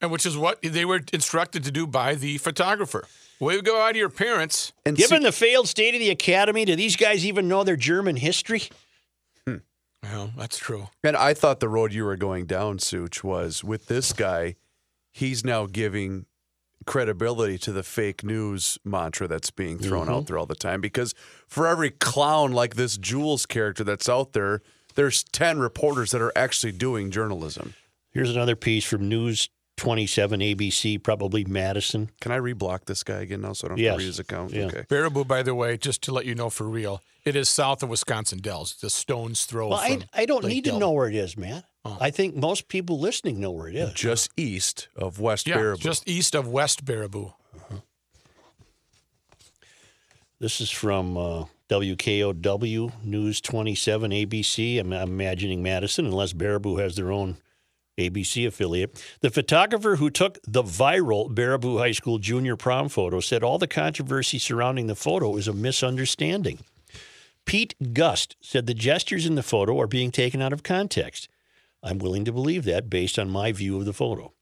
And 0.02 0.12
which 0.12 0.26
is 0.26 0.38
what 0.38 0.62
they 0.62 0.86
were 0.86 1.02
instructed 1.14 1.64
to 1.64 1.72
do 1.72 1.88
by 1.88 2.16
the 2.16 2.38
photographer. 2.38 3.06
Way 3.40 3.58
to 3.58 3.62
go 3.62 3.82
out 3.82 3.94
to 3.94 3.98
your 3.98 4.10
parents. 4.10 4.72
And 4.86 4.96
Given 4.96 5.22
see- 5.22 5.26
the 5.26 5.32
failed 5.32 5.68
state 5.68 5.94
of 5.94 6.00
the 6.00 6.10
academy, 6.10 6.66
do 6.66 6.76
these 6.76 6.96
guys 6.96 7.26
even 7.26 7.48
know 7.48 7.64
their 7.64 7.76
German 7.76 8.16
history? 8.16 8.64
Hmm. 9.46 9.58
Well, 10.04 10.32
that's 10.38 10.58
true. 10.58 10.88
And 11.04 11.18
I 11.18 11.34
thought 11.34 11.60
the 11.60 11.70
road 11.70 11.94
you 11.94 12.06
were 12.06 12.16
going 12.16 12.46
down, 12.46 12.80
Such, 12.80 13.24
was 13.24 13.64
with 13.64 13.88
this 13.88 14.14
guy, 14.14 14.56
he's 15.12 15.44
now 15.44 15.66
giving 15.66 16.26
credibility 16.86 17.58
to 17.58 17.72
the 17.72 17.84
fake 17.84 18.24
news 18.24 18.78
mantra 18.86 19.28
that's 19.28 19.50
being 19.50 19.80
thrown 19.80 20.08
out 20.08 20.18
mm-hmm. 20.18 20.26
there 20.26 20.38
all 20.38 20.46
the 20.46 20.56
time. 20.56 20.82
Because 20.82 21.14
for 21.48 21.68
every 21.68 21.90
clown 21.90 22.52
like 22.52 22.76
this 22.76 22.98
Jules 22.98 23.46
character 23.46 23.84
that's 23.84 24.08
out 24.08 24.34
there, 24.34 24.62
there's 24.96 25.24
10 25.24 25.60
reporters 25.60 26.12
that 26.12 26.22
are 26.22 26.32
actually 26.36 26.72
doing 26.72 27.12
journalism. 27.12 27.74
Here's 28.12 28.34
another 28.34 28.56
piece 28.56 28.86
from 28.86 29.10
News 29.10 29.50
27 29.78 30.40
ABC, 30.40 31.02
probably 31.04 31.44
Madison. 31.46 32.10
Can 32.22 32.32
I 32.32 32.38
reblock 32.38 32.86
this 32.86 33.04
guy 33.04 33.22
again 33.22 33.42
now 33.42 33.54
so 33.54 33.68
I 33.68 33.70
don't 33.70 33.78
have 33.78 33.84
Yes. 33.84 33.94
to 33.96 33.98
read 34.00 34.06
his 34.06 34.20
account? 34.20 34.54
Yeah. 34.54 34.66
Okay. 34.66 34.84
Baraboo, 34.90 35.28
by 35.28 35.44
the 35.44 35.54
way, 35.56 35.78
just 35.78 36.02
to 36.04 36.14
let 36.14 36.26
you 36.26 36.34
know 36.36 36.50
for 36.50 36.64
real, 36.64 37.02
it 37.26 37.36
is 37.36 37.50
south 37.50 37.84
of 37.84 37.90
Wisconsin 37.90 38.40
Dells, 38.40 38.76
the 38.76 38.90
stone's 38.90 39.46
throw. 39.46 39.70
Well, 39.70 39.80
I, 39.80 39.90
from 39.98 40.04
I 40.14 40.26
don't 40.26 40.44
Lake 40.44 40.54
need 40.54 40.64
to 40.66 40.78
know 40.80 40.92
where 40.92 41.10
it 41.10 41.16
is, 41.16 41.36
Matt. 41.38 41.66
I 41.84 42.10
think 42.10 42.36
most 42.36 42.68
people 42.68 43.00
listening 43.00 43.40
know 43.40 43.52
where 43.52 43.68
it 43.68 43.76
is. 43.76 43.94
Just 43.94 44.32
east 44.38 44.88
of 44.96 45.20
West 45.20 45.48
Yeah, 45.48 45.58
Baraboo. 45.58 45.80
just 45.80 46.08
east 46.08 46.34
of 46.36 46.48
West 46.48 46.84
Baraboo. 46.86 47.34
This 50.40 50.60
is 50.60 50.70
from 50.72 51.18
uh, 51.18 51.46
WKOW 51.70 52.92
News 53.04 53.40
27 53.42 54.12
ABC. 54.12 54.80
I'm, 54.80 54.92
I'm 54.94 55.10
imagining 55.10 55.64
Madison, 55.64 56.06
unless 56.06 56.34
Baraboo 56.34 56.80
has 56.80 56.96
their 56.96 57.12
own 57.12 57.38
ABC 57.98 58.46
affiliate. 58.46 59.04
The 59.22 59.30
photographer 59.30 59.96
who 59.96 60.10
took 60.10 60.40
the 60.48 60.64
viral 60.64 61.34
Baraboo 61.34 61.80
High 61.80 61.94
School 61.94 62.18
junior 62.18 62.56
prom 62.56 62.90
photo 62.90 63.20
said 63.20 63.44
all 63.44 63.58
the 63.58 63.68
controversy 63.68 64.38
surrounding 64.38 64.88
the 64.88 64.96
photo 64.96 65.38
is 65.38 65.48
a 65.48 65.54
misunderstanding. 65.54 66.60
Pete 67.46 67.76
Gust 67.94 68.36
said 68.42 68.66
the 68.66 68.74
gestures 68.74 69.26
in 69.26 69.36
the 69.36 69.44
photo 69.44 69.80
are 69.80 69.88
being 69.88 70.12
taken 70.12 70.42
out 70.42 70.54
of 70.54 70.64
context. 70.64 71.30
I'm 71.84 72.00
willing 72.00 72.26
to 72.26 72.32
believe 72.32 72.66
that 72.66 72.90
based 72.90 73.20
on 73.20 73.30
my 73.30 73.52
view 73.52 73.78
of 73.78 73.86
the 73.86 73.94
photo. 73.94 74.34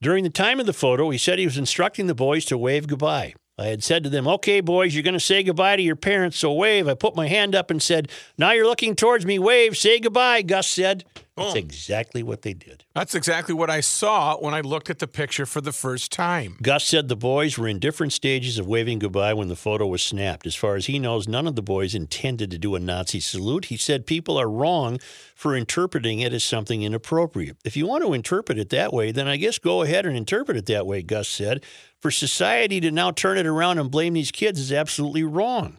During 0.00 0.24
the 0.24 0.30
time 0.30 0.60
of 0.60 0.66
the 0.66 0.72
photo, 0.72 1.10
he 1.10 1.18
said 1.18 1.38
he 1.38 1.46
was 1.46 1.58
instructing 1.58 2.06
the 2.06 2.14
boys 2.14 2.44
to 2.46 2.58
wave 2.58 2.86
goodbye. 2.86 3.34
I 3.58 3.66
had 3.66 3.84
said 3.84 4.02
to 4.04 4.10
them, 4.10 4.26
Okay, 4.26 4.60
boys, 4.60 4.94
you're 4.94 5.02
going 5.02 5.12
to 5.14 5.20
say 5.20 5.42
goodbye 5.42 5.76
to 5.76 5.82
your 5.82 5.96
parents, 5.96 6.38
so 6.38 6.52
wave. 6.52 6.88
I 6.88 6.94
put 6.94 7.14
my 7.14 7.28
hand 7.28 7.54
up 7.54 7.70
and 7.70 7.82
said, 7.82 8.10
Now 8.38 8.52
you're 8.52 8.66
looking 8.66 8.96
towards 8.96 9.26
me, 9.26 9.38
wave, 9.38 9.76
say 9.76 10.00
goodbye, 10.00 10.42
Gust 10.42 10.70
said. 10.70 11.04
That's 11.36 11.54
Oh. 11.54 11.58
exactly 11.58 12.22
what 12.22 12.42
they 12.42 12.52
did. 12.52 12.84
That's 12.94 13.14
exactly 13.14 13.54
what 13.54 13.70
I 13.70 13.80
saw 13.80 14.36
when 14.36 14.52
I 14.52 14.60
looked 14.60 14.90
at 14.90 14.98
the 14.98 15.06
picture 15.06 15.46
for 15.46 15.62
the 15.62 15.72
first 15.72 16.12
time. 16.12 16.58
Gust 16.60 16.86
said 16.86 17.08
the 17.08 17.16
boys 17.16 17.56
were 17.56 17.66
in 17.68 17.78
different 17.78 18.12
stages 18.12 18.58
of 18.58 18.66
waving 18.66 18.98
goodbye 18.98 19.32
when 19.32 19.48
the 19.48 19.56
photo 19.56 19.86
was 19.86 20.02
snapped. 20.02 20.46
As 20.46 20.54
far 20.54 20.76
as 20.76 20.86
he 20.86 20.98
knows, 20.98 21.26
none 21.26 21.46
of 21.46 21.56
the 21.56 21.62
boys 21.62 21.94
intended 21.94 22.50
to 22.50 22.58
do 22.58 22.74
a 22.74 22.80
Nazi 22.80 23.18
salute. 23.18 23.66
He 23.66 23.78
said 23.78 24.06
people 24.06 24.36
are 24.38 24.48
wrong 24.50 24.98
for 25.34 25.56
interpreting 25.56 26.20
it 26.20 26.34
as 26.34 26.44
something 26.44 26.82
inappropriate. 26.82 27.56
If 27.64 27.78
you 27.78 27.86
want 27.86 28.04
to 28.04 28.12
interpret 28.12 28.58
it 28.58 28.68
that 28.68 28.92
way, 28.92 29.10
then 29.10 29.26
I 29.26 29.36
guess 29.38 29.58
go 29.58 29.80
ahead 29.82 30.04
and 30.04 30.16
interpret 30.16 30.58
it 30.58 30.66
that 30.66 30.86
way, 30.86 31.02
Gust 31.02 31.30
said. 31.32 31.64
For 32.02 32.10
society 32.10 32.80
to 32.80 32.90
now 32.90 33.12
turn 33.12 33.38
it 33.38 33.46
around 33.46 33.78
and 33.78 33.88
blame 33.88 34.14
these 34.14 34.32
kids 34.32 34.58
is 34.58 34.72
absolutely 34.72 35.22
wrong. 35.22 35.78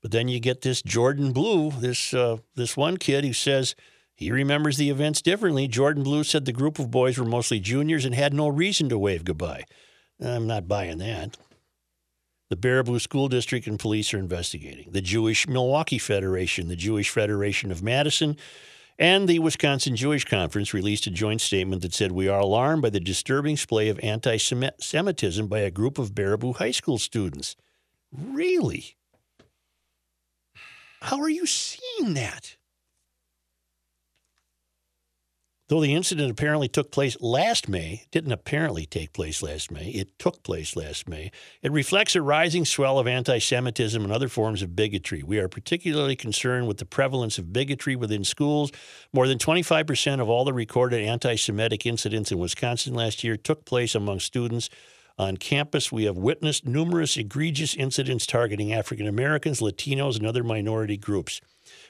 But 0.00 0.12
then 0.12 0.28
you 0.28 0.38
get 0.38 0.60
this 0.60 0.80
Jordan 0.80 1.32
Blue, 1.32 1.72
this 1.72 2.14
uh, 2.14 2.36
this 2.54 2.76
one 2.76 2.98
kid 2.98 3.24
who 3.24 3.32
says 3.32 3.74
he 4.14 4.30
remembers 4.30 4.76
the 4.76 4.90
events 4.90 5.20
differently. 5.20 5.66
Jordan 5.66 6.04
Blue 6.04 6.22
said 6.22 6.44
the 6.44 6.52
group 6.52 6.78
of 6.78 6.92
boys 6.92 7.18
were 7.18 7.24
mostly 7.24 7.58
juniors 7.58 8.04
and 8.04 8.14
had 8.14 8.32
no 8.32 8.46
reason 8.46 8.88
to 8.90 8.98
wave 8.98 9.24
goodbye. 9.24 9.64
I'm 10.24 10.46
not 10.46 10.68
buying 10.68 10.98
that. 10.98 11.36
The 12.48 12.56
Baraboo 12.56 13.00
School 13.00 13.28
District 13.28 13.66
and 13.66 13.78
police 13.78 14.14
are 14.14 14.18
investigating. 14.18 14.92
The 14.92 15.02
Jewish 15.02 15.48
Milwaukee 15.48 15.98
Federation, 15.98 16.68
the 16.68 16.76
Jewish 16.76 17.10
Federation 17.10 17.72
of 17.72 17.82
Madison, 17.82 18.36
and 18.98 19.28
the 19.28 19.38
Wisconsin 19.38 19.94
Jewish 19.94 20.24
Conference 20.24 20.74
released 20.74 21.06
a 21.06 21.10
joint 21.10 21.40
statement 21.40 21.82
that 21.82 21.94
said, 21.94 22.12
We 22.12 22.28
are 22.28 22.40
alarmed 22.40 22.82
by 22.82 22.90
the 22.90 23.00
disturbing 23.00 23.54
display 23.54 23.88
of 23.88 24.00
anti 24.02 24.36
Semitism 24.36 25.46
by 25.46 25.60
a 25.60 25.70
group 25.70 25.98
of 25.98 26.14
Baraboo 26.14 26.56
high 26.56 26.72
school 26.72 26.98
students. 26.98 27.56
Really? 28.12 28.96
How 31.00 31.20
are 31.20 31.28
you 31.28 31.46
seeing 31.46 32.14
that? 32.14 32.56
Though 35.68 35.82
the 35.82 35.94
incident 35.94 36.30
apparently 36.30 36.66
took 36.66 36.90
place 36.90 37.20
last 37.20 37.68
May, 37.68 38.04
didn't 38.10 38.32
apparently 38.32 38.86
take 38.86 39.12
place 39.12 39.42
last 39.42 39.70
May, 39.70 39.90
it 39.90 40.18
took 40.18 40.42
place 40.42 40.74
last 40.76 41.06
May, 41.06 41.30
it 41.60 41.70
reflects 41.70 42.16
a 42.16 42.22
rising 42.22 42.64
swell 42.64 42.98
of 42.98 43.06
anti 43.06 43.38
Semitism 43.38 44.02
and 44.02 44.10
other 44.10 44.28
forms 44.28 44.62
of 44.62 44.74
bigotry. 44.74 45.22
We 45.22 45.38
are 45.38 45.48
particularly 45.48 46.16
concerned 46.16 46.68
with 46.68 46.78
the 46.78 46.86
prevalence 46.86 47.36
of 47.36 47.52
bigotry 47.52 47.96
within 47.96 48.24
schools. 48.24 48.72
More 49.12 49.28
than 49.28 49.36
25% 49.36 50.22
of 50.22 50.28
all 50.30 50.46
the 50.46 50.54
recorded 50.54 51.04
anti 51.04 51.36
Semitic 51.36 51.84
incidents 51.84 52.32
in 52.32 52.38
Wisconsin 52.38 52.94
last 52.94 53.22
year 53.22 53.36
took 53.36 53.66
place 53.66 53.94
among 53.94 54.20
students. 54.20 54.70
On 55.18 55.36
campus, 55.36 55.92
we 55.92 56.04
have 56.04 56.16
witnessed 56.16 56.64
numerous 56.64 57.18
egregious 57.18 57.74
incidents 57.74 58.24
targeting 58.24 58.72
African 58.72 59.06
Americans, 59.06 59.60
Latinos, 59.60 60.16
and 60.16 60.26
other 60.26 60.44
minority 60.44 60.96
groups. 60.96 61.42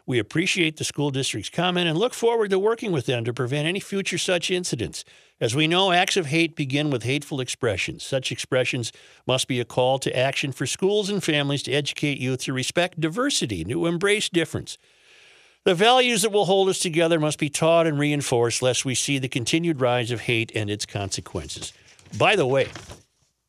We 0.08 0.18
appreciate 0.18 0.78
the 0.78 0.84
school 0.84 1.10
district's 1.10 1.50
comment 1.50 1.86
and 1.86 1.98
look 1.98 2.14
forward 2.14 2.48
to 2.48 2.58
working 2.58 2.92
with 2.92 3.04
them 3.04 3.26
to 3.26 3.34
prevent 3.34 3.68
any 3.68 3.78
future 3.78 4.16
such 4.16 4.50
incidents. 4.50 5.04
As 5.38 5.54
we 5.54 5.68
know, 5.68 5.92
acts 5.92 6.16
of 6.16 6.24
hate 6.24 6.56
begin 6.56 6.88
with 6.88 7.02
hateful 7.02 7.42
expressions. 7.42 8.04
Such 8.04 8.32
expressions 8.32 8.90
must 9.26 9.48
be 9.48 9.60
a 9.60 9.66
call 9.66 9.98
to 9.98 10.18
action 10.18 10.50
for 10.50 10.64
schools 10.64 11.10
and 11.10 11.22
families 11.22 11.62
to 11.64 11.72
educate 11.72 12.16
youth 12.16 12.40
to 12.44 12.54
respect 12.54 12.98
diversity, 12.98 13.60
and 13.60 13.70
to 13.70 13.84
embrace 13.84 14.30
difference. 14.30 14.78
The 15.64 15.74
values 15.74 16.22
that 16.22 16.32
will 16.32 16.46
hold 16.46 16.70
us 16.70 16.78
together 16.78 17.20
must 17.20 17.38
be 17.38 17.50
taught 17.50 17.86
and 17.86 17.98
reinforced 17.98 18.62
lest 18.62 18.86
we 18.86 18.94
see 18.94 19.18
the 19.18 19.28
continued 19.28 19.82
rise 19.82 20.10
of 20.10 20.22
hate 20.22 20.50
and 20.54 20.70
its 20.70 20.86
consequences. 20.86 21.74
By 22.16 22.34
the 22.34 22.46
way, 22.46 22.68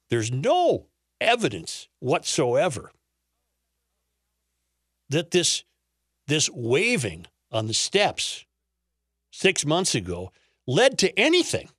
there's 0.10 0.30
no 0.30 0.88
evidence 1.22 1.88
whatsoever 2.00 2.92
that 5.10 5.32
this 5.32 5.64
this 6.30 6.50
waving 6.54 7.28
on 7.52 7.68
the 7.68 7.74
steps 7.74 8.46
six 9.32 9.66
months 9.66 9.94
ago 9.96 10.32
led 10.66 10.98
to 11.00 11.20
anything. 11.20 11.70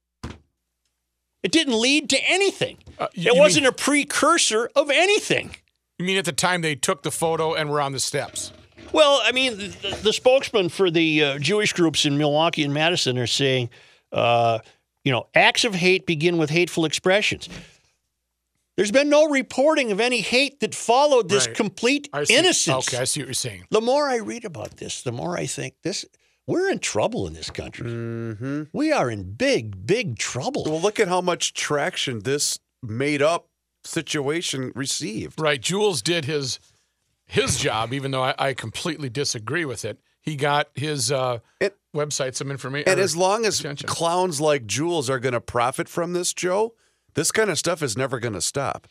It 1.43 1.53
didn't 1.53 1.81
lead 1.81 2.11
to 2.11 2.19
anything. 2.29 2.79
Uh, 2.99 3.09
it 3.15 3.35
wasn't 3.37 3.65
mean- 3.65 3.71
a 3.71 3.77
precursor 3.77 4.71
of 4.77 4.91
anything. 4.91 5.57
You 5.99 6.05
mean 6.05 6.19
at 6.19 6.25
the 6.25 6.33
time 6.33 6.63
they 6.63 6.75
took 6.75 7.03
the 7.03 7.11
photo 7.11 7.55
and 7.55 7.71
were 7.71 7.81
on 7.81 7.93
the 7.93 8.01
steps? 8.01 8.53
Well, 8.93 9.21
I 9.23 9.33
mean, 9.33 9.57
the, 9.59 9.99
the 10.03 10.13
spokesman 10.13 10.69
for 10.69 10.91
the 10.91 11.23
uh, 11.23 11.39
Jewish 11.39 11.73
groups 11.73 12.05
in 12.07 12.19
Milwaukee 12.19 12.65
and 12.65 12.75
Madison 12.75 13.19
are 13.19 13.27
saying, 13.27 13.71
uh, 14.11 14.61
you 15.05 15.13
know, 15.13 15.29
acts 15.35 15.65
of 15.65 15.75
hate 15.75 16.07
begin 16.07 16.39
with 16.39 16.51
hateful 16.51 16.85
expressions. 16.85 17.49
There's 18.77 18.93
been 18.93 19.09
no 19.11 19.29
reporting 19.29 19.93
of 19.93 20.01
any 20.01 20.21
hate 20.21 20.61
that 20.61 20.75
followed 20.75 21.29
this 21.29 21.47
Right. 21.47 21.57
complete 21.57 22.09
I 22.13 22.23
innocence. 22.31 22.89
Okay, 22.89 22.99
I 23.01 23.05
see 23.05 23.21
what 23.21 23.27
you're 23.27 23.35
saying. 23.35 23.65
The 23.71 23.81
more 23.81 24.09
I 24.09 24.17
read 24.17 24.45
about 24.45 24.79
this, 24.79 25.03
the 25.03 25.13
more 25.13 25.37
I 25.37 25.47
think 25.47 25.75
this 25.83 26.05
we're 26.47 26.71
in 26.71 26.79
trouble 26.81 27.27
in 27.27 27.33
this 27.35 27.51
country. 27.51 27.89
Mm-hmm. 27.91 28.63
We 28.73 28.91
are 28.91 29.11
in 29.11 29.35
big, 29.35 29.87
big 29.87 30.19
trouble. 30.19 30.65
Well, 30.65 30.81
look 30.81 30.99
at 30.99 31.07
how 31.09 31.21
much 31.21 31.53
traction 31.55 32.21
this 32.21 32.59
made 32.83 33.23
up 33.23 33.49
situation 33.85 34.73
received. 34.75 35.41
Right. 35.41 35.61
Jules 35.61 36.03
did 36.03 36.25
his 36.25 36.59
his 37.27 37.57
job, 37.59 37.93
even 37.93 38.11
though 38.11 38.25
I, 38.25 38.35
I 38.39 38.55
completely 38.55 39.09
disagree 39.09 39.65
with 39.65 39.85
it. 39.85 40.01
He 40.21 40.35
got 40.37 40.69
his 40.75 41.13
uh, 41.13 41.39
And- 41.61 41.73
website 41.95 42.35
some 42.35 42.51
information. 42.51 42.89
And 42.91 43.01
as 43.01 43.17
long 43.17 43.45
as 43.45 43.61
attention. 43.61 43.89
clowns 43.89 44.41
like 44.41 44.67
Jules 44.67 45.09
are 45.09 45.19
going 45.21 45.33
to 45.35 45.41
profit 45.41 45.89
from 45.89 46.13
this, 46.13 46.33
Joe, 46.33 46.75
this 47.15 47.33
kind 47.33 47.51
of 47.51 47.59
stuff 47.59 47.83
is 47.83 47.97
never 47.97 48.19
going 48.19 48.35
to 48.35 48.41
stop. 48.41 48.87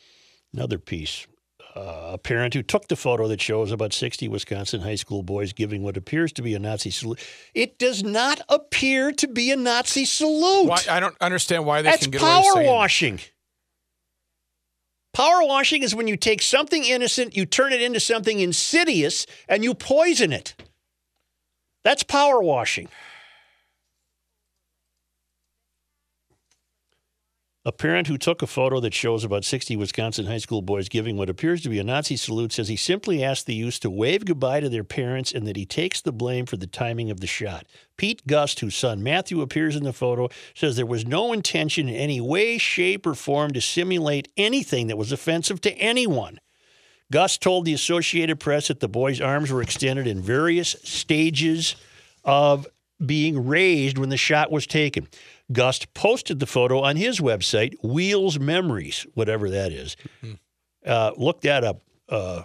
Another 0.53 0.77
piece. 0.77 1.27
Uh, 1.75 2.11
a 2.13 2.17
parent 2.17 2.55
who 2.55 2.63
took 2.63 2.87
the 2.87 2.95
photo 2.95 3.27
that 3.27 3.39
shows 3.39 3.71
about 3.71 3.93
60 3.93 4.27
Wisconsin 4.27 4.81
high 4.81 4.95
school 4.95 5.21
boys 5.21 5.53
giving 5.53 5.83
what 5.83 5.95
appears 5.97 6.33
to 6.33 6.41
be 6.41 6.55
a 6.55 6.59
Nazi 6.59 6.89
salute. 6.89 7.19
It 7.53 7.77
does 7.77 8.03
not 8.03 8.41
appear 8.49 9.11
to 9.11 9.27
be 9.27 9.51
a 9.51 9.55
Nazi 9.55 10.05
salute. 10.05 10.67
why, 10.67 10.81
I 10.89 10.99
don't 10.99 11.15
understand 11.21 11.65
why 11.65 11.83
they 11.83 11.91
That's 11.91 12.03
can 12.03 12.11
get 12.11 12.21
away 12.21 12.35
with 12.35 12.43
power 12.43 12.53
saying 12.55 12.67
washing. 12.67 13.19
Power 15.13 15.43
washing 15.43 15.83
is 15.83 15.93
when 15.93 16.07
you 16.07 16.17
take 16.17 16.41
something 16.41 16.83
innocent, 16.83 17.35
you 17.35 17.45
turn 17.45 17.71
it 17.71 17.81
into 17.81 17.99
something 17.99 18.39
insidious, 18.39 19.25
and 19.47 19.63
you 19.63 19.73
poison 19.73 20.33
it. 20.33 20.55
That's 21.83 22.03
power 22.03 22.41
washing. 22.41 22.89
A 27.65 27.73
parent 27.73 28.07
who 28.07 28.17
took 28.17 28.41
a 28.41 28.47
photo 28.47 28.79
that 28.79 28.93
shows 28.93 29.25
about 29.25 29.43
60 29.43 29.75
Wisconsin 29.75 30.27
high 30.27 30.37
school 30.37 30.61
boys 30.61 30.87
giving 30.87 31.17
what 31.17 31.29
appears 31.29 31.61
to 31.61 31.69
be 31.69 31.77
a 31.77 31.83
Nazi 31.83 32.15
salute 32.15 32.53
says 32.53 32.69
he 32.69 32.77
simply 32.77 33.21
asked 33.21 33.47
the 33.47 33.53
youth 33.53 33.81
to 33.81 33.89
wave 33.89 34.23
goodbye 34.23 34.61
to 34.61 34.69
their 34.69 34.85
parents 34.85 35.33
and 35.33 35.45
that 35.45 35.57
he 35.57 35.65
takes 35.65 35.99
the 35.99 36.13
blame 36.13 36.45
for 36.45 36.55
the 36.55 36.67
timing 36.67 37.11
of 37.11 37.19
the 37.19 37.27
shot. 37.27 37.65
Pete 37.97 38.25
Gust, 38.25 38.61
whose 38.61 38.77
son 38.77 39.03
Matthew 39.03 39.41
appears 39.41 39.75
in 39.75 39.83
the 39.83 39.91
photo, 39.91 40.29
says 40.55 40.77
there 40.77 40.85
was 40.85 41.05
no 41.05 41.33
intention 41.33 41.89
in 41.89 41.95
any 41.95 42.21
way, 42.21 42.57
shape, 42.57 43.05
or 43.05 43.13
form 43.13 43.51
to 43.51 43.59
simulate 43.59 44.31
anything 44.37 44.87
that 44.87 44.97
was 44.97 45.11
offensive 45.11 45.59
to 45.59 45.73
anyone. 45.73 46.39
Gust 47.11 47.41
told 47.41 47.65
the 47.65 47.73
Associated 47.73 48.39
Press 48.39 48.69
that 48.69 48.79
the 48.79 48.87
boy's 48.87 49.19
arms 49.19 49.51
were 49.51 49.61
extended 49.61 50.07
in 50.07 50.21
various 50.21 50.77
stages 50.83 51.75
of 52.23 52.67
being 53.05 53.47
raised 53.47 53.97
when 53.97 54.09
the 54.09 54.17
shot 54.17 54.51
was 54.51 54.67
taken. 54.67 55.07
Gust 55.51 55.93
posted 55.93 56.39
the 56.39 56.45
photo 56.45 56.81
on 56.81 56.95
his 56.95 57.19
website, 57.19 57.73
Wheels 57.83 58.39
Memories, 58.39 59.07
whatever 59.13 59.49
that 59.49 59.71
is. 59.71 59.97
Uh, 60.85 61.11
look 61.17 61.41
that 61.41 61.63
up, 61.63 61.81
uh, 62.07 62.43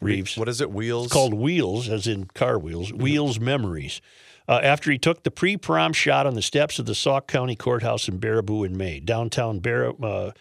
Reuvers. 0.00 0.36
What 0.36 0.48
is 0.48 0.60
it? 0.60 0.70
Wheels? 0.70 1.06
It's 1.06 1.12
called 1.12 1.34
Wheels, 1.34 1.88
as 1.88 2.06
in 2.06 2.26
car 2.26 2.58
wheels. 2.58 2.92
Wheels 2.92 3.38
Memories. 3.38 4.00
Uh, 4.48 4.60
after 4.62 4.90
he 4.90 4.96
took 4.98 5.24
the 5.24 5.30
pre-prom 5.30 5.92
shot 5.92 6.26
on 6.26 6.34
the 6.34 6.42
steps 6.42 6.78
of 6.78 6.86
the 6.86 6.94
Sauk 6.94 7.26
County 7.26 7.54
Courthouse 7.54 8.08
in 8.08 8.18
Baraboo 8.18 8.64
in 8.64 8.76
May, 8.78 8.98
downtown 8.98 9.58
Bar- 9.58 9.94
uh, 10.02 10.32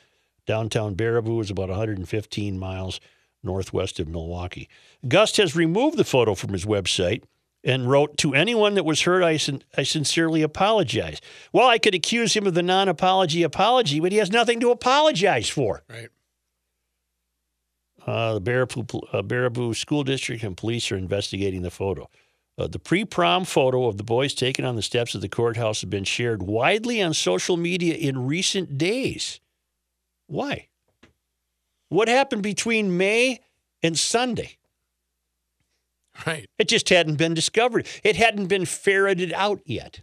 downtown 0.46 0.96
Baraboo 0.96 1.42
is 1.42 1.50
about 1.52 1.68
115 1.68 2.58
miles 2.58 3.02
northwest 3.44 4.00
of 4.00 4.08
Milwaukee. 4.08 4.70
Gust 5.08 5.38
has 5.38 5.56
removed 5.56 5.98
the 5.98 6.06
photo 6.06 6.36
from 6.36 6.54
his 6.54 6.66
website 6.66 7.24
and 7.68 7.90
wrote, 7.90 8.18
"To 8.18 8.34
anyone 8.34 8.74
that 8.74 8.86
was 8.86 9.02
hurt, 9.02 9.22
I, 9.22 9.38
sin- 9.38 9.64
I 9.78 9.84
sincerely 9.84 10.42
apologize." 10.42 11.22
Well, 11.54 11.68
I 11.68 11.78
could 11.78 11.94
accuse 11.94 12.36
him 12.36 12.48
of 12.48 12.56
the 12.56 12.64
non-apology 12.64 13.44
apology, 13.44 14.00
but 14.00 14.12
he 14.12 14.18
has 14.18 14.32
nothing 14.32 14.60
to 14.62 14.72
apologize 14.72 15.50
for. 15.50 15.84
Right. 15.88 16.10
Uh, 18.08 18.36
the 18.36 18.42
Baraboo, 18.42 19.02
uh, 19.14 19.22
Baraboo 19.22 19.76
School 19.76 20.04
District 20.06 20.42
and 20.42 20.56
police 20.56 20.92
are 20.92 20.98
investigating 20.98 21.62
the 21.62 21.70
photo. 21.70 22.10
Uh, 22.58 22.68
the 22.68 22.80
pre 22.80 23.06
prom 23.06 23.46
photo 23.46 23.86
of 23.86 23.98
the 23.98 24.04
boys 24.04 24.34
taken 24.34 24.66
on 24.66 24.76
the 24.76 24.82
steps 24.82 25.14
of 25.14 25.22
the 25.22 25.30
courthouse 25.30 25.82
has 25.82 25.90
been 25.90 26.06
shared 26.06 26.42
widely 26.42 27.02
on 27.02 27.14
social 27.14 27.58
media 27.58 27.94
in 27.94 28.26
recent 28.26 28.78
days. 28.78 29.40
Why? 30.26 30.70
What 31.90 32.08
happened 32.08 32.44
between 32.44 32.98
May 32.98 33.42
and 33.84 33.98
Sunday? 34.00 34.58
Right. 36.26 36.50
It 36.58 36.68
just 36.68 36.90
hadn't 36.90 37.18
been 37.18 37.34
discovered. 37.34 37.88
It 38.04 38.16
hadn't 38.16 38.48
been 38.48 38.66
ferreted 38.66 39.34
out 39.34 39.62
yet. 39.66 40.02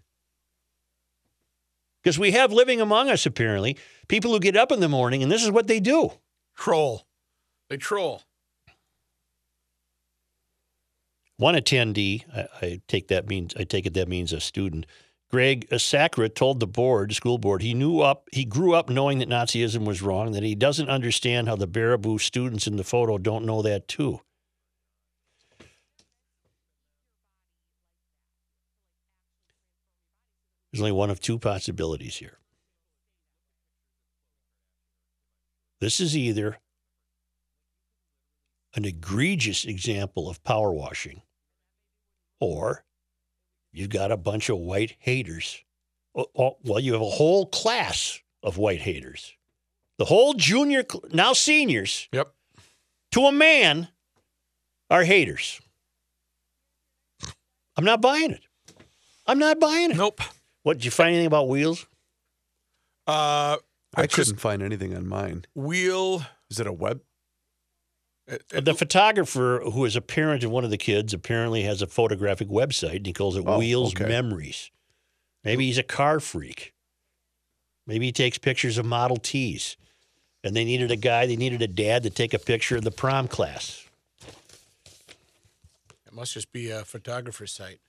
Because 2.03 2.19
we 2.19 2.33
have 2.33 2.53
living 2.53 2.81
among 2.81 3.09
us, 3.09 3.27
apparently, 3.27 3.79
people 4.09 4.33
who 4.33 4.39
get 4.39 4.57
up 4.57 4.71
in 4.71 4.81
the 4.81 4.89
morning 4.89 5.23
and 5.23 5.33
this 5.33 5.43
is 5.43 5.51
what 5.51 5.67
they 5.67 5.81
do. 5.81 6.13
Troll. 6.57 7.07
They 7.69 7.79
troll. 7.79 8.23
One 11.37 11.55
attendee, 11.55 12.25
I, 12.33 12.47
I 12.65 12.81
take 12.87 13.09
that 13.09 13.29
means 13.29 13.55
I 13.59 13.65
take 13.65 13.87
it 13.87 13.95
that 13.95 14.09
means 14.09 14.33
a 14.33 14.41
student. 14.41 14.87
Greg 15.31 15.67
Sacra 15.79 16.29
told 16.29 16.61
the 16.61 16.67
board, 16.67 17.13
school 17.13 17.39
board, 17.39 17.63
he 17.63 17.75
knew 17.75 18.01
up 18.01 18.29
he 18.31 18.45
grew 18.45 18.75
up 18.75 18.89
knowing 18.89 19.19
that 19.19 19.29
Nazism 19.29 19.85
was 19.85 20.01
wrong, 20.01 20.33
that 20.33 20.45
he 20.45 20.55
doesn't 20.55 20.89
understand 20.89 21.49
how 21.49 21.57
the 21.57 21.67
Baraboo 21.67 22.21
students 22.21 22.69
in 22.69 22.77
the 22.77 22.85
photo 22.85 23.19
don't 23.19 23.45
know 23.45 23.63
that 23.63 23.89
too. 23.89 24.21
There's 30.75 30.83
only 30.83 30.91
one 30.91 31.11
of 31.11 31.21
two 31.21 31.39
possibilities 31.39 32.17
here. 32.17 32.39
This 35.81 36.01
is 36.01 36.17
either 36.17 36.59
an 38.75 38.85
egregious 38.85 39.65
example 39.65 40.29
of 40.29 40.43
power 40.43 40.73
washing, 40.73 41.23
or 42.41 42.83
you've 43.73 43.91
got 43.91 44.11
a 44.11 44.17
bunch 44.17 44.49
of 44.49 44.59
white 44.59 44.97
haters. 44.99 45.63
Oh, 46.13 46.27
oh, 46.37 46.57
Well, 46.65 46.81
you 46.81 46.95
have 46.95 47.03
a 47.03 47.05
whole 47.05 47.47
class 47.47 48.19
of 48.43 48.59
white 48.59 48.81
haters. 48.81 49.37
The 49.99 50.07
whole 50.07 50.35
junior, 50.35 50.85
now 51.13 51.35
seniors, 51.35 52.09
Yep. 52.11 52.35
to 53.13 53.27
a 53.27 53.33
man, 53.33 53.91
are 54.91 55.05
haters. 55.05 55.61
I'm 57.77 57.85
not 57.85 58.01
buying 58.01 58.33
it. 58.33 58.43
I'm 59.25 59.39
not 59.39 59.61
buying 59.61 59.93
it. 59.93 59.97
Nope. 59.97 60.21
What, 60.65 60.79
did 60.79 60.85
you 60.87 60.91
find 60.91 61.11
anything 61.11 61.27
about 61.27 61.47
wheels? 61.49 61.87
Uh, 63.07 63.59
I 63.95 64.07
just 64.07 64.15
couldn't 64.15 64.39
find 64.41 64.63
anything 64.63 64.97
on 64.97 65.07
mine. 65.07 65.45
wheel. 65.55 66.25
Is 66.51 66.59
it 66.59 66.67
a 66.67 66.73
web? 66.73 67.03
uh, 68.31 68.37
uh, 68.55 68.61
The 68.63 68.75
photographer, 68.75 69.61
who 69.73 69.85
is 69.85 69.95
a 69.95 70.01
parent 70.01 70.43
of 70.43 70.51
one 70.51 70.65
of 70.65 70.71
the 70.71 70.79
kids, 70.79 71.13
apparently 71.13 71.63
has 71.63 71.83
a 71.83 71.87
photographic 71.87 72.49
website, 72.49 72.97
and 72.97 73.07
he 73.07 73.13
calls 73.13 73.37
it 73.37 73.45
Oh, 73.47 73.59
Wheels 73.59 73.95
okay. 73.95 74.09
Memories. 74.09 74.71
Maybe 75.45 75.67
he's 75.67 75.77
a 75.79 75.83
car 75.83 76.19
freak. 76.19 76.73
Maybe 77.87 78.07
he 78.07 78.13
takes 78.13 78.39
pictures 78.39 78.79
of 78.79 78.87
Model 78.87 79.19
Ts. 79.19 79.77
And 80.43 80.57
they 80.57 80.65
needed 80.65 80.91
a 80.91 80.97
guy, 80.97 81.27
they 81.27 81.37
needed 81.37 81.61
a 81.61 81.67
dad 81.67 82.03
to 82.05 82.11
take 82.11 82.33
a 82.33 82.39
picture 82.39 82.77
of 82.77 82.85
the 82.85 82.91
prom 82.91 83.29
class. 83.29 83.87
It 86.07 86.13
must 86.13 86.33
just 86.33 86.53
be 86.53 86.71
a 86.71 86.85
photographer's 86.85 87.53
site. 87.53 87.81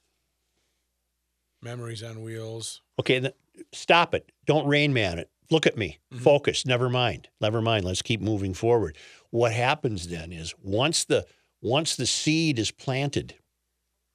Memories 1.65 2.03
on 2.03 2.21
wheels. 2.21 2.81
Okay, 2.99 3.19
th- 3.19 3.33
stop 3.73 4.13
it. 4.13 4.31
Don't 4.45 4.67
rain 4.67 4.93
man 4.93 5.17
it. 5.17 5.31
Look 5.49 5.65
at 5.65 5.75
me. 5.77 5.97
Focus. 6.19 6.63
Never 6.63 6.89
mind. 6.89 7.27
Never 7.41 7.59
mind. 7.59 7.85
Let's 7.85 8.03
keep 8.03 8.21
moving 8.21 8.53
forward. 8.53 8.97
What 9.31 9.51
happens 9.51 10.07
then 10.07 10.31
is 10.31 10.53
once 10.61 11.05
the 11.05 11.25
once 11.63 11.95
the 11.95 12.05
seed 12.05 12.59
is 12.59 12.69
planted, 12.69 13.33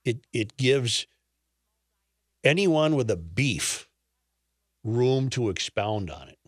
it 0.04 0.24
it 0.32 0.56
gives 0.56 1.08
anyone 2.44 2.94
with 2.94 3.10
a 3.10 3.16
beef 3.16 3.88
room 4.84 5.28
to 5.30 5.48
expound 5.48 6.08
on 6.08 6.28
it. 6.28 6.38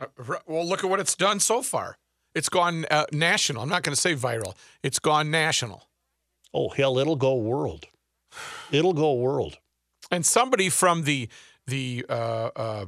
Uh, 0.00 0.06
Well, 0.46 0.66
look 0.66 0.82
at 0.82 0.90
what 0.90 0.98
it's 1.00 1.14
done 1.14 1.38
so 1.38 1.62
far. 1.62 1.98
It's 2.34 2.48
gone 2.48 2.84
uh, 2.90 3.06
national. 3.12 3.62
I'm 3.62 3.68
not 3.68 3.84
going 3.84 3.94
to 3.94 4.00
say 4.00 4.14
viral. 4.14 4.54
It's 4.82 4.98
gone 4.98 5.30
national. 5.30 5.88
Oh 6.52 6.68
hell, 6.68 6.98
it'll 6.98 7.16
go 7.16 7.34
world. 7.36 7.86
It'll 8.70 8.92
go 8.94 9.14
world. 9.14 9.58
And 10.10 10.24
somebody 10.24 10.68
from 10.70 11.04
the 11.04 11.28
the 11.66 12.04
uh, 12.08 12.50
uh, 12.56 12.86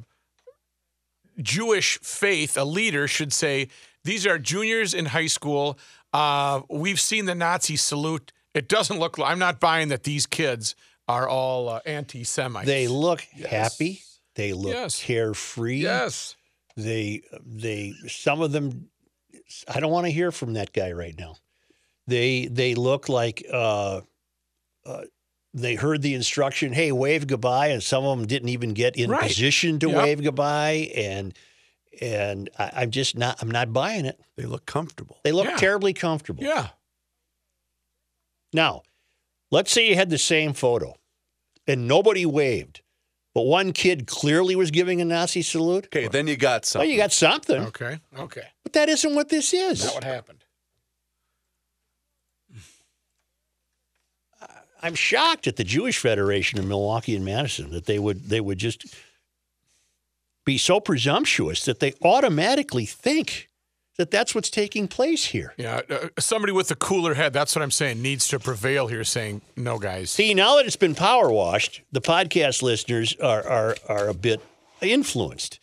Jewish 1.41 1.99
faith, 2.01 2.57
a 2.57 2.65
leader, 2.65 3.07
should 3.09 3.33
say, 3.33 3.69
"These 4.05 4.27
are 4.27 4.39
juniors 4.39 4.95
in 4.95 5.07
high 5.07 5.27
school. 5.27 5.79
Uh, 6.13 6.63
we've 6.69 7.01
seen 7.01 7.27
the 7.27 7.35
Nazi 7.35 7.77
salute. 7.77 8.33
It 8.55 8.69
doesn't 8.69 8.99
look. 8.99 9.19
like 9.19 9.31
I'm 9.31 9.39
not 9.39 9.61
buying 9.61 9.89
that 9.89 10.03
these 10.05 10.27
kids 10.27 10.75
are 11.07 11.29
all 11.29 11.69
uh, 11.69 11.81
anti-Semites. 11.87 12.67
They 12.67 12.89
look 12.89 13.23
happy. 13.49 14.03
They 14.35 14.53
look 14.53 14.73
Yes. 14.75 15.03
carefree. 15.03 15.77
yes, 15.83 16.37
they 16.77 17.23
they 17.45 17.93
some 18.09 18.41
of 18.41 18.53
them 18.53 18.89
i 19.69 19.81
don't 19.81 19.91
want 19.91 20.07
to 20.07 20.13
hear 20.13 20.31
from 20.31 20.53
that 20.55 20.73
guy 20.73 20.93
right 20.93 21.17
now 21.19 21.35
they 22.07 22.47
they 22.47 22.77
look 22.77 23.09
like 23.09 23.45
uh, 23.53 24.01
uh 24.87 25.03
they 25.53 25.75
heard 25.75 26.03
the 26.03 26.15
instruction 26.15 26.73
hey 26.73 26.93
wave 26.93 27.27
goodbye 27.27 27.69
and 27.69 27.83
some 27.83 28.05
of 28.05 28.19
them 28.19 28.27
didn't 28.27 28.49
even 28.51 28.73
get 28.75 28.97
in 28.97 29.11
Right. 29.11 29.23
position 29.29 29.79
to 29.81 29.89
Yep. 29.89 29.97
wave 29.97 30.23
goodbye 30.23 30.91
and 30.95 31.37
and 32.01 32.49
I, 32.59 32.71
i'm 32.83 32.91
just 32.93 33.17
not 33.19 33.43
i'm 33.43 33.51
not 33.51 33.73
buying 33.73 34.05
it 34.07 34.21
They 34.37 34.45
look 34.45 34.65
comfortable. 34.67 35.19
they 35.25 35.33
look 35.33 35.47
Yeah. 35.47 35.57
terribly 35.57 35.93
comfortable 35.93 36.45
yeah. 36.45 36.69
now 38.53 38.83
let's 39.51 39.71
say 39.73 39.89
you 39.89 39.95
had 39.97 40.11
the 40.11 40.19
same 40.19 40.53
photo 40.53 40.95
and 41.67 41.87
nobody 41.89 42.25
waved 42.27 42.83
but 43.35 43.43
one 43.43 43.73
kid 43.73 44.07
clearly 44.07 44.55
was 44.57 44.71
giving 44.71 45.01
a 45.01 45.05
nazi 45.05 45.43
salute 45.43 45.87
Okay, 45.87 46.09
then 46.09 46.27
you 46.27 46.37
got 46.37 46.63
well 46.63 46.63
something. 46.65 46.91
you 46.91 46.97
got 46.97 47.13
something 47.13 47.63
Okay, 47.67 47.99
okay. 48.19 48.47
but 48.63 48.73
that 48.75 48.89
isn't 48.89 49.15
what 49.15 49.29
this 49.29 49.53
is 49.53 49.83
That 49.85 49.95
what 49.95 50.05
happened. 50.05 50.45
I'm 54.83 54.95
shocked 54.95 55.47
at 55.47 55.57
the 55.57 55.65
Jewish 55.65 55.99
Federation 55.99 56.59
in 56.59 56.69
Milwaukee 56.69 57.15
and 57.15 57.25
Madison 57.25 57.71
that 57.71 57.87
they 57.87 57.99
would 57.99 58.29
they 58.29 58.41
would 58.41 58.59
just 58.59 58.95
be 60.45 60.59
so 60.59 60.81
presumptuous 60.81 61.65
that 61.65 61.81
they 61.81 61.95
automatically 62.03 62.87
think 62.87 63.49
that 63.99 64.11
that's 64.11 64.35
what's 64.35 64.49
taking 64.49 64.89
place 64.89 65.27
here. 65.27 65.53
Yeah, 65.59 65.83
uh, 65.91 66.09
somebody 66.19 66.53
with 66.53 66.71
a 66.71 66.75
cooler 66.75 67.15
head. 67.15 67.35
That's 67.35 67.55
what 67.55 67.63
I'm 67.63 67.71
saying. 67.71 68.01
Needs 68.01 68.29
to 68.29 68.39
prevail 68.39 68.87
here. 68.87 69.05
Saying 69.05 69.43
no, 69.57 69.79
guys. 69.79 70.11
See, 70.11 70.33
now 70.33 70.57
that 70.57 70.67
it's 70.67 70.77
been 70.77 70.95
power 70.95 71.31
washed, 71.31 71.83
the 71.93 72.01
podcast 72.01 72.63
listeners 72.63 73.15
are 73.23 73.47
are 73.47 73.77
are 73.89 74.09
a 74.09 74.15
bit 74.15 74.41
influenced. 74.81 75.61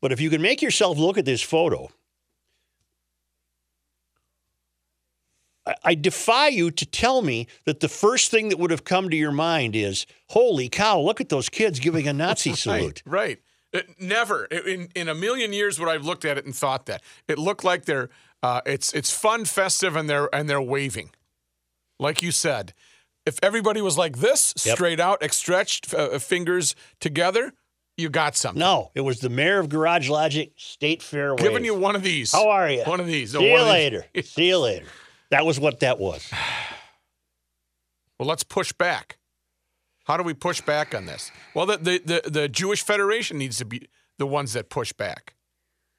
But 0.00 0.12
if 0.12 0.20
you 0.20 0.30
can 0.30 0.40
make 0.40 0.62
yourself 0.62 0.96
look 0.98 1.18
at 1.18 1.24
this 1.24 1.42
photo, 1.42 1.90
I, 5.84 5.90
I 5.90 5.94
defy 5.94 6.48
you 6.48 6.70
to 6.70 6.86
tell 6.86 7.22
me 7.22 7.46
that 7.64 7.80
the 7.80 7.88
first 7.88 8.30
thing 8.30 8.48
that 8.50 8.58
would 8.58 8.70
have 8.70 8.84
come 8.84 9.10
to 9.10 9.16
your 9.16 9.32
mind 9.32 9.74
is, 9.76 10.06
"Holy 10.28 10.68
cow! 10.68 11.00
Look 11.00 11.20
at 11.20 11.28
those 11.28 11.48
kids 11.48 11.80
giving 11.80 12.06
a 12.08 12.12
Nazi 12.12 12.52
salute." 12.54 13.02
Right, 13.06 13.40
right. 13.74 13.86
Never 14.00 14.46
in 14.46 14.88
in 14.96 15.08
a 15.08 15.14
million 15.14 15.52
years 15.52 15.78
would 15.78 15.88
I've 15.88 16.04
looked 16.04 16.24
at 16.24 16.36
it 16.38 16.44
and 16.44 16.54
thought 16.54 16.86
that 16.86 17.02
it 17.28 17.38
looked 17.38 17.62
like 17.62 17.84
they're 17.84 18.08
uh, 18.42 18.60
it's 18.66 18.92
it's 18.92 19.10
fun, 19.10 19.44
festive, 19.44 19.94
and 19.96 20.10
they're 20.10 20.34
and 20.34 20.48
they're 20.50 20.60
waving, 20.62 21.10
like 21.98 22.22
you 22.22 22.32
said. 22.32 22.72
If 23.26 23.38
everybody 23.42 23.80
was 23.82 23.98
like 23.98 24.16
this, 24.18 24.54
Yep. 24.64 24.76
straight 24.76 24.98
out, 24.98 25.22
stretched 25.32 25.92
uh, 25.94 26.18
fingers 26.18 26.74
together, 27.00 27.52
you 27.96 28.08
got 28.08 28.34
something. 28.34 28.58
No, 28.58 28.90
it 28.94 29.02
was 29.02 29.20
the 29.20 29.28
mayor 29.28 29.60
of 29.60 29.68
Garage 29.68 30.08
Logic 30.08 30.50
State 30.56 31.02
Fair. 31.02 31.36
Giving 31.36 31.64
you 31.64 31.74
one 31.74 31.94
of 31.94 32.02
these. 32.02 32.32
How 32.32 32.48
are 32.48 32.68
you? 32.70 32.82
One 32.84 32.98
of 32.98 33.06
these. 33.06 33.32
See 33.32 33.38
one 33.38 33.46
you 33.46 33.66
later. 33.66 34.06
See 34.24 34.48
you 34.48 34.58
later. 34.58 34.86
That 35.30 35.46
was 35.46 35.58
what 35.60 35.80
that 35.80 35.98
was. 35.98 36.30
Well, 38.18 38.28
let's 38.28 38.44
push 38.44 38.70
back. 38.74 39.16
How 40.04 40.18
do 40.18 40.22
we 40.22 40.34
push 40.34 40.60
back 40.60 40.94
on 40.94 41.06
this? 41.06 41.32
Well, 41.54 41.64
the 41.64 41.78
the 41.78 42.20
the, 42.24 42.30
the 42.30 42.48
Jewish 42.50 42.82
Federation 42.82 43.38
needs 43.38 43.56
to 43.56 43.64
be 43.64 43.88
the 44.18 44.26
ones 44.26 44.52
that 44.52 44.68
push 44.68 44.92
back. 44.92 45.36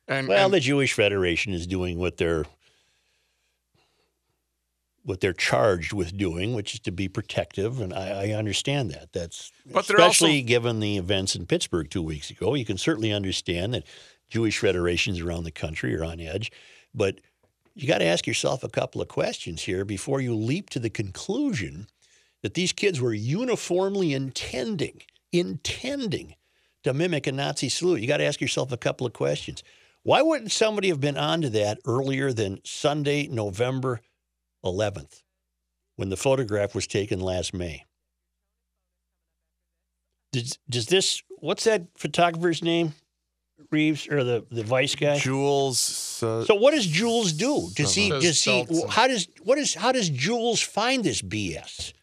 And 0.07 0.27
Well, 0.27 0.45
and- 0.45 0.53
the 0.53 0.59
Jewish 0.59 0.93
Federation 0.93 1.51
is 1.51 1.65
doing 1.65 1.97
what 1.97 2.17
they're 2.17 2.45
what 5.03 5.19
they're 5.19 5.33
charged 5.33 5.93
with 5.93 6.15
doing, 6.15 6.53
which 6.53 6.75
is 6.75 6.79
to 6.81 6.91
be 6.91 7.07
protective, 7.07 7.81
and 7.81 7.91
I, 7.91 8.27
I 8.27 8.29
understand 8.33 8.91
that. 8.91 9.11
That's 9.13 9.51
But 9.65 9.87
they're 9.87 9.97
also- 9.97 10.09
especially 10.25 10.43
given 10.43 10.79
the 10.79 10.97
events 10.97 11.35
in 11.35 11.47
Pittsburgh 11.47 11.89
two 11.89 12.03
weeks 12.03 12.29
ago. 12.29 12.53
You 12.53 12.65
can 12.65 12.77
certainly 12.77 13.11
understand 13.11 13.73
that 13.73 13.85
Jewish 14.29 14.59
federations 14.59 15.19
around 15.21 15.43
the 15.45 15.51
country 15.51 15.95
are 15.95 16.03
on 16.03 16.19
edge, 16.19 16.51
but 16.93 17.19
you 17.73 17.87
got 17.87 17.99
to 17.99 18.05
ask 18.05 18.27
yourself 18.27 18.63
a 18.63 18.69
couple 18.69 19.01
of 19.01 19.07
questions 19.07 19.63
here 19.63 19.85
before 19.85 20.21
you 20.21 20.35
leap 20.35 20.69
to 20.71 20.79
the 20.79 20.89
conclusion 20.89 21.87
that 22.43 22.53
these 22.53 22.73
kids 22.73 22.99
were 22.99 23.13
uniformly 23.13 24.13
intending, 24.13 25.01
intending 25.31 26.35
to 26.83 26.93
mimic 26.93 27.27
a 27.27 27.31
Nazi 27.31 27.69
salute. 27.69 28.01
You 28.01 28.07
got 28.07 28.17
to 28.17 28.25
ask 28.25 28.41
yourself 28.41 28.71
a 28.71 28.77
couple 28.77 29.05
of 29.05 29.13
questions. 29.13 29.63
Why 30.03 30.21
wouldn't 30.21 30.51
somebody 30.51 30.89
have 30.89 30.99
been 30.99 31.17
onto 31.17 31.49
that 31.49 31.79
earlier 31.85 32.33
than 32.33 32.59
Sunday, 32.63 33.27
November 33.27 34.01
11th, 34.65 35.21
when 35.95 36.09
the 36.09 36.17
photograph 36.17 36.73
was 36.73 36.87
taken 36.87 37.19
last 37.19 37.53
May? 37.53 37.85
Does, 40.31 40.57
does 40.69 40.87
this, 40.87 41.21
what's 41.29 41.65
that 41.65 41.87
photographer's 41.97 42.63
name? 42.63 42.93
Reuvers 43.69 44.07
or 44.09 44.23
the, 44.23 44.45
the 44.51 44.63
vice 44.63 44.95
guy? 44.95 45.17
Jules. 45.19 46.21
Uh, 46.23 46.43
So 46.45 46.55
what 46.55 46.73
does 46.73 46.87
Jules 46.87 47.33
do? 47.33 47.69
Does 47.75 47.93
he 47.95 48.09
Says 48.09 48.23
does 48.23 48.43
he 48.43 48.65
how 48.89 49.07
does 49.07 49.27
what 49.43 49.57
is 49.57 49.73
how 49.75 49.91
does 49.91 50.09
Jules 50.09 50.61
find 50.61 51.03
this 51.03 51.21
BS? 51.21 51.93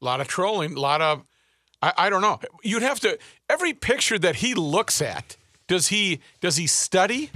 A 0.00 0.04
lot 0.04 0.20
of 0.20 0.28
trolling, 0.28 0.74
a 0.76 0.80
lot 0.80 1.00
of 1.00 1.22
I, 1.82 1.92
I 1.98 2.10
don't 2.10 2.22
know. 2.22 2.40
You'd 2.62 2.82
have 2.82 3.00
to 3.00 3.18
every 3.48 3.72
picture 3.74 4.18
that 4.18 4.36
he 4.36 4.54
looks 4.54 5.00
at, 5.02 5.36
does 5.68 5.88
he 5.88 6.20
does 6.40 6.56
he 6.56 6.66
study? 6.66 7.30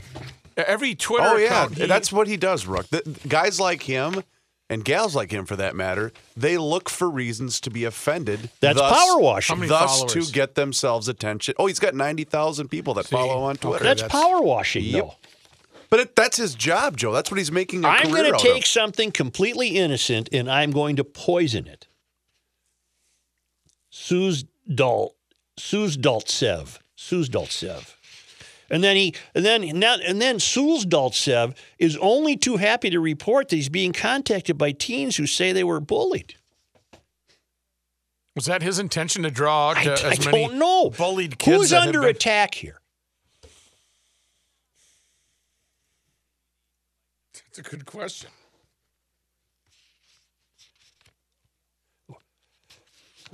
Every 0.57 0.95
Twitter 0.95 1.25
oh 1.27 1.37
yeah, 1.37 1.47
account. 1.47 1.79
he- 1.79 1.87
that's 1.87 2.13
what 2.13 2.27
he 2.29 2.37
does, 2.37 2.67
Rook. 2.67 2.87
The, 2.89 3.03
guys 3.29 3.59
like 3.61 3.83
him 3.83 4.23
and 4.71 4.83
gals 4.85 5.15
like 5.15 5.31
him, 5.31 5.45
for 5.45 5.57
that 5.57 5.77
matter, 5.77 6.13
they 6.37 6.57
look 6.57 6.89
for 6.89 7.11
reasons 7.11 7.61
to 7.61 7.71
be 7.71 7.85
offended. 7.85 8.49
That's 8.61 8.79
thus- 8.79 8.97
power 9.07 9.19
washing. 9.21 9.57
How 9.57 9.61
many 9.61 9.69
Thus, 9.69 9.99
followers? 10.01 10.29
to 10.29 10.33
get 10.33 10.55
themselves 10.55 11.09
attention. 11.09 11.55
Oh, 11.59 11.67
he's 11.67 11.79
got 11.81 11.95
ninety 11.95 12.25
thousand 12.25 12.69
people 12.69 12.95
that 12.95 13.07
follow 13.07 13.43
on 13.43 13.57
Twitter. 13.57 13.85
That's, 13.85 14.01
that's- 14.01 14.23
power 14.23 14.41
washing 14.41 14.85
Yep. 14.85 15.05
though. 15.05 15.15
But 15.91 15.99
it, 16.01 16.15
that's 16.17 16.37
his 16.37 16.55
job, 16.55 16.97
Joe. 16.97 17.13
That's 17.13 17.33
what 17.33 17.39
he's 17.39 17.51
making. 17.51 17.85
A 17.85 17.89
I'm 17.89 18.11
going 18.13 18.23
going 18.23 18.33
to 18.33 18.39
to 18.39 18.53
take 18.55 18.65
something 18.65 19.11
completely 19.11 19.71
innocent 19.71 20.29
and 20.33 20.49
I'm 20.49 20.71
going 20.71 20.95
to 20.97 21.03
poison 21.05 21.67
it. 21.67 21.89
Suz 23.91 24.45
Dalt, 24.73 25.17
Suz 25.59 25.97
Daltsev, 25.97 26.79
Suz 26.95 27.29
Daltsev. 27.29 27.95
And 28.71 28.85
then 28.85 28.97
he, 28.97 29.15
and 29.35 29.45
then 29.45 29.63
now, 29.79 29.97
and 30.07 30.23
then 30.23 30.37
Suzdaltsev 30.37 31.57
is 31.79 31.97
only 31.97 32.37
too 32.37 32.57
happy 32.57 32.89
to 32.91 33.01
report 33.01 33.49
that 33.49 33.57
he's 33.57 33.69
being 33.69 33.93
contacted 33.93 34.57
by 34.57 34.71
teens 34.73 35.17
who 35.17 35.27
say 35.27 35.53
they 35.53 35.65
were 35.65 35.81
bullied. 35.81 36.37
was 38.37 38.45
that 38.47 38.63
his 38.63 38.79
intention 38.79 39.25
to 39.25 39.31
draw 39.31 39.71
out 39.71 39.79
I, 39.79 39.91
uh, 39.91 39.97
I 40.05 40.11
as 40.13 40.25
many 40.25 40.47
don't 40.47 40.59
know. 40.59 40.91
bullied 40.97 41.39
kids? 41.39 41.57
Who's 41.57 41.73
under 41.73 42.01
been- 42.03 42.11
attack 42.11 42.55
here? 42.55 42.81
That's 47.35 47.59
a 47.59 47.63
good 47.63 47.85
question. 47.85 48.31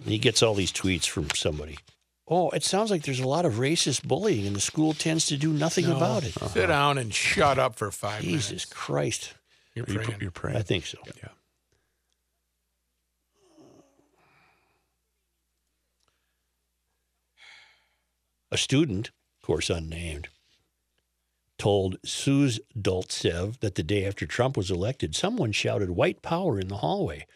He 0.07 0.19
gets 0.19 0.43
all 0.43 0.55
these 0.55 0.73
tweets 0.73 1.07
from 1.09 1.31
somebody. 1.31 1.79
Oh, 2.29 2.51
it 2.51 2.65
sounds 2.65 2.91
like 2.91 3.03
there's 3.03 3.21
a 3.21 3.29
lot 3.29 3.45
of 3.45 3.55
racist 3.55 4.03
bullying, 4.03 4.47
and 4.47 4.57
the 4.57 4.61
school 4.61 4.95
tends 4.95 5.27
to 5.27 5.37
do 5.37 5.53
nothing 5.53 5.87
about 5.87 6.25
it. 6.25 6.33
Sit 6.33 6.43
uh-huh. 6.43 6.67
down 6.67 6.99
and 6.99 7.15
shut 7.15 7.59
up 7.59 7.77
for 7.77 7.91
five 7.93 8.21
Jesus 8.21 8.49
minutes. 8.49 8.49
Jesus 8.49 8.65
Christ. 8.73 9.35
You're 9.75 9.85
You're, 9.89 10.03
praying. 10.03 10.21
you're 10.21 10.31
praying. 10.31 10.57
I 10.57 10.63
think 10.63 10.87
so. 10.87 10.99
Yeah. 11.23 11.29
a 18.51 18.57
student, 18.57 19.09
of 19.09 19.47
course 19.47 19.71
unnamed, 19.71 20.29
told 21.59 21.97
Suz 22.05 22.61
Doltsev 22.79 23.61
that 23.61 23.75
the 23.75 23.83
day 23.83 24.07
after 24.07 24.27
Trump 24.27 24.57
was 24.57 24.71
elected, 24.71 25.15
someone 25.15 25.53
shouted 25.53 25.91
white 25.91 26.23
power 26.23 26.59
in 26.59 26.69
the 26.69 26.77
hallway. 26.77 27.27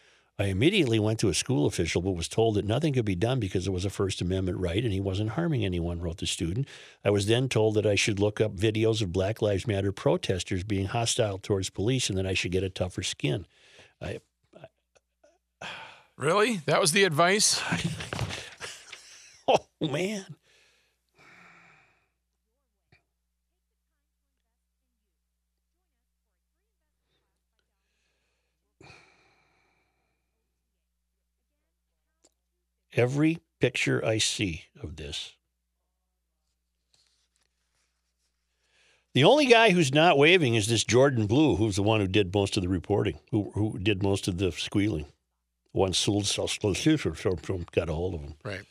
I 0.41 0.45
immediately 0.45 0.99
went 0.99 1.19
to 1.19 1.29
a 1.29 1.35
school 1.35 1.67
official, 1.67 2.01
but 2.01 2.13
was 2.13 2.27
told 2.27 2.55
that 2.55 2.65
nothing 2.65 2.95
could 2.95 3.05
be 3.05 3.15
done 3.15 3.41
because 3.41 3.67
it 3.67 3.75
was 3.75 3.85
a 3.85 3.91
First 3.91 4.23
Amendment 4.23 4.57
right 4.57 4.83
and 4.83 4.91
he 4.91 4.99
wasn't 4.99 5.33
harming 5.33 5.67
anyone, 5.67 6.01
wrote 6.01 6.17
the 6.17 6.27
student. 6.27 6.67
I 7.05 7.11
was 7.11 7.27
then 7.27 7.51
told 7.51 7.75
that 7.75 7.85
I 7.85 7.95
should 7.95 8.19
look 8.19 8.41
up 8.41 8.57
videos 8.57 9.03
of 9.03 9.13
Black 9.13 9.43
Lives 9.43 9.67
Matter 9.67 9.93
protesters 9.93 10.65
being 10.65 10.87
hostile 10.87 11.37
towards 11.37 11.69
police 11.69 12.09
and 12.09 12.17
that 12.17 12.27
I 12.27 12.33
should 12.33 12.53
get 12.53 12.65
a 12.65 12.71
tougher 12.71 13.03
skin. 13.03 13.47
I, 14.01 14.21
Really? 16.17 16.63
That 16.65 16.81
was 16.81 16.93
the 16.93 17.05
advice? 17.05 17.61
oh, 19.47 19.67
man. 19.79 20.25
Every 33.01 33.39
picture 33.61 34.05
I 34.05 34.19
see 34.19 34.65
of 34.83 34.97
this, 34.97 35.33
the 39.15 39.25
only 39.25 39.47
guy 39.47 39.71
who's 39.71 39.95
not 39.95 40.19
waving 40.19 40.55
is 40.55 40.67
this 40.67 40.85
Jordan 40.85 41.27
Blue, 41.27 41.57
who's 41.57 41.77
the 41.77 41.83
one 41.83 42.01
who 42.01 42.07
did 42.07 42.35
most 42.35 42.59
of 42.59 42.63
the 42.63 42.69
reporting, 42.69 43.19
who, 43.31 43.53
who 43.55 43.79
did 43.79 44.03
most 44.03 44.29
of 44.29 44.37
the 44.37 44.53
squealing. 44.53 45.07
One 45.73 45.95
got 47.73 47.89
a 47.89 47.95
hold 47.95 48.17
of 48.17 48.21
him. 48.21 48.35
Right. 48.45 48.67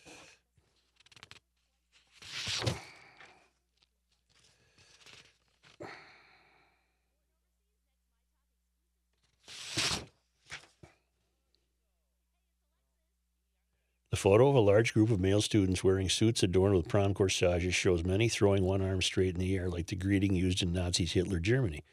Photo 14.20 14.49
of 14.49 14.55
a 14.55 14.59
large 14.59 14.93
group 14.93 15.09
of 15.09 15.20
male 15.20 15.41
students 15.41 15.82
wearing 15.82 16.09
suits 16.09 16.43
adorned 16.43 16.76
with 16.76 16.89
prom 16.89 17.13
corsages 17.13 17.74
shows 17.74 18.03
many 18.03 18.28
throwing 18.28 18.63
one 18.63 18.82
arm 18.82 19.01
straight 19.01 19.34
in 19.34 19.39
the 19.39 19.55
air 19.55 19.70
like 19.70 19.88
the 19.88 19.95
greeting 19.95 20.36
used 20.36 20.61
in 20.61 20.74
Nazis 20.74 21.13
Hitler 21.13 21.39
Germany. 21.39 21.86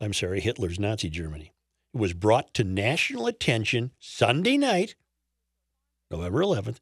I'm 0.00 0.12
sorry, 0.12 0.40
Hitler's 0.40 0.80
Nazi 0.80 1.08
Germany. 1.08 1.52
It 1.94 2.00
was 2.00 2.14
brought 2.14 2.52
to 2.54 2.64
national 2.64 3.28
attention 3.28 3.92
Sunday 4.00 4.58
night, 4.58 4.96
November 6.10 6.40
11th, 6.40 6.78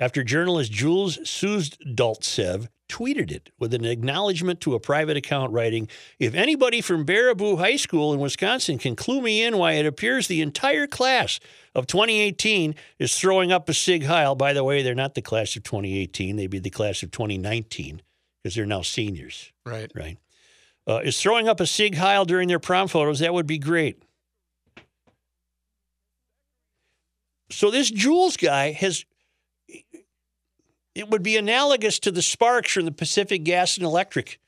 after 0.00 0.24
journalist 0.24 0.72
Jules 0.72 1.18
Suzdaltsev 1.18 2.68
tweeted 2.88 3.30
it 3.30 3.50
with 3.58 3.74
an 3.74 3.84
acknowledgement 3.84 4.60
to 4.62 4.74
a 4.74 4.80
private 4.80 5.16
account 5.16 5.52
writing, 5.52 5.88
If 6.18 6.34
anybody 6.34 6.80
from 6.80 7.04
Baraboo 7.04 7.58
High 7.58 7.76
School 7.76 8.12
in 8.12 8.20
Wisconsin 8.20 8.78
can 8.78 8.96
clue 8.96 9.20
me 9.20 9.42
in 9.42 9.58
why 9.58 9.72
it 9.72 9.86
appears 9.86 10.26
the 10.26 10.40
entire 10.40 10.86
class 10.86 11.38
of 11.78 11.86
2018 11.86 12.74
is 12.98 13.18
throwing 13.18 13.52
up 13.52 13.68
a 13.68 13.74
Sieg 13.74 14.04
Heil. 14.04 14.34
By 14.34 14.52
the 14.52 14.64
way, 14.64 14.82
they're 14.82 14.94
not 14.94 15.14
the 15.14 15.22
class 15.22 15.56
of 15.56 15.62
2018, 15.62 16.36
they'd 16.36 16.46
be 16.48 16.58
the 16.58 16.70
class 16.70 17.02
of 17.02 17.10
2019 17.10 18.02
because 18.42 18.54
they're 18.54 18.66
now 18.66 18.82
seniors, 18.82 19.52
Right. 19.64 19.90
right? 19.94 20.18
Uh, 20.86 21.00
is 21.04 21.20
throwing 21.20 21.48
up 21.48 21.60
a 21.60 21.66
Sieg 21.66 21.94
Heil 21.96 22.24
during 22.24 22.48
their 22.48 22.58
prom 22.58 22.88
photos, 22.88 23.18
that 23.20 23.34
would 23.34 23.46
be 23.46 23.58
great. 23.58 24.02
So 27.50 27.70
this 27.70 27.90
Jules 27.90 28.36
guy 28.36 28.72
has 28.72 29.04
it 30.94 31.08
would 31.10 31.22
be 31.22 31.36
analogous 31.36 31.98
to 32.00 32.10
the 32.10 32.22
sparks 32.22 32.72
from 32.72 32.84
the 32.84 32.90
Pacific 32.92 33.44
Gas 33.44 33.76
and 33.76 33.86
Electric 33.86 34.40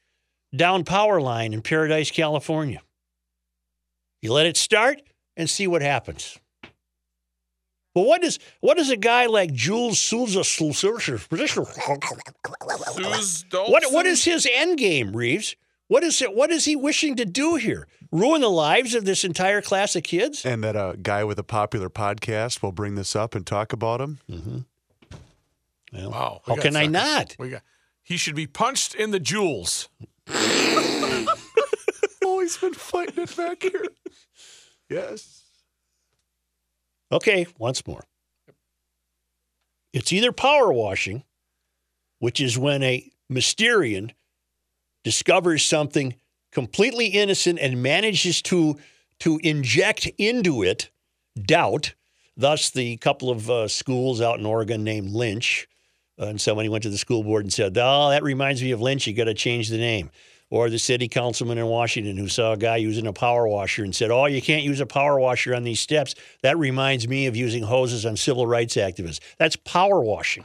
down 0.55 0.85
power 0.85 1.21
line 1.21 1.53
in 1.53 1.63
Paradise, 1.63 2.11
California. 2.11 2.81
You 4.21 4.33
let 4.33 4.47
it 4.47 4.57
start 4.57 5.01
and 5.37 5.49
see 5.49 5.67
what 5.69 5.81
happens. 5.81 6.39
But 7.95 8.03
what 8.03 8.23
does 8.23 8.39
what 8.61 8.77
does 8.77 8.91
a 8.91 8.97
guy 8.97 9.27
like 9.27 9.53
Jules 9.53 9.99
Souza 9.99 10.45
what 13.51 13.83
what 13.93 14.07
is 14.07 14.25
his 14.25 14.49
end 14.53 14.79
game, 14.79 15.13
Reuvers? 15.17 15.57
What 15.89 16.05
is 16.05 16.23
it? 16.23 16.35
What 16.35 16.51
is 16.51 16.67
he 16.67 16.77
wishing 16.77 17.17
to 17.17 17.25
do 17.25 17.57
here? 17.57 17.89
Ruin 18.13 18.41
the 18.43 18.49
lives 18.51 18.95
of 18.95 19.05
this 19.05 19.25
entire 19.25 19.61
class 19.61 19.97
of 19.97 20.05
kids? 20.05 20.47
And 20.47 20.63
that 20.63 20.77
a 20.77 20.97
guy 21.03 21.25
with 21.25 21.39
a 21.39 21.43
popular 21.45 21.91
podcast 21.91 22.63
will 22.63 22.71
bring 22.73 22.95
this 22.95 23.17
up 23.17 23.35
and 23.35 23.45
talk 23.47 23.73
about 23.73 24.01
him. 24.01 24.19
Mm-hmm. 24.31 24.59
Well, 25.93 26.11
Wow. 26.11 26.43
we 26.47 26.51
how 26.53 26.57
got 26.57 26.63
can 26.63 26.77
I 26.77 26.87
not? 26.87 27.35
We 27.39 27.51
got. 27.51 27.63
He 28.03 28.17
should 28.17 28.37
be 28.37 28.47
punched 28.47 28.95
in 28.95 29.11
the 29.11 29.21
jewels. 29.21 29.89
Oh, 32.23 32.39
he's 32.41 32.57
been 32.59 32.75
fighting 32.75 33.25
it 33.25 33.37
back 33.37 33.63
here. 33.63 33.83
Yes. 34.89 35.40
Okay, 37.13 37.47
once 37.59 37.87
more. 37.87 38.05
It's 39.93 40.13
either 40.13 40.33
power 40.33 40.73
washing, 40.73 41.25
which 42.21 42.41
is 42.41 42.57
when 42.57 42.83
a 42.83 43.11
Mysterian 43.31 44.13
discovers 45.03 45.65
something 45.65 46.15
completely 46.53 47.07
innocent 47.07 47.59
and 47.59 47.83
manages 47.83 48.43
to 48.43 48.79
to 49.21 49.39
inject 49.43 50.07
into 50.19 50.63
it 50.63 50.91
doubt. 51.41 51.95
Thus, 52.37 52.71
the 52.71 52.97
couple 52.99 53.31
of 53.31 53.51
uh, 53.51 53.69
schools 53.69 54.21
out 54.21 54.39
in 54.39 54.47
Oregon 54.47 54.83
named 54.83 55.11
Lynch, 55.11 55.69
uh, 56.19 56.27
and 56.27 56.41
somebody 56.41 56.69
went 56.69 56.83
to 56.85 56.91
the 56.91 56.97
school 56.99 57.23
board 57.23 57.45
and 57.45 57.53
said, 57.53 57.77
"Oh, 57.77 58.11
that 58.11 58.23
reminds 58.23 58.63
me 58.63 58.71
of 58.71 58.81
Lynch. 58.81 59.07
You 59.07 59.13
got 59.13 59.25
to 59.25 59.35
change 59.35 59.69
the 59.69 59.79
name." 59.79 60.11
Or 60.51 60.69
the 60.69 60.81
city 60.81 61.07
councilman 61.07 61.59
in 61.59 61.67
Washington 61.67 62.17
who 62.17 62.29
saw 62.29 62.53
a 62.53 62.57
guy 62.57 62.77
using 62.77 63.07
a 63.07 63.13
power 63.13 63.47
washer 63.47 63.85
and 63.85 63.95
said, 63.95 64.11
"Oh, 64.11 64.27
you 64.27 64.43
can't 64.43 64.65
use 64.65 64.81
a 64.81 64.87
power 64.87 65.19
washer 65.19 65.55
on 65.55 65.63
these 65.63 65.81
steps. 65.81 66.17
That 66.43 66.59
reminds 66.59 67.07
me 67.07 67.27
of 67.27 67.37
using 67.37 67.63
hoses 67.63 68.05
on 68.05 68.17
civil 68.17 68.49
rights 68.49 68.75
activists." 68.75 69.21
That's 69.39 69.55
power 69.55 70.01
washing. 70.01 70.45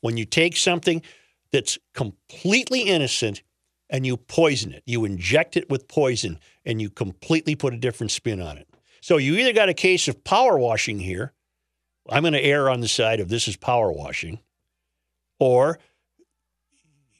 When 0.00 0.16
you 0.16 0.24
take 0.24 0.56
something 0.56 1.02
that's 1.50 1.76
completely 1.92 2.82
innocent 2.82 3.42
and 3.90 4.06
you 4.06 4.16
poison 4.16 4.72
it, 4.72 4.84
you 4.86 5.04
inject 5.04 5.56
it 5.56 5.68
with 5.68 5.88
poison, 5.88 6.38
and 6.64 6.80
you 6.80 6.88
completely 6.88 7.56
put 7.56 7.74
a 7.74 7.78
different 7.78 8.12
spin 8.12 8.40
on 8.40 8.58
it. 8.58 8.68
So 9.00 9.16
you 9.16 9.36
either 9.36 9.52
got 9.52 9.68
a 9.68 9.74
case 9.74 10.06
of 10.08 10.22
power 10.24 10.56
washing 10.56 11.00
here. 11.00 11.32
I'm 12.08 12.22
going 12.22 12.32
to 12.32 12.42
err 12.42 12.70
on 12.70 12.80
the 12.80 12.88
side 12.88 13.18
of 13.18 13.28
this 13.28 13.48
is 13.48 13.56
power 13.56 13.90
washing, 13.90 14.38
or 15.38 15.78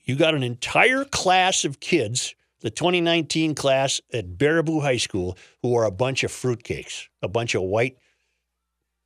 you 0.05 0.16
got 0.16 0.34
an 0.34 0.42
entire 0.42 1.05
class 1.05 1.64
of 1.64 1.80
kids, 1.80 2.34
the 2.61 2.70
2019 2.70 3.55
class 3.55 4.00
at 4.12 4.36
Baraboo 4.36 4.82
High 4.82 4.98
School, 4.98 5.36
who 5.62 5.74
are 5.74 5.84
a 5.84 5.90
bunch 5.90 6.24
of 6.24 6.30
fruitcakes, 6.30 7.09
a 7.22 7.28
bunch 7.28 7.55
of 7.55 7.62
white 7.62 7.96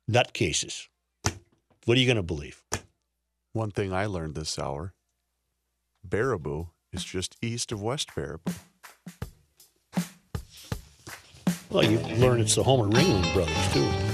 nutcases. 0.09 0.87
What 1.85 1.97
are 1.97 2.01
you 2.01 2.05
going 2.05 2.17
to 2.17 2.23
believe? 2.23 2.61
One 3.53 3.71
thing 3.71 3.93
I 3.93 4.05
learned 4.05 4.35
this 4.35 4.59
hour 4.59 4.93
Baraboo 6.07 6.69
is 6.93 7.03
just 7.03 7.35
east 7.41 7.71
of 7.71 7.81
West 7.81 8.09
Baraboo. 8.15 8.55
Well, 11.69 11.83
you 11.83 11.99
learn 12.17 12.39
it's 12.39 12.55
the 12.55 12.63
Homer 12.63 12.89
Ringling 12.89 13.31
brothers, 13.33 13.73
too. 13.73 14.08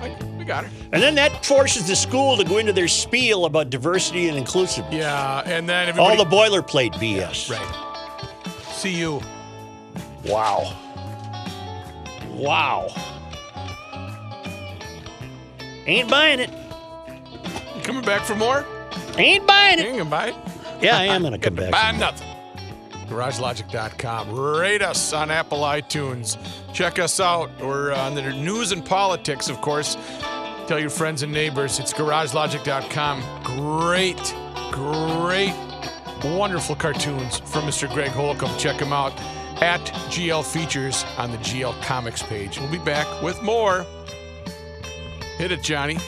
Yeah, 0.00 0.04
I, 0.04 0.24
we 0.38 0.44
got 0.44 0.64
it. 0.64 0.70
And 0.92 1.02
then 1.02 1.14
that 1.16 1.44
forces 1.44 1.86
the 1.86 1.96
school 1.96 2.36
to 2.36 2.44
go 2.44 2.58
into 2.58 2.72
their 2.72 2.88
spiel 2.88 3.44
about 3.44 3.70
diversity 3.70 4.28
and 4.28 4.36
inclusiveness. 4.38 4.94
Yeah, 4.94 5.42
and 5.46 5.68
then 5.68 5.98
All 5.98 6.16
the 6.16 6.24
boilerplate 6.24 6.94
BS. 6.94 7.50
right. 7.50 8.64
See 8.72 8.94
you. 8.94 9.20
Wow. 10.24 10.74
Wow. 12.34 12.88
Ain't 15.86 16.08
buying 16.10 16.40
it. 16.40 16.50
You 17.76 17.82
coming 17.82 18.04
back 18.04 18.22
for 18.22 18.34
more? 18.34 18.64
Ain't 19.16 19.46
buying 19.46 19.78
You 19.78 19.84
it. 19.84 19.88
ain't 19.88 19.98
gonna 19.98 20.10
buy 20.10 20.28
it. 20.28 20.34
Yeah, 20.82 20.98
I 20.98 21.04
am 21.06 21.22
to 21.24 21.38
come 21.38 21.54
back. 21.54 21.72
Buy 21.72 21.92
nothing. 21.92 22.26
GarageLogic.com. 23.08 24.38
Rate 24.38 24.82
us 24.82 25.12
on 25.14 25.30
Apple 25.30 25.60
iTunes. 25.60 26.36
Check 26.78 27.00
us 27.00 27.18
out. 27.18 27.50
We're 27.60 27.90
uh, 27.90 28.06
on 28.06 28.14
the 28.14 28.22
news 28.22 28.70
and 28.70 28.86
politics, 28.86 29.48
of 29.48 29.60
course. 29.60 29.96
Tell 30.68 30.78
your 30.78 30.90
friends 30.90 31.24
and 31.24 31.32
neighbors. 31.32 31.80
It's 31.80 31.92
GarageLogic.com. 31.92 33.20
Great, 33.42 34.34
great, 34.70 35.54
wonderful 36.38 36.76
cartoons 36.76 37.40
from 37.40 37.64
Mr. 37.64 37.92
Greg 37.92 38.12
Holcomb. 38.12 38.56
Check 38.58 38.78
them 38.78 38.92
out 38.92 39.12
at 39.60 39.80
GL 40.08 40.44
Features 40.44 41.04
on 41.16 41.32
the 41.32 41.38
GL 41.38 41.82
Comics 41.82 42.22
page. 42.22 42.60
We'll 42.60 42.70
be 42.70 42.78
back 42.78 43.08
with 43.24 43.42
more. 43.42 43.84
Hit 45.36 45.50
it, 45.50 45.64
Johnny. 45.64 45.98